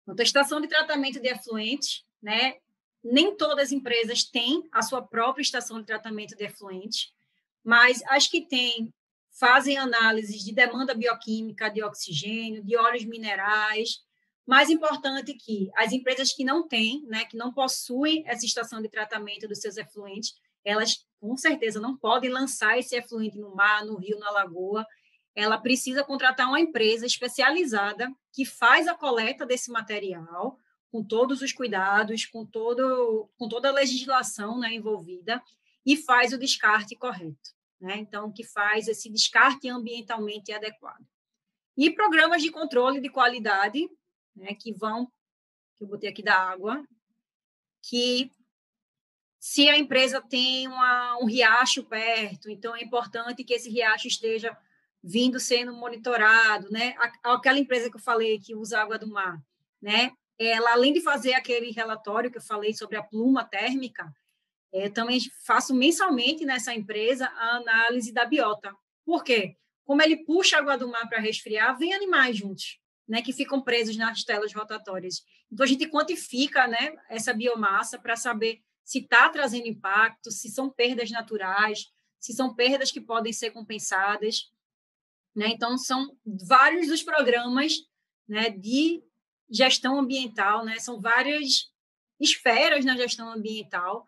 A 0.07 0.23
estação 0.23 0.61
de 0.61 0.69
tratamento 0.69 1.21
de 1.21 1.29
efluentes, 1.29 2.05
né? 2.23 2.59
Nem 3.03 3.37
todas 3.37 3.67
as 3.67 3.73
empresas 3.73 4.25
têm 4.25 4.69
a 4.73 4.83
sua 4.83 5.03
própria 5.03 5.43
estação 5.43 5.81
de 5.81 5.87
tratamento 5.87 6.37
de 6.37 6.45
efluentes 6.45 7.13
mas 7.69 8.03
as 8.07 8.27
que 8.27 8.41
têm 8.41 8.91
fazem 9.39 9.77
análises 9.77 10.43
de 10.43 10.55
demanda 10.55 10.95
bioquímica 10.95 11.69
de 11.69 11.83
oxigênio, 11.83 12.65
de 12.65 12.75
óleos 12.79 13.05
minerais. 13.05 13.99
Mais 14.47 14.71
importante 14.71 15.35
que 15.35 15.71
as 15.77 15.93
empresas 15.93 16.33
que 16.33 16.45
não 16.45 16.67
têm, 16.67 17.05
né, 17.07 17.27
que 17.27 17.37
não 17.37 17.53
possuem 17.53 18.25
essa 18.27 18.47
estação 18.47 18.81
de 18.81 18.89
tratamento 18.89 19.47
dos 19.47 19.61
seus 19.61 19.77
efluentes, 19.77 20.33
elas 20.65 21.07
com 21.21 21.37
certeza 21.37 21.79
não 21.79 21.95
podem 21.95 22.31
lançar 22.31 22.79
esse 22.79 22.97
efluente 22.97 23.39
no 23.39 23.55
mar, 23.55 23.85
no 23.85 23.99
rio, 23.99 24.19
na 24.19 24.31
lagoa. 24.31 24.87
Ela 25.35 25.59
precisa 25.59 26.03
contratar 26.03 26.49
uma 26.49 26.61
empresa 26.61 27.05
especializada 27.05 28.11
que 28.33 28.47
faz 28.47 28.89
a 28.89 28.95
coleta 28.95 29.45
desse 29.45 29.71
material 29.71 30.59
com 30.91 31.05
todos 31.05 31.43
os 31.43 31.53
cuidados, 31.53 32.25
com 32.25 32.47
todo 32.47 33.29
com 33.37 33.47
toda 33.47 33.69
a 33.69 33.73
legislação 33.73 34.59
né, 34.59 34.73
envolvida 34.73 35.43
e 35.85 35.99
faz 35.99 36.33
o 36.33 36.39
descarte 36.39 36.97
correto 36.97 37.58
né? 37.81 37.97
então, 37.99 38.33
que 38.33 38.45
faz 38.45 38.89
esse 38.89 39.11
descarte 39.11 39.69
ambientalmente 39.69 40.53
adequado. 40.53 41.05
E 41.77 41.91
programas 41.91 42.43
de 42.43 42.51
controle 42.51 43.01
de 43.01 43.09
qualidade, 43.09 43.89
né, 44.35 44.55
que 44.55 44.73
vão, 44.73 45.07
que 45.77 45.85
eu 45.85 45.89
botei 45.89 46.11
aqui 46.11 46.23
da 46.23 46.37
água, 46.37 46.85
que 47.83 48.31
se 49.39 49.69
a 49.69 49.79
empresa 49.79 50.21
tem 50.21 50.67
uma, 50.67 51.17
um 51.19 51.25
riacho 51.25 51.85
perto, 51.85 52.51
então 52.51 52.75
é 52.75 52.83
importante 52.83 53.45
que 53.45 53.55
esse 53.55 53.71
riacho 53.71 54.09
esteja 54.09 54.57
vindo 55.03 55.39
sendo 55.39 55.73
monitorado, 55.73 56.69
né? 56.71 56.97
Aquela 57.23 57.59
empresa 57.59 57.89
que 57.89 57.97
eu 57.97 58.01
falei 58.01 58.41
que 58.41 58.55
usa 58.55 58.81
água 58.81 58.99
do 58.99 59.07
mar, 59.07 59.41
né? 59.81 60.13
Ela 60.37 60.73
além 60.73 60.93
de 60.93 61.01
fazer 61.01 61.35
aquele 61.35 61.71
relatório 61.71 62.31
que 62.31 62.39
eu 62.39 62.43
falei 62.43 62.75
sobre 62.75 62.97
a 62.97 63.03
pluma 63.03 63.45
térmica, 63.45 64.13
é, 64.73 64.89
também 64.89 65.19
faço 65.45 65.75
mensalmente 65.75 66.45
nessa 66.45 66.75
empresa 66.75 67.27
a 67.27 67.57
análise 67.57 68.13
da 68.13 68.25
biota. 68.25 68.75
Por 69.05 69.25
quê? 69.25 69.57
Como 69.85 70.03
ele 70.03 70.25
puxa 70.25 70.57
a 70.57 70.61
água 70.61 70.77
do 70.77 70.89
mar 70.89 71.09
para 71.09 71.21
resfriar, 71.21 71.79
vem 71.79 71.95
animais 71.95 72.37
juntos, 72.37 72.79
né, 73.09 73.23
que 73.23 73.33
ficam 73.33 73.63
presos 73.63 73.97
nas 73.97 74.23
telas 74.23 74.53
rotatórias. 74.53 75.23
Então, 75.51 75.65
a 75.65 75.67
gente 75.67 75.89
quantifica 75.89 76.67
né, 76.67 76.95
essa 77.09 77.33
biomassa 77.33 77.99
para 77.99 78.15
saber 78.17 78.61
se 78.85 78.99
está 78.99 79.29
trazendo 79.31 79.67
impacto, 79.67 80.31
se 80.31 80.51
são 80.51 80.69
perdas 80.71 81.11
naturais, 81.11 81.87
se 82.21 82.33
são 82.33 82.55
perdas 82.55 82.91
que 82.91 83.01
podem 83.01 83.33
ser 83.33 83.51
compensadas. 83.51 84.51
Né? 85.35 85.49
Então, 85.49 85.79
são 85.79 86.17
vários 86.47 86.89
dos 86.89 87.03
programas 87.03 87.73
né, 88.29 88.51
de 88.51 89.03
gestão 89.51 89.99
ambiental, 89.99 90.65
né? 90.65 90.79
são 90.79 91.01
várias 91.01 91.73
esferas 92.21 92.85
na 92.85 92.97
gestão 92.97 93.31
ambiental 93.31 94.07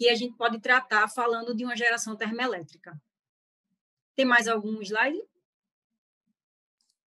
que 0.00 0.08
a 0.08 0.14
gente 0.14 0.34
pode 0.34 0.58
tratar 0.58 1.06
falando 1.08 1.54
de 1.54 1.62
uma 1.62 1.76
geração 1.76 2.16
termoelétrica. 2.16 2.98
Tem 4.16 4.24
mais 4.24 4.48
algum 4.48 4.80
slide? 4.80 5.22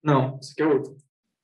Não, 0.04 0.38
esse 0.40 0.52
aqui 0.52 0.62
é 0.62 0.68
outro. 0.68 0.96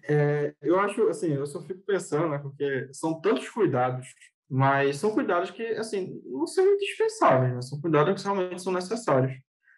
É, 0.04 0.54
eu 0.62 0.80
acho, 0.80 1.08
assim, 1.08 1.34
eu 1.34 1.48
só 1.48 1.60
fico 1.64 1.80
pensando, 1.80 2.30
né, 2.30 2.38
porque 2.38 2.94
são 2.94 3.20
tantos 3.20 3.50
cuidados, 3.50 4.14
mas 4.48 4.98
são 4.98 5.12
cuidados 5.12 5.50
que, 5.50 5.64
assim, 5.70 6.22
não 6.24 6.46
são 6.46 6.64
indispensáveis, 6.76 7.56
né? 7.56 7.62
São 7.64 7.82
cuidados 7.82 8.22
que 8.22 8.28
realmente 8.28 8.62
são 8.62 8.72
necessários. 8.72 9.34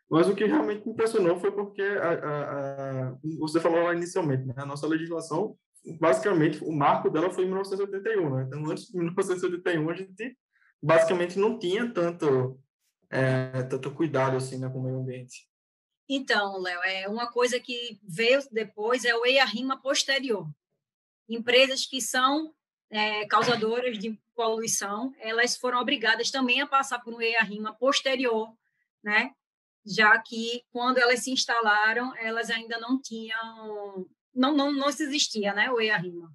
Mas 0.09 0.27
o 0.27 0.35
que 0.35 0.43
realmente 0.43 0.85
me 0.85 0.91
impressionou 0.91 1.39
foi 1.39 1.51
porque 1.53 1.81
a, 1.81 2.11
a, 2.11 3.11
a, 3.11 3.17
você 3.39 3.61
falou 3.61 3.81
lá 3.81 3.93
inicialmente, 3.93 4.43
né? 4.43 4.53
A 4.57 4.65
nossa 4.65 4.85
legislação, 4.85 5.55
basicamente, 6.01 6.61
o 6.65 6.71
marco 6.73 7.09
dela 7.09 7.29
foi 7.29 7.45
em 7.45 7.47
1981, 7.47 8.35
né? 8.35 8.43
Então, 8.45 8.69
antes 8.69 8.87
de 8.87 8.97
1981, 8.97 9.89
a 9.89 9.93
gente 9.93 10.37
basicamente 10.81 11.37
não 11.37 11.57
tinha 11.57 11.91
tanto, 11.91 12.59
é, 13.09 13.63
tanto 13.63 13.93
cuidado, 13.93 14.37
assim, 14.37 14.57
né, 14.57 14.69
com 14.69 14.79
o 14.79 14.83
meio 14.83 14.97
ambiente. 14.97 15.47
Então, 16.09 16.57
Léo, 16.59 16.81
é 16.83 17.07
uma 17.07 17.31
coisa 17.31 17.59
que 17.59 17.99
veio 18.03 18.41
depois 18.51 19.05
é 19.05 19.15
o 19.15 19.25
EIA-RIMA 19.25 19.81
posterior. 19.81 20.49
Empresas 21.29 21.85
que 21.85 22.01
são 22.01 22.53
é, 22.89 23.25
causadoras 23.27 23.97
de 23.97 24.19
poluição, 24.35 25.13
elas 25.19 25.55
foram 25.55 25.79
obrigadas 25.79 26.29
também 26.29 26.59
a 26.59 26.67
passar 26.67 26.99
por 26.99 27.13
um 27.13 27.21
EIA-RIMA 27.21 27.73
posterior, 27.75 28.53
né? 29.03 29.33
já 29.85 30.17
que 30.19 30.63
quando 30.71 30.97
elas 30.97 31.23
se 31.23 31.31
instalaram, 31.31 32.15
elas 32.17 32.49
ainda 32.49 32.79
não 32.79 33.01
tinham, 33.01 34.07
não, 34.33 34.55
não, 34.55 34.71
não 34.71 34.91
se 34.91 35.03
existia 35.03 35.53
né, 35.53 35.71
o 35.71 35.79
EIA-RIMA. 35.79 36.31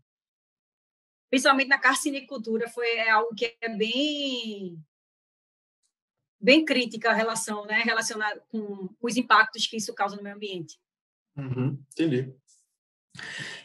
Principalmente 1.30 1.68
na 1.68 1.78
carcinicultura, 1.78 2.68
foi 2.68 2.86
é 2.86 3.10
algo 3.10 3.34
que 3.34 3.56
é 3.60 3.68
bem 3.68 4.82
bem 6.40 6.64
crítica 6.64 7.10
a 7.10 7.14
relação, 7.14 7.64
né, 7.64 7.82
relacionada 7.82 8.40
com 8.48 8.88
os 9.00 9.16
impactos 9.16 9.66
que 9.66 9.76
isso 9.76 9.94
causa 9.94 10.16
no 10.16 10.22
meio 10.22 10.36
ambiente. 10.36 10.78
Uhum, 11.36 11.82
entendi. 11.92 12.32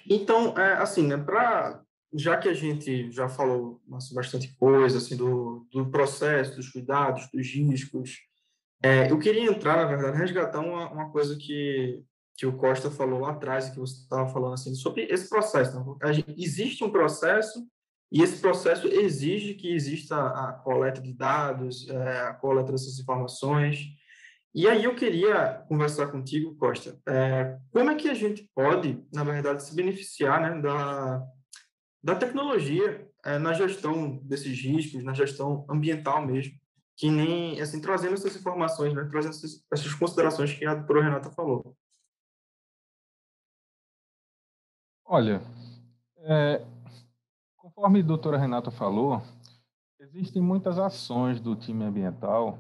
Então, 0.10 0.58
é, 0.58 0.74
assim, 0.74 1.06
né, 1.06 1.18
para 1.18 1.84
já 2.14 2.38
que 2.38 2.50
a 2.50 2.54
gente 2.54 3.12
já 3.12 3.30
falou 3.30 3.82
bastante 4.14 4.54
coisa 4.56 4.98
assim 4.98 5.16
do, 5.16 5.68
do 5.72 5.90
processo, 5.90 6.56
dos 6.56 6.70
cuidados, 6.70 7.30
dos 7.32 7.48
riscos, 7.48 8.20
é, 8.84 9.12
eu 9.12 9.20
queria 9.20 9.50
entrar, 9.50 9.78
na 9.78 9.86
verdade, 9.86 10.18
resgatar 10.18 10.60
uma, 10.60 10.92
uma 10.92 11.12
coisa 11.12 11.38
que, 11.38 12.04
que 12.36 12.46
o 12.46 12.58
Costa 12.58 12.90
falou 12.90 13.20
lá 13.20 13.32
atrás, 13.32 13.70
que 13.70 13.80
você 13.80 14.02
estava 14.02 14.28
falando 14.28 14.54
assim, 14.54 14.74
sobre 14.74 15.04
esse 15.04 15.30
processo. 15.30 15.78
Né? 16.02 16.14
Gente, 16.14 16.34
existe 16.38 16.84
um 16.84 16.92
processo 16.92 17.66
e 18.12 18.22
esse 18.22 18.42
processo 18.42 18.88
exige 18.88 19.54
que 19.54 19.74
exista 19.74 20.16
a 20.18 20.52
coleta 20.52 21.02
de 21.02 21.14
dados, 21.14 21.88
é, 21.88 22.22
a 22.24 22.34
coleta 22.34 22.72
dessas 22.72 23.00
informações. 23.00 23.86
E 24.54 24.68
aí 24.68 24.84
eu 24.84 24.94
queria 24.96 25.64
conversar 25.70 26.08
contigo, 26.08 26.56
Costa, 26.56 27.00
é, 27.08 27.58
como 27.72 27.90
é 27.90 27.96
que 27.96 28.10
a 28.10 28.14
gente 28.14 28.50
pode, 28.54 29.02
na 29.14 29.24
verdade, 29.24 29.64
se 29.64 29.74
beneficiar 29.74 30.42
né, 30.42 30.62
da, 30.62 31.26
da 32.04 32.16
tecnologia 32.16 33.08
é, 33.24 33.38
na 33.38 33.54
gestão 33.54 34.18
desses 34.24 34.60
riscos, 34.60 35.04
na 35.06 35.14
gestão 35.14 35.66
ambiental 35.70 36.26
mesmo, 36.26 36.54
que 36.98 37.10
nem, 37.10 37.62
assim, 37.62 37.80
trazendo 37.80 38.16
essas 38.16 38.36
informações, 38.36 38.94
né, 38.94 39.08
trazendo 39.10 39.36
essas, 39.36 39.64
essas 39.72 39.94
considerações 39.94 40.54
que 40.54 40.66
a 40.66 40.76
doutora 40.76 41.04
Renata 41.04 41.32
falou. 41.32 41.78
Olha, 45.14 45.42
é, 46.20 46.66
Conforme 47.58 48.00
a 48.00 48.04
doutora 48.04 48.38
Renata 48.38 48.72
falou, 48.72 49.22
existem 50.00 50.42
muitas 50.42 50.80
ações 50.80 51.42
do 51.42 51.54
time 51.54 51.84
ambiental 51.84 52.58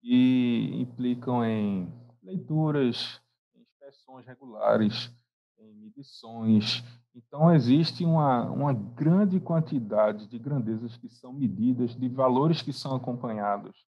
que 0.00 0.70
implicam 0.80 1.44
em 1.44 1.92
leituras, 2.22 3.20
em 3.54 3.60
inspeções 3.60 4.26
regulares, 4.26 5.12
em 5.58 5.74
medições. 5.74 6.82
Então, 7.14 7.54
existe 7.54 8.06
uma, 8.06 8.50
uma 8.50 8.72
grande 8.72 9.38
quantidade 9.38 10.26
de 10.28 10.38
grandezas 10.38 10.96
que 10.96 11.10
são 11.10 11.30
medidas, 11.30 11.94
de 11.94 12.08
valores 12.08 12.62
que 12.62 12.72
são 12.72 12.96
acompanhados 12.96 13.84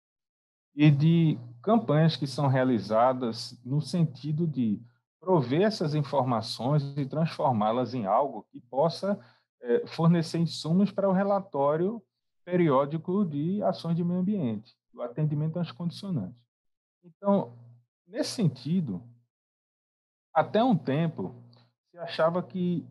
e 0.76 0.92
de 0.92 1.40
campanhas 1.64 2.18
que 2.18 2.28
são 2.28 2.48
realizadas 2.48 3.58
no 3.64 3.80
sentido 3.80 4.46
de 4.46 4.82
prover 5.22 5.62
essas 5.62 5.94
informações 5.94 6.98
e 6.98 7.06
transformá-las 7.06 7.94
em 7.94 8.08
algo 8.08 8.46
que 8.52 8.60
possa 8.60 9.20
é, 9.62 9.86
fornecer 9.86 10.40
insumos 10.40 10.92
para 10.92 11.08
o 11.08 11.14
relatório 11.14 12.02
periódico 12.44 13.24
de 13.24 13.62
ações 13.62 13.96
de 13.96 14.04
meio 14.04 14.20
ambiente, 14.20 14.76
o 14.94 15.02
atendimento 15.02 15.60
às 15.60 15.72
condicionantes. 15.72 16.42
Então, 17.04 17.54
nesse 18.08 18.32
sentido, 18.32 19.02
até 20.34 20.64
um 20.64 20.76
tempo, 20.76 21.36
se 21.92 21.98
achava 22.00 22.42
que 22.42 22.84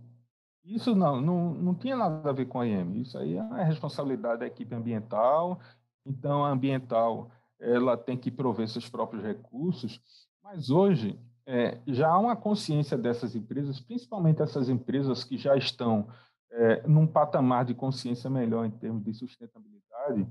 isso 0.64 0.94
não, 0.94 1.20
não, 1.20 1.54
não 1.54 1.74
tinha 1.74 1.96
nada 1.96 2.30
a 2.30 2.32
ver 2.32 2.46
com 2.46 2.60
a 2.60 2.66
IEM, 2.66 3.00
isso 3.00 3.18
aí 3.18 3.34
é 3.34 3.40
a 3.40 3.64
responsabilidade 3.64 4.40
da 4.40 4.46
equipe 4.46 4.72
ambiental, 4.72 5.60
então 6.06 6.44
a 6.44 6.50
ambiental 6.50 7.30
ela 7.58 7.96
tem 7.96 8.16
que 8.16 8.30
prover 8.30 8.68
seus 8.68 8.88
próprios 8.88 9.24
recursos, 9.24 10.00
mas 10.42 10.70
hoje 10.70 11.18
é, 11.46 11.78
já 11.86 12.08
há 12.08 12.18
uma 12.18 12.36
consciência 12.36 12.96
dessas 12.96 13.34
empresas, 13.34 13.80
principalmente 13.80 14.42
essas 14.42 14.68
empresas 14.68 15.24
que 15.24 15.36
já 15.36 15.56
estão 15.56 16.08
é, 16.50 16.86
num 16.86 17.06
patamar 17.06 17.64
de 17.64 17.74
consciência 17.74 18.28
melhor 18.28 18.66
em 18.66 18.70
termos 18.70 19.04
de 19.04 19.14
sustentabilidade, 19.14 20.26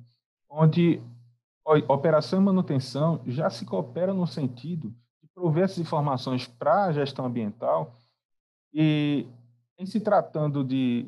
onde 0.50 1.02
operação 1.88 2.42
e 2.42 2.44
manutenção 2.44 3.22
já 3.28 3.50
se 3.50 3.66
coopera 3.66 4.14
no 4.14 4.26
sentido 4.26 4.94
de 5.22 5.28
prover 5.34 5.66
essas 5.66 5.80
informações 5.80 6.48
para 6.48 6.86
a 6.86 6.92
gestão 6.92 7.26
ambiental 7.26 7.96
e, 8.74 9.28
em 9.78 9.86
se 9.86 10.00
tratando 10.00 10.64
de, 10.64 11.08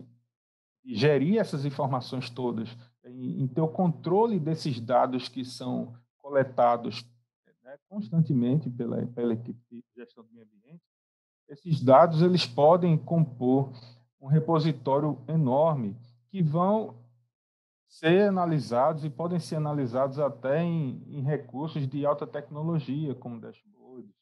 de 0.83 0.95
gerir 0.95 1.39
essas 1.39 1.65
informações 1.65 2.29
todas, 2.29 2.69
em, 3.03 3.41
em, 3.41 3.47
ter 3.47 3.61
o 3.61 3.67
controle 3.67 4.39
desses 4.39 4.79
dados 4.79 5.27
que 5.27 5.43
são 5.43 5.93
coletados 6.21 7.03
né, 7.71 7.77
constantemente 7.87 8.69
pela, 8.69 9.05
pela 9.07 9.33
equipe 9.33 9.59
de 9.71 9.83
gestão 9.95 10.23
do 10.23 10.33
meio 10.33 10.45
ambiente, 10.45 10.81
esses 11.47 11.81
dados 11.81 12.21
eles 12.21 12.45
podem 12.45 12.97
compor 12.97 13.71
um 14.19 14.27
repositório 14.27 15.17
enorme 15.27 15.95
que 16.29 16.41
vão 16.41 16.95
ser 17.87 18.29
analisados 18.29 19.03
e 19.03 19.09
podem 19.09 19.39
ser 19.39 19.55
analisados 19.55 20.19
até 20.19 20.61
em, 20.61 21.03
em 21.07 21.21
recursos 21.21 21.87
de 21.87 22.05
alta 22.05 22.25
tecnologia, 22.27 23.15
como 23.15 23.39
dashboards, 23.39 24.13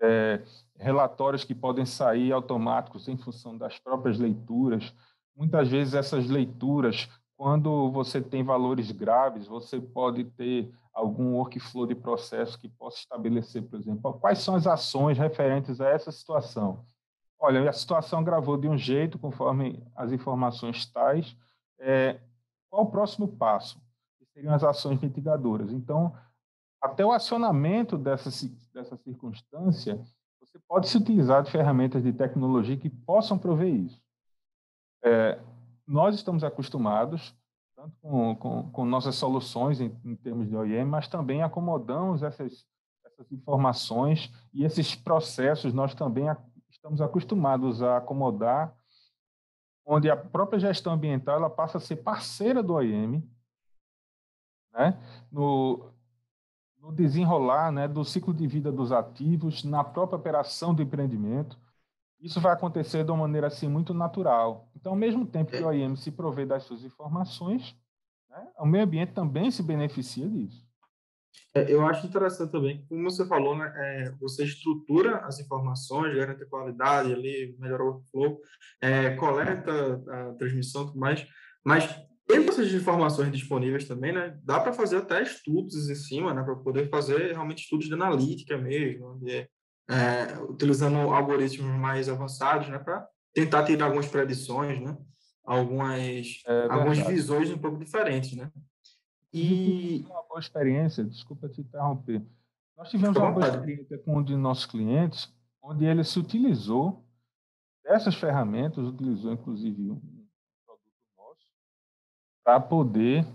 é, 0.00 0.42
relatórios 0.76 1.44
que 1.44 1.54
podem 1.54 1.86
sair 1.86 2.32
automáticos 2.32 3.06
em 3.06 3.16
função 3.16 3.56
das 3.56 3.78
próprias 3.78 4.18
leituras. 4.18 4.92
Muitas 5.36 5.68
vezes 5.68 5.94
essas 5.94 6.28
leituras, 6.28 7.08
quando 7.36 7.90
você 7.92 8.20
tem 8.20 8.42
valores 8.42 8.90
graves, 8.90 9.46
você 9.46 9.80
pode 9.80 10.24
ter 10.24 10.72
algum 10.92 11.34
workflow 11.34 11.86
de 11.86 11.94
processo 11.94 12.58
que 12.58 12.68
possa 12.68 12.98
estabelecer, 12.98 13.62
por 13.62 13.78
exemplo, 13.78 14.12
quais 14.14 14.38
são 14.38 14.54
as 14.54 14.66
ações 14.66 15.18
referentes 15.18 15.80
a 15.80 15.88
essa 15.88 16.12
situação. 16.12 16.84
Olha, 17.38 17.68
a 17.68 17.72
situação 17.72 18.22
gravou 18.22 18.56
de 18.56 18.68
um 18.68 18.78
jeito, 18.78 19.18
conforme 19.18 19.82
as 19.96 20.12
informações 20.12 20.86
tais. 20.86 21.36
É, 21.78 22.20
qual 22.70 22.84
o 22.84 22.90
próximo 22.90 23.26
passo? 23.26 23.80
Que 24.18 24.26
seriam 24.26 24.54
as 24.54 24.62
ações 24.62 25.00
mitigadoras. 25.00 25.72
Então, 25.72 26.14
até 26.80 27.04
o 27.04 27.12
acionamento 27.12 27.98
dessa, 27.98 28.30
dessa 28.72 28.96
circunstância, 28.96 30.00
você 30.40 30.58
pode 30.68 30.88
se 30.88 30.96
utilizar 30.96 31.42
de 31.42 31.50
ferramentas 31.50 32.02
de 32.02 32.12
tecnologia 32.12 32.76
que 32.76 32.90
possam 32.90 33.38
prover 33.38 33.74
isso. 33.74 34.00
É, 35.04 35.40
nós 35.86 36.14
estamos 36.14 36.44
acostumados, 36.44 37.34
tanto 37.82 37.96
com, 38.00 38.36
com, 38.36 38.70
com 38.70 38.84
nossas 38.84 39.16
soluções 39.16 39.80
em, 39.80 39.92
em, 40.04 40.14
termos 40.14 40.48
de 40.48 40.56
OEM, 40.56 40.84
mas 40.84 41.08
também 41.08 41.42
acomodamos 41.42 42.22
essas, 42.22 42.64
essas 43.04 43.32
informações 43.32 44.32
e 44.54 44.64
esses 44.64 44.94
processos, 44.94 45.72
nós 45.72 45.92
também 45.92 46.26
estamos 46.70 47.00
acostumados 47.00 47.82
a 47.82 47.96
acomodar, 47.96 48.72
onde 49.84 50.08
a 50.08 50.16
própria 50.16 50.60
gestão 50.60 50.92
ambiental 50.92 51.36
ela 51.36 51.50
passa 51.50 51.78
a 51.78 51.80
ser 51.80 51.96
parceira 51.96 52.62
do 52.62 52.74
OIM, 52.74 53.28
né, 54.72 54.96
no, 55.30 55.90
no 56.78 56.92
desenrolar 56.92 57.72
né, 57.72 57.88
do 57.88 58.04
ciclo 58.04 58.32
de 58.32 58.46
vida 58.46 58.70
dos 58.70 58.92
ativos, 58.92 59.64
na 59.64 59.82
própria 59.82 60.16
operação 60.16 60.72
do 60.72 60.82
empreendimento. 60.82 61.58
Isso 62.22 62.40
vai 62.40 62.52
acontecer 62.52 63.04
de 63.04 63.10
uma 63.10 63.22
maneira 63.22 63.48
assim 63.48 63.68
muito 63.68 63.92
natural. 63.92 64.70
Então, 64.76 64.92
ao 64.92 64.98
mesmo 64.98 65.26
tempo 65.26 65.50
que 65.50 65.60
o 65.60 65.66
OIM 65.66 65.96
se 65.96 66.12
provê 66.12 66.46
das 66.46 66.62
suas 66.62 66.84
informações, 66.84 67.76
né, 68.30 68.46
o 68.60 68.64
meio 68.64 68.84
ambiente 68.84 69.12
também 69.12 69.50
se 69.50 69.60
beneficia 69.60 70.28
disso. 70.28 70.64
É, 71.54 71.70
eu 71.70 71.84
acho 71.84 72.06
interessante 72.06 72.52
também, 72.52 72.86
como 72.88 73.10
você 73.10 73.26
falou, 73.26 73.56
né, 73.56 73.72
é, 73.76 74.10
você 74.20 74.44
estrutura 74.44 75.18
as 75.26 75.40
informações, 75.40 76.14
garante 76.14 76.46
qualidade 76.46 77.12
ali, 77.12 77.56
melhora 77.58 77.82
o 77.82 77.86
workflow, 77.86 78.40
é, 78.80 79.16
coleta 79.16 80.02
a 80.08 80.34
transmissão 80.34 80.84
e 80.84 80.86
tudo 80.86 80.98
mais, 80.98 81.26
mas 81.64 81.88
tendo 82.26 82.48
essas 82.48 82.72
informações 82.72 83.32
disponíveis 83.32 83.86
também, 83.88 84.12
né, 84.12 84.38
dá 84.44 84.60
para 84.60 84.72
fazer 84.72 84.98
até 84.98 85.22
estudos 85.22 85.90
em 85.90 85.94
cima, 85.94 86.32
né, 86.32 86.42
para 86.42 86.54
poder 86.56 86.88
fazer 86.88 87.32
realmente 87.32 87.64
estudos 87.64 87.86
de 87.86 87.94
analítica 87.94 88.56
mesmo, 88.56 89.18
de, 89.18 89.48
é, 89.88 90.38
utilizando 90.48 90.96
algoritmos 90.96 91.78
mais 91.78 92.08
avançados, 92.08 92.68
né, 92.68 92.78
para 92.78 93.06
tentar 93.34 93.64
tirar 93.64 93.86
algumas 93.86 94.08
predições, 94.08 94.80
né? 94.80 94.96
Algumas, 95.44 96.42
é 96.46 96.68
algumas 96.70 96.98
visões 96.98 97.50
um 97.50 97.58
pouco 97.58 97.78
diferentes, 97.78 98.36
né? 98.36 98.50
E 99.32 100.04
uma 100.08 100.22
boa 100.28 100.40
experiência, 100.40 101.02
desculpa 101.02 101.48
te 101.48 101.62
interromper. 101.62 102.22
Nós 102.76 102.90
tivemos 102.90 103.16
uma 103.16 103.32
boa 103.32 103.48
experiência 103.48 103.98
com 103.98 104.18
um 104.18 104.22
de 104.22 104.36
nossos 104.36 104.66
clientes, 104.66 105.32
onde 105.62 105.84
ele 105.84 106.04
se 106.04 106.18
utilizou 106.18 107.04
dessas 107.82 108.14
ferramentas, 108.14 108.84
utilizou 108.84 109.32
inclusive 109.32 109.90
um 109.90 110.00
produto 110.64 110.92
nosso, 111.16 111.46
para 112.44 112.60
poder, 112.60 113.26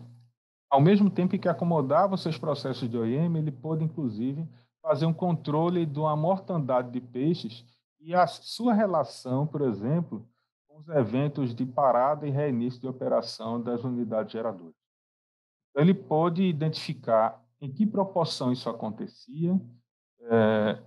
ao 0.69 0.79
mesmo 0.79 1.09
tempo 1.09 1.37
que 1.37 1.49
acomodava 1.49 2.15
os 2.15 2.21
seus 2.21 2.37
processos 2.37 2.89
de 2.89 2.97
OEM, 2.97 3.35
ele 3.37 3.51
pôde 3.51 3.83
inclusive 3.83 4.47
fazer 4.87 5.05
um 5.05 5.13
controle 5.13 5.85
de 5.85 5.99
uma 5.99 6.15
mortandade 6.15 6.89
de 6.91 7.01
peixes 7.01 7.65
e 7.99 8.15
a 8.15 8.25
sua 8.25 8.73
relação, 8.73 9.45
por 9.45 9.61
exemplo, 9.61 10.25
com 10.65 10.77
os 10.77 10.87
eventos 10.87 11.53
de 11.53 11.65
parada 11.65 12.25
e 12.25 12.29
reinício 12.29 12.79
de 12.79 12.87
operação 12.87 13.61
das 13.61 13.83
unidades 13.83 14.31
geradoras. 14.31 14.73
Então, 15.69 15.83
ele 15.83 15.93
pôde 15.93 16.43
identificar 16.43 17.43
em 17.59 17.69
que 17.69 17.85
proporção 17.85 18.49
isso 18.53 18.69
acontecia, 18.69 19.59
é, 20.21 20.81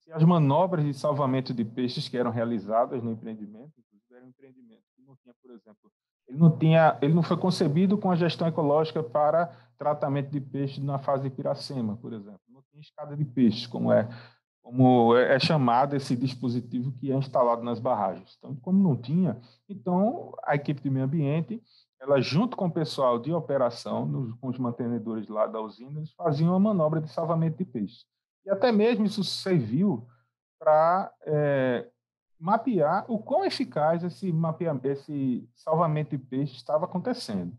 se 0.00 0.10
as 0.12 0.24
manobras 0.24 0.82
de 0.82 0.94
salvamento 0.94 1.52
de 1.52 1.64
peixes 1.64 2.08
que 2.08 2.16
eram 2.16 2.30
realizadas 2.30 3.02
no 3.02 3.12
empreendimento, 3.12 3.74
inclusive 3.78 4.14
era 4.14 4.24
um 4.24 4.28
empreendimento 4.28 4.82
que 4.96 5.02
não 5.02 5.14
tinha, 5.16 5.34
por 5.42 5.50
exemplo, 5.50 5.92
ele 6.26 6.38
não 6.38 6.56
tinha, 6.56 6.98
ele 7.02 7.12
não 7.12 7.22
foi 7.22 7.36
concebido 7.36 7.98
com 7.98 8.10
a 8.10 8.16
gestão 8.16 8.48
ecológica 8.48 9.02
para 9.02 9.54
tratamento 9.76 10.30
de 10.30 10.40
peixes 10.40 10.82
na 10.82 10.98
fase 10.98 11.24
de 11.24 11.30
Piracema, 11.30 11.96
por 11.98 12.14
exemplo. 12.14 12.45
Não 12.72 12.80
escada 12.80 13.16
de 13.16 13.24
peixes, 13.24 13.66
como 13.66 13.92
é 13.92 14.08
como 14.66 15.16
é, 15.16 15.36
é 15.36 15.38
chamado 15.38 15.94
esse 15.94 16.16
dispositivo 16.16 16.90
que 16.98 17.12
é 17.12 17.14
instalado 17.14 17.62
nas 17.62 17.78
barragens. 17.78 18.34
Então, 18.36 18.56
como 18.56 18.82
não 18.82 18.96
tinha, 18.96 19.40
então 19.68 20.34
a 20.42 20.56
equipe 20.56 20.82
de 20.82 20.90
meio 20.90 21.04
ambiente, 21.04 21.62
ela 22.00 22.20
junto 22.20 22.56
com 22.56 22.66
o 22.66 22.72
pessoal 22.72 23.16
de 23.16 23.32
operação, 23.32 24.04
nos, 24.04 24.34
com 24.40 24.48
os 24.48 24.58
mantenedores 24.58 25.28
lá 25.28 25.46
da 25.46 25.60
usina, 25.60 26.00
eles 26.00 26.12
faziam 26.12 26.50
uma 26.50 26.58
manobra 26.58 27.00
de 27.00 27.08
salvamento 27.08 27.58
de 27.58 27.64
peixes. 27.64 28.06
E 28.44 28.50
até 28.50 28.72
mesmo 28.72 29.04
isso 29.04 29.22
serviu 29.22 30.04
para 30.58 31.12
é, 31.22 31.88
mapear 32.36 33.04
o 33.08 33.20
quão 33.20 33.44
eficaz 33.44 34.02
esse, 34.02 34.32
mapeamento, 34.32 34.88
esse 34.88 35.48
salvamento 35.54 36.10
de 36.10 36.18
peixes 36.18 36.56
estava 36.56 36.86
acontecendo. 36.86 37.56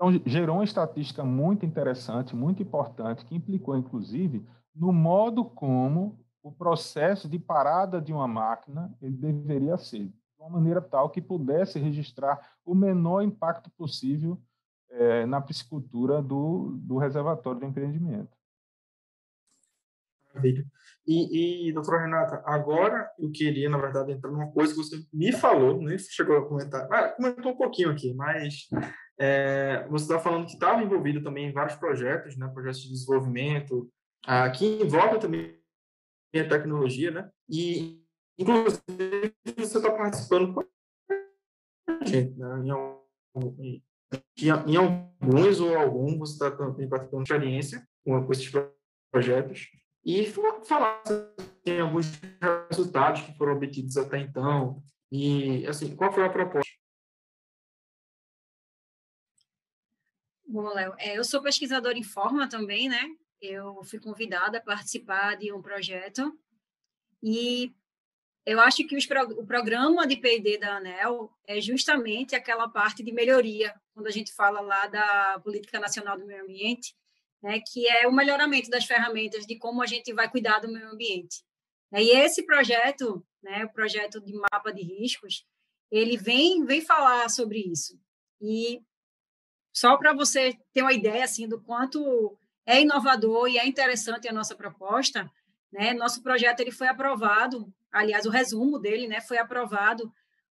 Então, 0.00 0.18
gerou 0.24 0.56
uma 0.56 0.64
estatística 0.64 1.22
muito 1.22 1.66
interessante, 1.66 2.34
muito 2.34 2.62
importante, 2.62 3.22
que 3.26 3.36
implicou, 3.36 3.76
inclusive, 3.76 4.42
no 4.74 4.94
modo 4.94 5.44
como 5.44 6.18
o 6.42 6.50
processo 6.50 7.28
de 7.28 7.38
parada 7.38 8.00
de 8.00 8.10
uma 8.10 8.26
máquina 8.26 8.96
ele 9.02 9.14
deveria 9.14 9.76
ser, 9.76 10.06
de 10.06 10.14
uma 10.38 10.48
maneira 10.48 10.80
tal 10.80 11.10
que 11.10 11.20
pudesse 11.20 11.78
registrar 11.78 12.40
o 12.64 12.74
menor 12.74 13.20
impacto 13.20 13.70
possível 13.72 14.40
é, 14.88 15.26
na 15.26 15.38
piscicultura 15.38 16.22
do, 16.22 16.78
do 16.80 16.96
reservatório 16.96 17.60
do 17.60 17.66
empreendimento. 17.66 18.34
Maravilha. 20.32 20.64
E, 21.06 21.68
e, 21.68 21.72
doutora 21.72 22.02
Renata, 22.02 22.42
agora 22.46 23.10
eu 23.18 23.30
queria, 23.30 23.68
na 23.68 23.76
verdade, 23.76 24.12
entrar 24.12 24.30
numa 24.30 24.50
coisa 24.50 24.72
que 24.72 24.78
você 24.78 25.04
me 25.12 25.32
falou, 25.32 25.82
nem 25.82 25.98
chegou 25.98 26.38
a 26.38 26.48
comentar, 26.48 26.88
ah, 26.90 27.08
comentou 27.10 27.52
um 27.52 27.56
pouquinho 27.56 27.90
aqui, 27.90 28.14
mas 28.14 28.68
é, 29.20 29.86
você 29.90 30.04
está 30.04 30.18
falando 30.18 30.46
que 30.46 30.54
estava 30.54 30.82
envolvido 30.82 31.22
também 31.22 31.46
em 31.46 31.52
vários 31.52 31.76
projetos, 31.76 32.38
né, 32.38 32.48
projetos 32.48 32.80
de 32.80 32.88
desenvolvimento, 32.88 33.92
ah, 34.26 34.48
que 34.48 34.64
envolvem 34.64 35.20
também 35.20 35.60
a 36.34 36.48
tecnologia, 36.48 37.10
né, 37.10 37.30
e, 37.46 38.02
inclusive, 38.38 39.34
você 39.58 39.76
está 39.76 39.92
participando 39.92 40.54
com 40.54 40.60
a 40.60 42.04
gente, 42.06 42.34
né, 42.38 42.46
em, 43.36 43.82
em, 44.38 44.48
em 44.66 44.76
alguns 44.76 45.60
ou 45.60 45.76
algum, 45.76 46.18
você 46.18 46.32
está 46.32 46.50
também 46.50 46.88
participando 46.88 47.24
de 47.24 47.30
experiência 47.30 47.86
com, 48.02 48.24
com 48.24 48.32
esses 48.32 48.50
projetos, 49.12 49.68
e 50.02 50.24
falar 50.64 51.02
tem 51.62 51.78
alguns 51.80 52.06
resultados 52.70 53.20
que 53.20 53.36
foram 53.36 53.52
obtidos 53.52 53.98
até 53.98 54.18
então 54.18 54.82
e 55.12 55.66
assim 55.66 55.94
qual 55.94 56.10
foi 56.10 56.24
a 56.24 56.30
proposta 56.30 56.79
Bom, 60.52 60.68
Léo, 60.74 60.96
eu 60.98 61.22
sou 61.22 61.40
pesquisadora 61.40 61.96
em 61.96 62.02
forma 62.02 62.48
também, 62.48 62.88
né? 62.88 63.00
Eu 63.40 63.84
fui 63.84 64.00
convidada 64.00 64.58
a 64.58 64.60
participar 64.60 65.36
de 65.36 65.52
um 65.52 65.62
projeto 65.62 66.36
e 67.22 67.72
eu 68.44 68.58
acho 68.58 68.84
que 68.84 68.96
o 69.38 69.46
programa 69.46 70.04
de 70.08 70.16
P&D 70.16 70.58
da 70.58 70.78
ANEL 70.78 71.30
é 71.46 71.60
justamente 71.60 72.34
aquela 72.34 72.68
parte 72.68 73.00
de 73.00 73.12
melhoria, 73.12 73.72
quando 73.94 74.08
a 74.08 74.10
gente 74.10 74.34
fala 74.34 74.60
lá 74.60 74.88
da 74.88 75.38
Política 75.38 75.78
Nacional 75.78 76.18
do 76.18 76.26
Meio 76.26 76.42
Ambiente, 76.42 76.96
né, 77.40 77.60
que 77.70 77.86
é 77.86 78.08
o 78.08 78.12
melhoramento 78.12 78.68
das 78.68 78.84
ferramentas 78.84 79.46
de 79.46 79.56
como 79.56 79.80
a 79.80 79.86
gente 79.86 80.12
vai 80.12 80.28
cuidar 80.28 80.58
do 80.58 80.72
meio 80.72 80.88
ambiente. 80.88 81.44
E 81.92 82.10
esse 82.10 82.44
projeto, 82.44 83.24
né, 83.40 83.66
o 83.66 83.72
projeto 83.72 84.20
de 84.20 84.32
mapa 84.32 84.72
de 84.72 84.82
riscos, 84.82 85.46
ele 85.92 86.16
vem, 86.16 86.64
vem 86.64 86.80
falar 86.80 87.28
sobre 87.28 87.60
isso. 87.60 87.96
E 88.40 88.82
só 89.72 89.96
para 89.96 90.12
você 90.12 90.56
ter 90.72 90.82
uma 90.82 90.92
ideia 90.92 91.24
assim 91.24 91.48
do 91.48 91.60
quanto 91.60 92.36
é 92.66 92.80
inovador 92.80 93.48
e 93.48 93.58
é 93.58 93.66
interessante 93.66 94.28
a 94.28 94.32
nossa 94.32 94.54
proposta, 94.54 95.30
né? 95.72 95.94
Nosso 95.94 96.22
projeto 96.22 96.60
ele 96.60 96.72
foi 96.72 96.88
aprovado, 96.88 97.72
aliás, 97.92 98.26
o 98.26 98.30
resumo 98.30 98.78
dele, 98.78 99.06
né, 99.06 99.20
foi 99.20 99.38
aprovado 99.38 100.12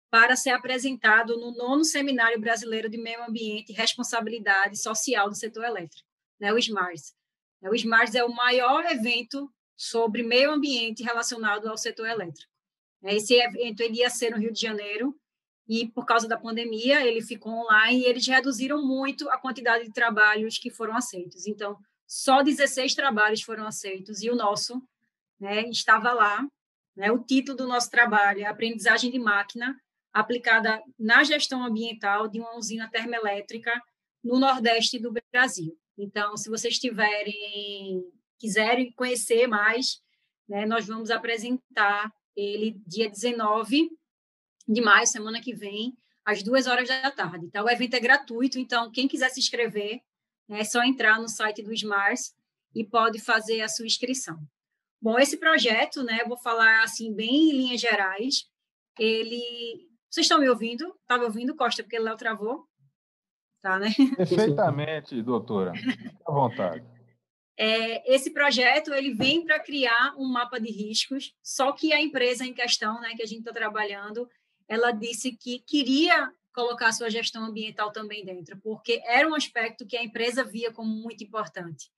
para 0.09 0.35
ser 0.35 0.51
apresentado 0.51 1.37
no 1.37 1.51
nono 1.51 1.83
Seminário 1.83 2.39
Brasileiro 2.39 2.89
de 2.89 2.97
Meio 2.97 3.23
Ambiente 3.23 3.71
e 3.71 3.75
Responsabilidade 3.75 4.77
Social 4.79 5.29
do 5.29 5.35
Setor 5.35 5.63
Elétrico 5.63 6.13
né, 6.43 6.51
o 6.51 6.57
SMARS. 6.57 7.15
É, 7.61 7.69
o 7.69 7.73
SMARS 7.73 8.13
é 8.15 8.23
o 8.23 8.33
maior 8.33 8.85
evento 8.85 9.49
sobre 9.77 10.21
meio 10.21 10.51
ambiente 10.51 11.01
relacionado 11.01 11.67
ao 11.67 11.77
setor 11.77 12.07
elétrico. 12.07 12.51
É, 13.03 13.15
esse 13.15 13.33
evento 13.33 13.81
ele 13.81 13.99
ia 13.99 14.09
ser 14.09 14.31
no 14.31 14.37
Rio 14.37 14.51
de 14.51 14.59
Janeiro 14.59 15.15
e 15.73 15.89
por 15.89 16.05
causa 16.05 16.27
da 16.27 16.37
pandemia 16.37 17.03
ele 17.03 17.21
ficou 17.21 17.51
online 17.51 18.01
e 18.01 18.05
eles 18.05 18.27
reduziram 18.27 18.85
muito 18.85 19.27
a 19.29 19.37
quantidade 19.39 19.85
de 19.85 19.91
trabalhos 19.91 20.59
que 20.59 20.69
foram 20.69 20.95
aceitos. 20.95 21.47
Então, 21.47 21.75
só 22.05 22.43
16 22.43 22.93
trabalhos 22.93 23.41
foram 23.41 23.65
aceitos 23.65 24.21
e 24.21 24.29
o 24.29 24.35
nosso 24.35 24.79
né, 25.39 25.67
estava 25.69 26.11
lá. 26.11 26.45
Né, 26.95 27.11
o 27.11 27.17
título 27.17 27.57
do 27.57 27.67
nosso 27.67 27.89
trabalho 27.89 28.41
é 28.41 28.45
Aprendizagem 28.45 29.09
de 29.09 29.17
Máquina 29.17 29.75
aplicada 30.13 30.79
na 30.99 31.23
gestão 31.23 31.63
ambiental 31.65 32.27
de 32.27 32.39
uma 32.39 32.55
usina 32.55 32.87
termoelétrica 32.87 33.81
no 34.23 34.39
Nordeste 34.39 34.99
do 34.99 35.11
Brasil. 35.31 35.75
Então, 35.97 36.37
se 36.37 36.51
vocês 36.51 36.77
tiverem, 36.77 38.03
quiserem 38.37 38.91
conhecer 38.91 39.47
mais, 39.47 39.99
né, 40.47 40.67
nós 40.67 40.85
vamos 40.85 41.09
apresentar 41.09 42.11
ele 42.35 42.79
dia 42.85 43.09
19 43.09 43.89
de 44.67 44.81
maio, 44.81 45.07
semana 45.07 45.41
que 45.41 45.53
vem, 45.53 45.95
às 46.25 46.41
duas 46.41 46.67
horas 46.67 46.87
da 46.87 47.11
tarde. 47.11 47.49
Tá? 47.49 47.63
O 47.63 47.69
evento 47.69 47.95
é 47.95 47.99
gratuito, 47.99 48.59
então 48.59 48.91
quem 48.91 49.07
quiser 49.07 49.29
se 49.29 49.39
inscrever, 49.39 50.01
né, 50.47 50.61
é 50.61 50.63
só 50.63 50.83
entrar 50.83 51.19
no 51.19 51.27
site 51.27 51.61
do 51.61 51.73
SMARS 51.73 52.33
e 52.75 52.83
pode 52.83 53.19
fazer 53.19 53.61
a 53.61 53.67
sua 53.67 53.85
inscrição. 53.85 54.39
Bom, 55.01 55.19
esse 55.19 55.37
projeto, 55.37 56.03
né, 56.03 56.23
vou 56.25 56.37
falar 56.37 56.83
assim 56.83 57.13
bem 57.13 57.49
em 57.49 57.51
linhas 57.51 57.81
gerais. 57.81 58.45
Ele, 58.97 59.89
vocês 60.09 60.25
estão 60.25 60.39
me 60.39 60.49
ouvindo? 60.49 60.95
Tá 61.05 61.17
me 61.17 61.25
ouvindo, 61.25 61.55
Costa, 61.55 61.83
porque 61.83 61.99
Léo 61.99 62.15
travou? 62.15 62.67
tá, 63.63 63.79
né? 63.79 63.87
Perfeitamente, 64.17 65.21
doutora. 65.23 65.73
Fique 65.73 66.17
à 66.27 66.31
vontade. 66.31 66.85
É, 67.57 68.13
esse 68.13 68.31
projeto 68.31 68.93
ele 68.93 69.13
vem 69.13 69.45
para 69.45 69.59
criar 69.59 70.15
um 70.17 70.27
mapa 70.27 70.59
de 70.59 70.69
riscos, 70.69 71.33
só 71.41 71.71
que 71.71 71.93
a 71.93 72.01
empresa 72.01 72.45
em 72.45 72.53
questão, 72.53 72.99
né, 72.99 73.13
que 73.15 73.23
a 73.23 73.25
gente 73.25 73.39
está 73.39 73.53
trabalhando, 73.53 74.27
ela 74.67 74.91
disse 74.91 75.31
que 75.33 75.59
queria 75.59 76.31
colocar 76.53 76.91
sua 76.91 77.09
gestão 77.09 77.45
ambiental 77.45 77.91
também 77.91 78.23
dentro, 78.23 78.57
porque 78.61 79.01
era 79.05 79.27
um 79.27 79.33
aspecto 79.33 79.85
que 79.85 79.97
a 79.97 80.03
empresa 80.03 80.43
via 80.43 80.71
como 80.71 80.89
muito 80.89 81.23
importante. 81.23 81.91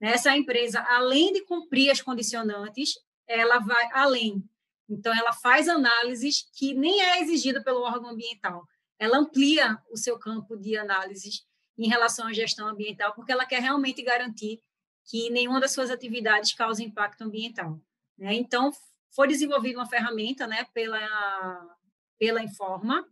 Essa 0.00 0.36
empresa, 0.36 0.80
além 0.88 1.32
de 1.32 1.44
cumprir 1.44 1.90
as 1.90 2.00
condicionantes, 2.00 2.94
ela 3.26 3.58
vai 3.58 3.90
além. 3.92 4.44
Então, 4.88 5.12
ela 5.12 5.32
faz 5.32 5.68
análises 5.68 6.48
que 6.54 6.74
nem 6.74 7.00
é 7.00 7.20
exigida 7.20 7.62
pelo 7.62 7.80
órgão 7.80 8.10
ambiental 8.10 8.64
ela 8.98 9.18
amplia 9.18 9.78
o 9.90 9.96
seu 9.96 10.18
campo 10.18 10.56
de 10.56 10.76
análises 10.76 11.46
em 11.78 11.88
relação 11.88 12.26
à 12.26 12.32
gestão 12.32 12.66
ambiental, 12.66 13.14
porque 13.14 13.32
ela 13.32 13.46
quer 13.46 13.60
realmente 13.60 14.02
garantir 14.02 14.62
que 15.04 15.30
nenhuma 15.30 15.60
das 15.60 15.72
suas 15.72 15.90
atividades 15.90 16.54
cause 16.54 16.82
impacto 16.82 17.22
ambiental. 17.22 17.80
Né? 18.18 18.34
Então, 18.34 18.72
foi 19.14 19.28
desenvolvida 19.28 19.78
uma 19.78 19.88
ferramenta 19.88 20.46
né, 20.46 20.64
pela, 20.72 21.75
pela 22.18 22.42
Informa, 22.42 23.06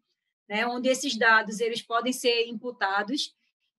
né, 0.49 0.67
onde 0.67 0.89
esses 0.89 1.17
dados 1.17 1.61
eles 1.61 1.83
podem 1.83 2.13
ser 2.13 2.47
imputados, 2.47 3.35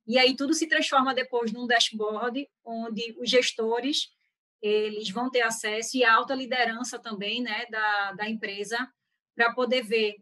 e 0.07 0.17
aí 0.17 0.36
tudo 0.36 0.53
se 0.53 0.67
transforma 0.67 1.13
depois 1.13 1.51
num 1.51 1.67
dashboard, 1.67 2.47
onde 2.63 3.15
os 3.19 3.30
gestores 3.30 4.09
eles 4.61 5.09
vão 5.09 5.30
ter 5.30 5.41
acesso, 5.41 5.97
e 5.97 6.03
a 6.03 6.13
alta 6.13 6.34
liderança 6.34 6.97
também 6.97 7.41
né, 7.41 7.65
da, 7.69 8.13
da 8.13 8.30
empresa 8.30 8.91
para 9.36 9.53
poder 9.53 9.84
ver 9.84 10.15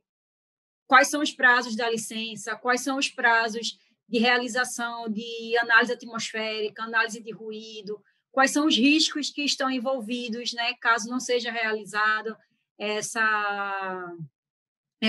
quais 0.87 1.07
são 1.07 1.21
os 1.21 1.31
prazos 1.31 1.75
da 1.75 1.89
licença, 1.89 2.55
quais 2.55 2.81
são 2.81 2.97
os 2.97 3.09
prazos 3.09 3.77
de 4.07 4.19
realização 4.19 5.09
de 5.09 5.57
análise 5.57 5.93
atmosférica, 5.93 6.83
análise 6.83 7.21
de 7.21 7.31
ruído, 7.31 8.01
quais 8.31 8.51
são 8.51 8.67
os 8.67 8.75
riscos 8.75 9.29
que 9.29 9.43
estão 9.43 9.69
envolvidos, 9.69 10.53
né, 10.53 10.73
caso 10.81 11.09
não 11.09 11.19
seja 11.19 11.51
realizado 11.51 12.35
essa 12.77 14.13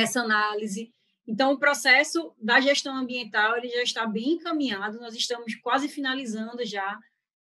essa 0.01 0.20
análise. 0.20 0.92
Então, 1.26 1.53
o 1.53 1.59
processo 1.59 2.34
da 2.38 2.61
gestão 2.61 2.97
ambiental 2.97 3.57
ele 3.57 3.68
já 3.68 3.82
está 3.82 4.07
bem 4.07 4.32
encaminhado, 4.32 5.01
nós 5.01 5.14
estamos 5.14 5.55
quase 5.57 5.88
finalizando 5.88 6.64
já, 6.64 6.99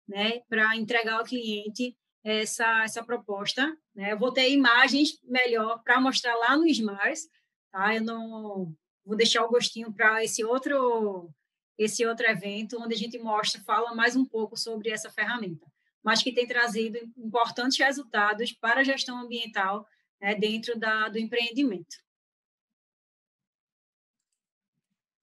né, 0.08 0.41
para 0.49 0.76
entregar 0.76 1.20
ao 1.20 1.24
cliente 1.24 1.95
essa, 2.24 2.84
essa 2.84 3.04
proposta. 3.04 3.76
Né? 3.95 4.12
Eu 4.12 4.20
vou 4.20 4.32
ter 4.32 4.52
imagens 4.52 5.20
melhor 5.24 5.82
para 5.84 5.99
mostrar 5.99 6.36
lá 6.36 6.56
no 6.56 6.68
SMARS, 6.68 7.28
tá? 7.72 7.95
Eu 7.95 8.04
não 8.04 8.76
vou 9.04 9.16
deixar 9.16 9.43
o 9.43 9.49
gostinho 9.49 9.91
para 9.91 10.24
esse 10.24 10.43
outro 10.43 11.34
esse 11.78 12.06
outro 12.06 12.28
evento 12.28 12.80
onde 12.80 12.93
a 12.93 12.97
gente 12.97 13.18
mostra, 13.18 13.60
fala 13.62 13.95
mais 13.95 14.16
um 14.16 14.24
pouco 14.24 14.56
sobre 14.56 14.91
essa 14.91 15.10
ferramenta, 15.10 15.66
mas 16.04 16.22
que 16.22 16.32
tem 16.32 16.45
trazido 16.45 16.99
importantes 17.18 17.80
resultados 17.80 18.52
para 18.52 18.82
a 18.82 18.84
gestão 18.84 19.18
ambiental 19.18 19.88
né, 20.22 20.36
dentro 20.36 20.78
da, 20.78 21.10
do 21.10 21.18
empreendimento. 21.18 21.95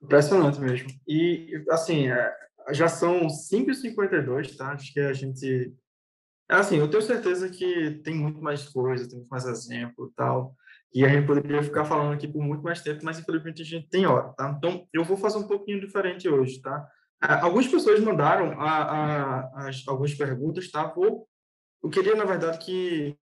Impressionante 0.02 0.60
mesmo. 0.60 0.88
E, 1.06 1.64
assim, 1.70 2.08
é, 2.08 2.34
já 2.70 2.88
são 2.88 3.26
5h52, 3.26 4.56
tá? 4.56 4.72
Acho 4.72 4.92
que 4.92 5.00
a 5.00 5.12
gente... 5.12 5.74
É 6.50 6.54
assim, 6.54 6.76
eu 6.76 6.88
tenho 6.88 7.02
certeza 7.02 7.48
que 7.50 8.00
tem 8.02 8.14
muito 8.14 8.40
mais 8.40 8.66
coisa, 8.68 9.06
tem 9.06 9.18
muito 9.18 9.28
mais 9.28 9.44
exemplo 9.44 10.08
e 10.10 10.14
tal, 10.14 10.54
e 10.94 11.04
a 11.04 11.08
gente 11.08 11.26
poderia 11.26 11.62
ficar 11.62 11.84
falando 11.84 12.14
aqui 12.14 12.26
por 12.26 12.42
muito 12.42 12.62
mais 12.62 12.80
tempo, 12.80 13.04
mas 13.04 13.18
infelizmente 13.18 13.60
a 13.60 13.64
gente 13.64 13.88
tem 13.88 14.06
hora, 14.06 14.30
tá? 14.30 14.54
Então, 14.56 14.86
eu 14.92 15.04
vou 15.04 15.16
fazer 15.16 15.38
um 15.38 15.46
pouquinho 15.46 15.80
diferente 15.80 16.28
hoje, 16.28 16.60
tá? 16.62 16.88
Algumas 17.20 17.66
pessoas 17.66 18.00
mandaram 18.00 18.58
a, 18.60 18.70
a, 18.70 19.68
as, 19.68 19.82
algumas 19.86 20.14
perguntas, 20.14 20.70
tá? 20.70 20.86
Vou, 20.86 21.28
eu 21.82 21.90
queria, 21.90 22.14
na 22.14 22.24
verdade, 22.24 22.58
que 22.58 23.16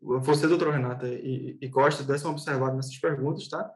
você, 0.00 0.46
doutora 0.46 0.72
Renata, 0.72 1.08
e, 1.08 1.58
e 1.60 1.68
Costa, 1.68 2.04
dessem 2.04 2.26
uma 2.26 2.34
observada 2.34 2.76
nessas 2.76 2.96
perguntas, 2.98 3.48
tá? 3.48 3.68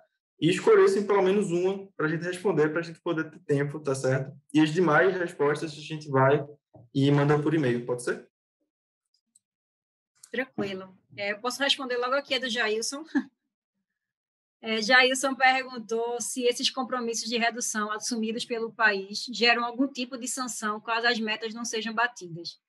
E 0.43 0.51
escolhessem 0.51 1.07
pelo 1.07 1.23
menos 1.23 1.53
uma 1.53 1.87
para 1.97 2.07
a 2.07 2.09
gente 2.09 2.25
responder, 2.25 2.69
para 2.71 2.81
a 2.81 2.83
gente 2.83 3.01
poder 3.01 3.31
ter 3.31 3.39
tempo, 3.45 3.79
tá 3.79 3.95
certo? 3.95 4.37
E 4.53 4.59
as 4.59 4.75
demais 4.75 5.17
respostas 5.17 5.71
a 5.71 5.81
gente 5.81 6.11
vai 6.11 6.45
e 6.93 7.09
manda 7.13 7.41
por 7.41 7.55
e-mail, 7.55 7.87
pode 7.87 8.03
ser? 8.03 8.29
Tranquilo. 10.33 10.99
É, 11.17 11.31
eu 11.31 11.39
posso 11.39 11.63
responder 11.63 11.97
logo 11.97 12.15
aqui, 12.15 12.35
é 12.35 12.41
do 12.41 12.51
Jailson. 12.51 13.05
É, 14.65 14.81
Jailson 14.81 15.35
perguntou 15.35 16.21
se 16.21 16.45
esses 16.45 16.71
compromissos 16.71 17.29
de 17.29 17.37
redução 17.37 17.91
assumidos 17.91 18.45
pelo 18.45 18.73
país 18.73 19.27
geram 19.33 19.65
algum 19.65 19.89
tipo 19.89 20.17
de 20.17 20.29
sanção 20.29 20.81
caso 20.81 21.09
as 21.09 21.19
metas 21.19 21.53
não 21.53 21.65
sejam 21.65 21.93
batidas. 21.93 22.61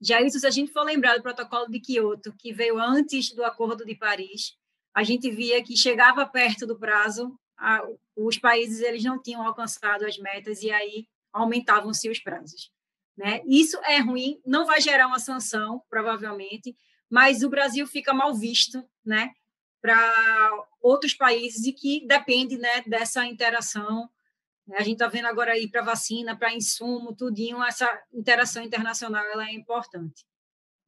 Jailson, 0.00 0.38
se 0.38 0.46
a 0.46 0.50
gente 0.50 0.72
for 0.72 0.84
lembrar 0.84 1.18
do 1.18 1.22
protocolo 1.22 1.68
de 1.68 1.80
Quioto, 1.80 2.34
que 2.38 2.50
veio 2.50 2.78
antes 2.78 3.30
do 3.34 3.44
Acordo 3.44 3.84
de 3.84 3.94
Paris, 3.94 4.56
a 4.94 5.02
gente 5.02 5.30
via 5.30 5.62
que 5.62 5.76
chegava 5.76 6.24
perto 6.24 6.66
do 6.66 6.78
prazo, 6.78 7.36
a, 7.58 7.82
os 8.16 8.38
países 8.38 8.80
eles 8.80 9.02
não 9.02 9.20
tinham 9.20 9.44
alcançado 9.44 10.06
as 10.06 10.16
metas 10.18 10.62
e 10.62 10.70
aí 10.70 11.06
aumentavam-se 11.32 12.08
os 12.08 12.20
prazos. 12.20 12.70
Né? 13.16 13.42
Isso 13.44 13.76
é 13.84 13.98
ruim, 13.98 14.40
não 14.46 14.64
vai 14.66 14.80
gerar 14.80 15.08
uma 15.08 15.18
sanção, 15.18 15.82
provavelmente, 15.90 16.76
mas 17.10 17.42
o 17.42 17.50
Brasil 17.50 17.86
fica 17.86 18.14
mal 18.14 18.34
visto 18.34 18.84
né, 19.04 19.30
para 19.80 20.66
outros 20.80 21.14
países 21.14 21.66
e 21.66 21.72
que 21.72 22.06
depende 22.06 22.56
né, 22.56 22.82
dessa 22.86 23.24
interação. 23.26 24.08
A 24.72 24.82
gente 24.82 24.94
está 24.94 25.08
vendo 25.08 25.26
agora 25.26 25.52
aí 25.52 25.68
para 25.68 25.82
vacina, 25.82 26.36
para 26.36 26.54
insumo, 26.54 27.14
tudinho, 27.14 27.62
essa 27.62 27.88
interação 28.12 28.62
internacional 28.62 29.24
ela 29.24 29.48
é 29.48 29.52
importante. 29.52 30.24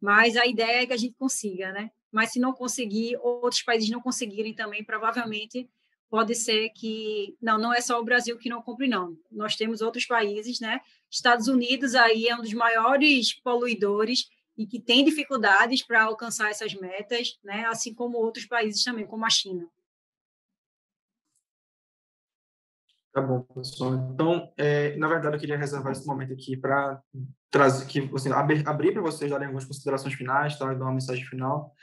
Mas 0.00 0.36
a 0.36 0.46
ideia 0.46 0.82
é 0.82 0.86
que 0.86 0.92
a 0.92 0.96
gente 0.96 1.14
consiga, 1.16 1.72
né? 1.72 1.90
Mas 2.12 2.32
se 2.32 2.40
não 2.40 2.52
conseguir, 2.52 3.16
outros 3.18 3.62
países 3.62 3.90
não 3.90 4.00
conseguirem 4.00 4.54
também, 4.54 4.84
provavelmente 4.84 5.68
pode 6.08 6.34
ser 6.34 6.70
que 6.70 7.36
não, 7.42 7.58
não 7.58 7.74
é 7.74 7.80
só 7.80 8.00
o 8.00 8.04
Brasil 8.04 8.38
que 8.38 8.48
não 8.48 8.62
cumpre 8.62 8.88
não. 8.88 9.16
Nós 9.30 9.56
temos 9.56 9.80
outros 9.80 10.06
países, 10.06 10.60
né? 10.60 10.80
Estados 11.10 11.48
Unidos 11.48 11.94
aí 11.94 12.28
é 12.28 12.36
um 12.36 12.42
dos 12.42 12.52
maiores 12.52 13.34
poluidores 13.40 14.28
e 14.56 14.66
que 14.66 14.80
tem 14.80 15.04
dificuldades 15.04 15.82
para 15.82 16.04
alcançar 16.04 16.50
essas 16.50 16.74
metas, 16.74 17.38
né? 17.42 17.66
Assim 17.66 17.92
como 17.92 18.18
outros 18.18 18.46
países 18.46 18.82
também, 18.82 19.06
como 19.06 19.26
a 19.26 19.30
China. 19.30 19.68
Tá 23.16 23.22
bom, 23.22 23.40
pessoal. 23.44 23.94
Então, 24.12 24.52
é, 24.58 24.94
na 24.98 25.08
verdade, 25.08 25.36
eu 25.36 25.40
queria 25.40 25.56
reservar 25.56 25.90
esse 25.90 26.06
momento 26.06 26.34
aqui 26.34 26.54
para 26.54 27.02
trazer, 27.50 27.86
que 27.86 28.10
assim, 28.14 28.30
abrir, 28.30 28.68
abrir 28.68 28.92
para 28.92 29.00
vocês 29.00 29.30
darem 29.30 29.46
algumas 29.46 29.64
considerações 29.64 30.12
finais, 30.12 30.58
tá? 30.58 30.66
dar 30.74 30.84
uma 30.84 30.92
mensagem 30.92 31.24
final. 31.24 31.74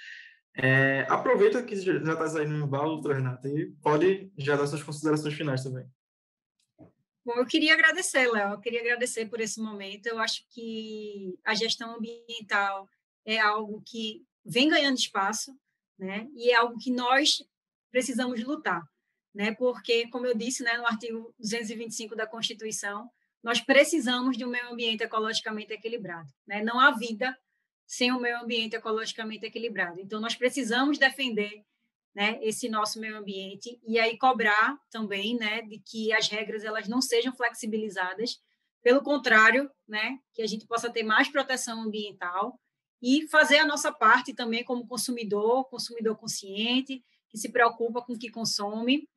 É, 0.56 1.08
aproveita 1.10 1.64
que 1.64 1.76
já 1.76 1.98
está 1.98 2.28
saindo 2.28 2.52
no 2.52 2.68
embalo, 2.68 3.02
Renato, 3.02 3.48
e 3.48 3.72
pode 3.82 4.32
já 4.38 4.56
dar 4.56 4.68
suas 4.68 4.84
considerações 4.84 5.34
finais 5.34 5.64
também. 5.64 5.88
Bom, 7.26 7.34
eu 7.34 7.48
queria 7.48 7.74
agradecer, 7.74 8.32
Léo, 8.32 8.52
eu 8.52 8.60
queria 8.60 8.82
agradecer 8.82 9.26
por 9.26 9.42
esse 9.42 9.60
momento. 9.60 10.06
Eu 10.06 10.20
acho 10.20 10.46
que 10.52 11.36
a 11.44 11.56
gestão 11.56 11.96
ambiental 11.96 12.88
é 13.26 13.40
algo 13.40 13.82
que 13.84 14.24
vem 14.46 14.70
ganhando 14.70 15.00
espaço, 15.00 15.52
né? 15.98 16.28
E 16.36 16.52
é 16.52 16.56
algo 16.58 16.78
que 16.78 16.92
nós 16.92 17.44
precisamos 17.90 18.44
lutar, 18.44 18.84
né? 19.34 19.54
Porque, 19.56 20.08
como 20.10 20.26
eu 20.26 20.36
disse, 20.36 20.64
né, 20.64 20.78
no 20.78 20.86
artigo 20.86 21.34
225 21.40 22.16
da 22.16 22.28
Constituição, 22.28 23.10
nós 23.44 23.60
precisamos 23.60 24.38
de 24.38 24.46
um 24.46 24.50
meio 24.50 24.72
ambiente 24.72 25.04
ecologicamente 25.04 25.74
equilibrado, 25.74 26.30
né? 26.48 26.64
Não 26.64 26.80
há 26.80 26.92
vida 26.92 27.38
sem 27.86 28.12
um 28.12 28.20
meio 28.20 28.40
ambiente 28.40 28.76
ecologicamente 28.76 29.46
equilibrado. 29.46 30.00
Então, 30.00 30.20
nós 30.20 30.36
precisamos 30.36 30.98
defender 30.98 31.64
né, 32.16 32.40
esse 32.42 32.70
nosso 32.70 33.00
meio 33.00 33.18
ambiente 33.18 33.80
e 33.86 34.00
aí 34.00 34.18
cobrar 34.18 34.78
também 34.92 35.36
né, 35.36 35.64
de 35.64 35.80
que 35.80 36.14
as 36.14 36.28
regras 36.28 36.64
elas 36.64 36.88
não 36.88 37.02
sejam 37.02 37.34
flexibilizadas, 37.36 38.40
pelo 38.84 39.02
contrário, 39.02 39.70
né, 39.88 40.20
que 40.34 40.42
a 40.42 40.48
gente 40.48 40.68
possa 40.68 40.92
ter 40.92 41.04
mais 41.04 41.28
proteção 41.30 41.82
ambiental 41.82 42.60
e 43.02 43.28
fazer 43.30 43.58
a 43.58 43.66
nossa 43.66 43.92
parte 43.92 44.34
também 44.34 44.64
como 44.64 44.88
consumidor, 44.88 45.68
consumidor 45.70 46.16
consciente, 46.18 47.04
que 47.30 47.38
se 47.38 47.52
preocupa 47.52 48.02
com 48.02 48.14
o 48.14 48.20
que 48.20 48.30
consome, 48.30 49.10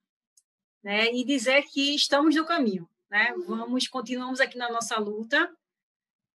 né, 0.86 1.12
e 1.12 1.24
dizer 1.24 1.64
que 1.64 1.96
estamos 1.96 2.36
no 2.36 2.46
caminho, 2.46 2.88
né? 3.10 3.34
Vamos 3.44 3.88
continuamos 3.88 4.40
aqui 4.40 4.56
na 4.56 4.70
nossa 4.70 4.96
luta 5.00 5.52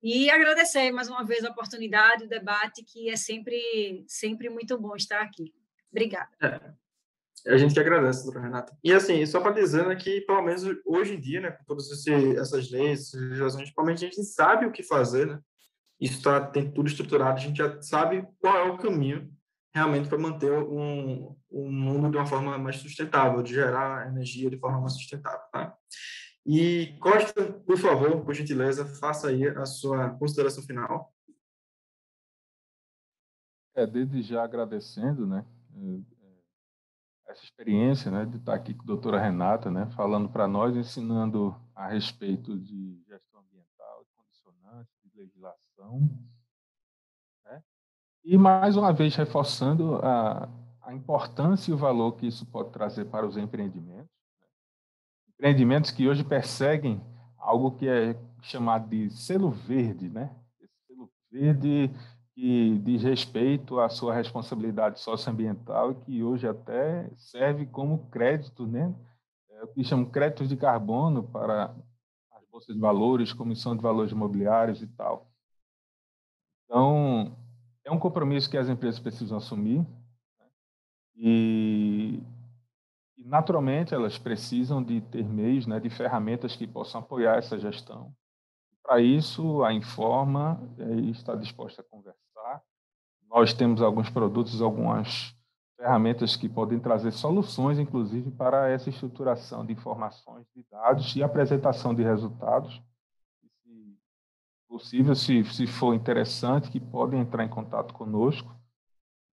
e 0.04 0.30
agradecer 0.30 0.91
mais 0.91 1.08
uma 1.08 1.24
vez 1.24 1.45
a 1.45 1.52
oportunidade, 1.52 2.26
o 2.26 2.28
debate, 2.28 2.84
que 2.84 3.10
é 3.10 3.16
sempre, 3.16 4.04
sempre 4.10 4.49
muito 4.49 4.78
bom 4.78 4.93
estar 4.93 5.22
aqui. 5.22 5.54
Obrigada. 5.89 6.28
É, 6.41 7.54
a 7.54 7.56
gente 7.56 7.74
que 7.74 7.80
agradece, 7.80 8.26
doutora 8.26 8.43
Renata. 8.43 8.78
E 8.84 8.91
assim, 8.91 9.26
só 9.26 9.39
para 9.39 9.54
dizer 9.54 9.88
né, 9.88 9.95
que, 9.95 10.20
pelo 10.20 10.41
menos 10.41 10.64
hoje 10.86 11.14
em 11.14 11.20
dia, 11.22 11.39
né, 11.39 11.52
com 11.52 11.64
todas 11.64 11.89
essas 11.89 12.70
leis, 12.70 13.14
essas 13.14 13.56
principalmente 13.56 14.04
a 14.04 14.10
gente 14.10 14.22
sabe 14.26 14.66
o 14.66 14.72
que 14.74 14.84
fazer, 14.84 15.28
né? 15.28 15.39
Isso 15.97 16.22
tá, 16.22 16.45
tem 16.45 16.70
tudo 16.70 16.89
estruturado, 16.89 17.39
a 17.39 17.41
gente 17.41 17.60
já 17.60 17.82
sabe 17.82 18.28
qual 18.41 18.58
é 18.58 18.64
o 18.64 18.78
caminho 18.78 19.32
realmente 19.74 20.09
para 20.09 20.17
manter 20.17 20.51
um, 20.51 21.36
um 21.49 21.72
mundo 21.72 22.09
de 22.11 22.17
uma 22.17 22.26
forma 22.26 22.57
mais 22.57 22.78
sustentável, 22.78 23.41
de 23.41 23.53
gerar 23.53 24.07
energia 24.07 24.49
de 24.49 24.57
forma 24.57 24.82
mais 24.82 24.93
sustentável, 24.93 25.45
tá? 25.51 25.78
E 26.45 26.97
Costa, 26.99 27.53
por 27.53 27.78
favor, 27.78 28.26
por 28.26 28.34
gentileza, 28.34 28.86
faça 28.86 29.30
aí 29.30 29.47
a 29.47 29.65
sua 29.65 30.09
consideração 30.11 30.63
final. 30.63 31.13
É, 33.76 33.86
desde 33.86 34.22
já 34.22 34.43
agradecendo, 34.43 35.26
né, 35.26 35.45
é, 35.74 37.32
essa 37.32 37.43
experiência, 37.43 38.11
né, 38.11 38.26
de 38.26 38.38
estar 38.38 38.53
aqui 38.53 38.74
com 38.74 38.84
a 38.84 38.88
doutora 38.88 39.19
Renata, 39.19 39.72
né, 39.72 39.89
falando 39.95 40.30
para 40.30 40.47
nós, 40.47 40.76
ensinando 40.76 41.55
a 41.74 41.88
respeito 41.88 42.57
de 42.57 43.01
gestão 43.07 43.39
ambiental, 43.39 44.03
de 44.03 44.11
condicionantes, 44.15 44.93
de 45.03 45.17
legislação, 45.17 46.09
e 48.24 48.38
mais 48.38 48.78
uma 48.78 48.93
vez 48.93 49.15
reforçando 49.15 49.95
a, 49.97 50.49
a 50.82 50.93
importância 50.93 51.72
e 51.72 51.74
o 51.74 51.78
valor 51.78 52.13
que 52.13 52.28
isso 52.28 52.45
pode 52.45 52.72
trazer 52.72 53.05
para 53.05 53.26
os 53.26 53.38
empreendimentos, 53.38 54.11
empreendimentos 55.30 55.91
que 55.91 56.07
hoje 56.07 56.24
perseguem 56.24 57.01
algo 57.38 57.72
que 57.72 57.88
é 57.88 58.15
chamado 58.41 58.88
de 58.89 59.09
selo 59.09 59.49
verde, 59.49 60.09
né? 60.09 60.36
Esse 60.59 60.74
selo 60.88 61.09
verde 61.32 61.91
que 62.34 62.78
diz 62.80 63.03
respeito 63.03 63.80
à 63.80 63.89
sua 63.89 64.13
responsabilidade 64.13 64.99
socioambiental 64.99 65.91
e 65.91 65.95
que 65.95 66.24
hoje 66.24 66.47
até 66.47 67.09
serve 67.17 67.65
como 67.65 68.09
crédito, 68.09 68.65
né? 68.67 68.93
É 69.49 69.63
o 69.63 69.67
que 69.67 69.84
chamam 69.84 70.05
créditos 70.05 70.47
de 70.47 70.55
carbono 70.55 71.24
para 71.24 71.76
as 72.32 72.45
bolsas 72.51 72.76
de 72.76 72.82
valores, 72.82 73.34
comissão 73.34 73.76
de 73.76 73.82
valores 73.82 74.11
imobiliários 74.11 74.82
e 74.82 74.88
tal. 74.88 75.28
Então, 76.65 77.36
é 77.92 77.96
um 77.96 78.00
compromisso 78.00 78.50
que 78.50 78.58
as 78.58 78.70
empresas 78.70 79.00
precisam 79.00 79.38
assumir 79.38 79.80
né? 79.80 80.46
e 81.16 82.24
naturalmente, 83.32 83.94
elas 83.94 84.18
precisam 84.18 84.84
de 84.84 85.00
ter 85.00 85.24
meios, 85.24 85.66
né, 85.66 85.80
de 85.80 85.89
ferramentas 85.89 86.56
que 86.56 86.68
possam 86.68 87.00
apoiar 87.00 87.38
essa 87.38 87.58
gestão. 87.58 88.14
Para 88.84 89.00
isso, 89.00 89.64
a 89.64 89.74
Informa 89.74 90.60
é, 90.78 90.96
está 91.12 91.36
disposta 91.36 91.82
a 91.82 91.86
conversar. 91.86 92.62
Nós 93.30 93.54
temos 93.54 93.82
alguns 93.82 94.10
produtos, 94.10 94.62
algumas 94.62 95.34
ferramentas 95.78 96.36
que 96.36 96.50
podem 96.50 96.80
trazer 96.80 97.12
soluções, 97.12 97.80
inclusive, 97.80 98.32
para 98.32 98.68
essa 98.68 98.89
estruturação 98.89 99.66
de 99.66 99.72
informações, 99.72 100.46
de 100.54 100.66
dados 100.70 101.16
e 101.16 101.24
apresentação 101.24 101.96
de 101.96 102.04
resultados. 102.04 102.82
Possível, 104.72 105.13
se, 105.13 105.43
se 105.43 105.67
for 105.67 105.93
interessante, 105.93 106.72
que 106.72 106.80
podem 106.80 107.19
entrar 107.19 107.43
em 107.43 107.49
contato 107.49 107.93
conosco 107.93 108.57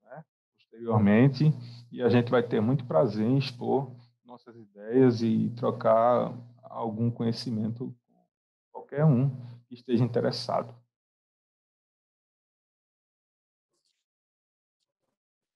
né, 0.03 0.25
posteriormente 0.53 1.53
e 1.93 2.03
a 2.03 2.09
gente 2.09 2.29
vai 2.29 2.43
ter 2.43 2.61
muito 2.61 2.85
prazer 2.85 3.25
em 3.25 3.39
expor 3.39 3.95
nossas 4.25 4.57
ideias 4.57 5.23
e 5.23 5.51
trocar 5.51 6.37
algum 6.65 7.09
conhecimento 7.09 7.95
com 8.05 8.27
qualquer 8.73 9.05
um 9.05 9.31
que 9.69 9.75
esteja 9.75 10.03
interessado. 10.03 10.75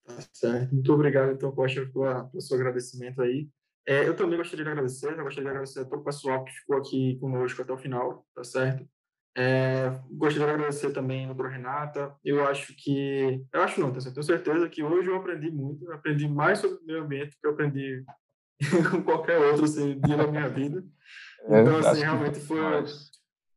Tá 0.04 0.14
certo. 0.32 0.72
Muito 0.72 0.92
obrigado, 0.92 1.32
então, 1.32 1.50
Costa, 1.50 1.84
pelo 1.86 2.40
seu 2.40 2.56
agradecimento 2.56 3.20
aí. 3.20 3.50
É, 3.84 4.06
eu 4.06 4.14
também 4.14 4.38
gostaria 4.38 4.64
de 4.64 4.70
agradecer, 4.70 5.18
eu 5.18 5.24
gostaria 5.24 5.42
de 5.42 5.50
agradecer 5.50 5.80
a 5.80 5.84
todo 5.84 6.02
o 6.02 6.04
pessoal 6.04 6.44
que 6.44 6.52
ficou 6.52 6.76
aqui 6.76 7.18
conosco 7.18 7.60
até 7.60 7.72
o 7.72 7.78
final, 7.78 8.24
tá 8.32 8.44
certo? 8.44 8.91
É, 9.36 9.98
gostaria 10.10 10.46
de 10.46 10.52
agradecer 10.52 10.92
também 10.92 11.26
a 11.26 11.48
Renata. 11.48 12.14
Eu 12.24 12.46
acho 12.46 12.74
que. 12.76 13.42
Eu 13.52 13.62
acho 13.62 13.80
não, 13.80 13.92
tá 13.92 14.00
tenho 14.00 14.22
certeza 14.22 14.68
que 14.68 14.82
hoje 14.82 15.08
eu 15.08 15.16
aprendi 15.16 15.50
muito. 15.50 15.84
Eu 15.84 15.94
aprendi 15.94 16.28
mais 16.28 16.58
sobre 16.58 16.76
o 16.76 16.86
meio 16.86 17.02
ambiente 17.02 17.30
do 17.30 17.40
que 17.40 17.46
eu 17.46 17.52
aprendi 17.52 18.04
com 18.90 19.02
qualquer 19.02 19.38
outro 19.38 19.64
assim, 19.64 19.98
dia 20.00 20.16
da 20.16 20.26
minha 20.26 20.48
vida. 20.48 20.84
É, 21.46 21.60
então, 21.60 21.78
assim, 21.78 22.00
realmente 22.00 22.40
foi, 22.40 22.60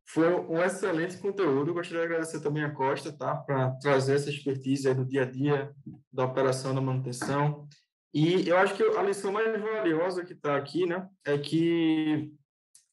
foi 0.08 0.34
um 0.34 0.62
excelente 0.62 1.18
conteúdo. 1.18 1.70
Eu 1.70 1.74
gostaria 1.74 2.00
de 2.00 2.06
agradecer 2.06 2.40
também 2.40 2.64
a 2.64 2.70
Costa, 2.70 3.12
tá? 3.12 3.36
Para 3.36 3.72
trazer 3.72 4.14
essa 4.14 4.30
expertise 4.30 4.88
aí 4.88 4.94
do 4.94 5.04
dia 5.04 5.22
a 5.22 5.30
dia, 5.30 5.70
da 6.10 6.24
operação, 6.24 6.74
da 6.74 6.80
manutenção. 6.80 7.68
E 8.14 8.48
eu 8.48 8.56
acho 8.56 8.74
que 8.74 8.82
a 8.82 9.02
lição 9.02 9.30
mais 9.30 9.60
valiosa 9.60 10.24
que 10.24 10.32
está 10.32 10.56
aqui, 10.56 10.86
né, 10.86 11.06
é 11.22 11.36
que 11.36 12.32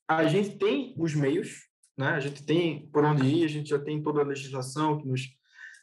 a 0.06 0.26
gente 0.26 0.58
tem 0.58 0.94
os 0.98 1.16
meios, 1.16 1.70
né? 1.98 2.10
A 2.10 2.20
gente 2.20 2.44
tem 2.44 2.88
por 2.88 3.04
onde 3.04 3.26
ir, 3.26 3.46
a 3.46 3.50
gente 3.50 3.70
já 3.70 3.80
tem 3.80 4.02
toda 4.02 4.22
a 4.22 4.26
legislação 4.26 4.98
que 4.98 5.08
nos 5.08 5.30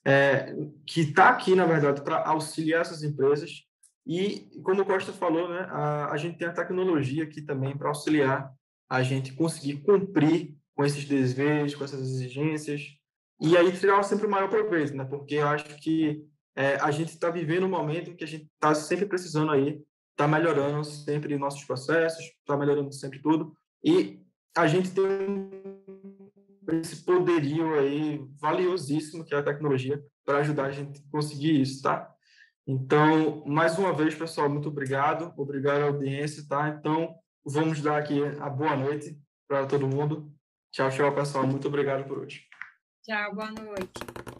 é, 0.05 0.55
que 0.87 1.03
está 1.03 1.29
aqui, 1.29 1.55
na 1.55 1.67
verdade, 1.67 2.03
para 2.03 2.25
auxiliar 2.27 2.81
essas 2.81 3.03
empresas. 3.03 3.65
E, 4.07 4.51
como 4.63 4.83
o 4.83 4.87
Costa 4.87 5.13
falou, 5.13 5.49
né, 5.49 5.67
a, 5.71 6.13
a 6.13 6.17
gente 6.17 6.39
tem 6.39 6.49
a 6.49 6.53
tecnologia 6.53 7.25
aqui 7.25 7.43
também 7.43 7.77
para 7.77 7.89
auxiliar 7.89 8.51
a 8.89 9.03
gente 9.03 9.33
conseguir 9.35 9.83
cumprir 9.83 10.57
com 10.75 10.85
esses 10.85 11.05
desejos, 11.05 11.77
com 11.77 11.85
essas 11.85 12.01
exigências, 12.01 12.83
e 13.41 13.57
aí 13.57 13.73
tirar 13.73 14.03
sempre 14.03 14.27
o 14.27 14.31
maior 14.31 14.49
proveito, 14.49 14.95
né? 14.95 15.05
Porque 15.05 15.37
eu 15.37 15.47
acho 15.47 15.65
que 15.77 16.25
é, 16.57 16.75
a 16.77 16.91
gente 16.91 17.11
está 17.11 17.31
vivendo 17.31 17.67
um 17.67 17.71
momento 17.71 18.15
que 18.15 18.25
a 18.25 18.27
gente 18.27 18.45
está 18.55 18.75
sempre 18.75 19.07
precisando 19.07 19.53
aí, 19.53 19.81
está 20.11 20.27
melhorando 20.27 20.85
sempre 20.85 21.39
nossos 21.39 21.65
processos, 21.65 22.25
está 22.25 22.57
melhorando 22.57 22.93
sempre 22.93 23.21
tudo, 23.21 23.55
e 23.85 24.20
a 24.57 24.67
gente 24.67 24.91
tem 24.91 25.51
esse 26.81 27.05
poderio 27.05 27.79
aí 27.79 28.25
valiosíssimo 28.41 29.25
que 29.25 29.35
é 29.35 29.39
a 29.39 29.43
tecnologia 29.43 30.03
para 30.25 30.39
ajudar 30.39 30.67
a 30.67 30.71
gente 30.71 31.01
a 31.01 31.11
conseguir 31.11 31.61
isso, 31.61 31.83
tá? 31.83 32.09
Então, 32.67 33.45
mais 33.47 33.79
uma 33.79 33.93
vez, 33.93 34.15
pessoal, 34.15 34.49
muito 34.49 34.69
obrigado, 34.69 35.33
obrigado 35.37 35.83
à 35.83 35.87
audiência, 35.87 36.45
tá? 36.49 36.69
Então, 36.69 37.17
vamos 37.45 37.81
dar 37.81 37.99
aqui 37.99 38.23
a 38.39 38.49
boa 38.49 38.77
noite 38.77 39.19
para 39.49 39.67
todo 39.67 39.89
mundo. 39.89 40.33
Tchau, 40.71 40.89
tchau, 40.91 41.13
pessoal. 41.13 41.47
Muito 41.47 41.67
obrigado 41.67 42.07
por 42.07 42.19
hoje. 42.19 42.45
Tchau, 43.03 43.35
boa 43.35 43.51
noite. 43.51 44.40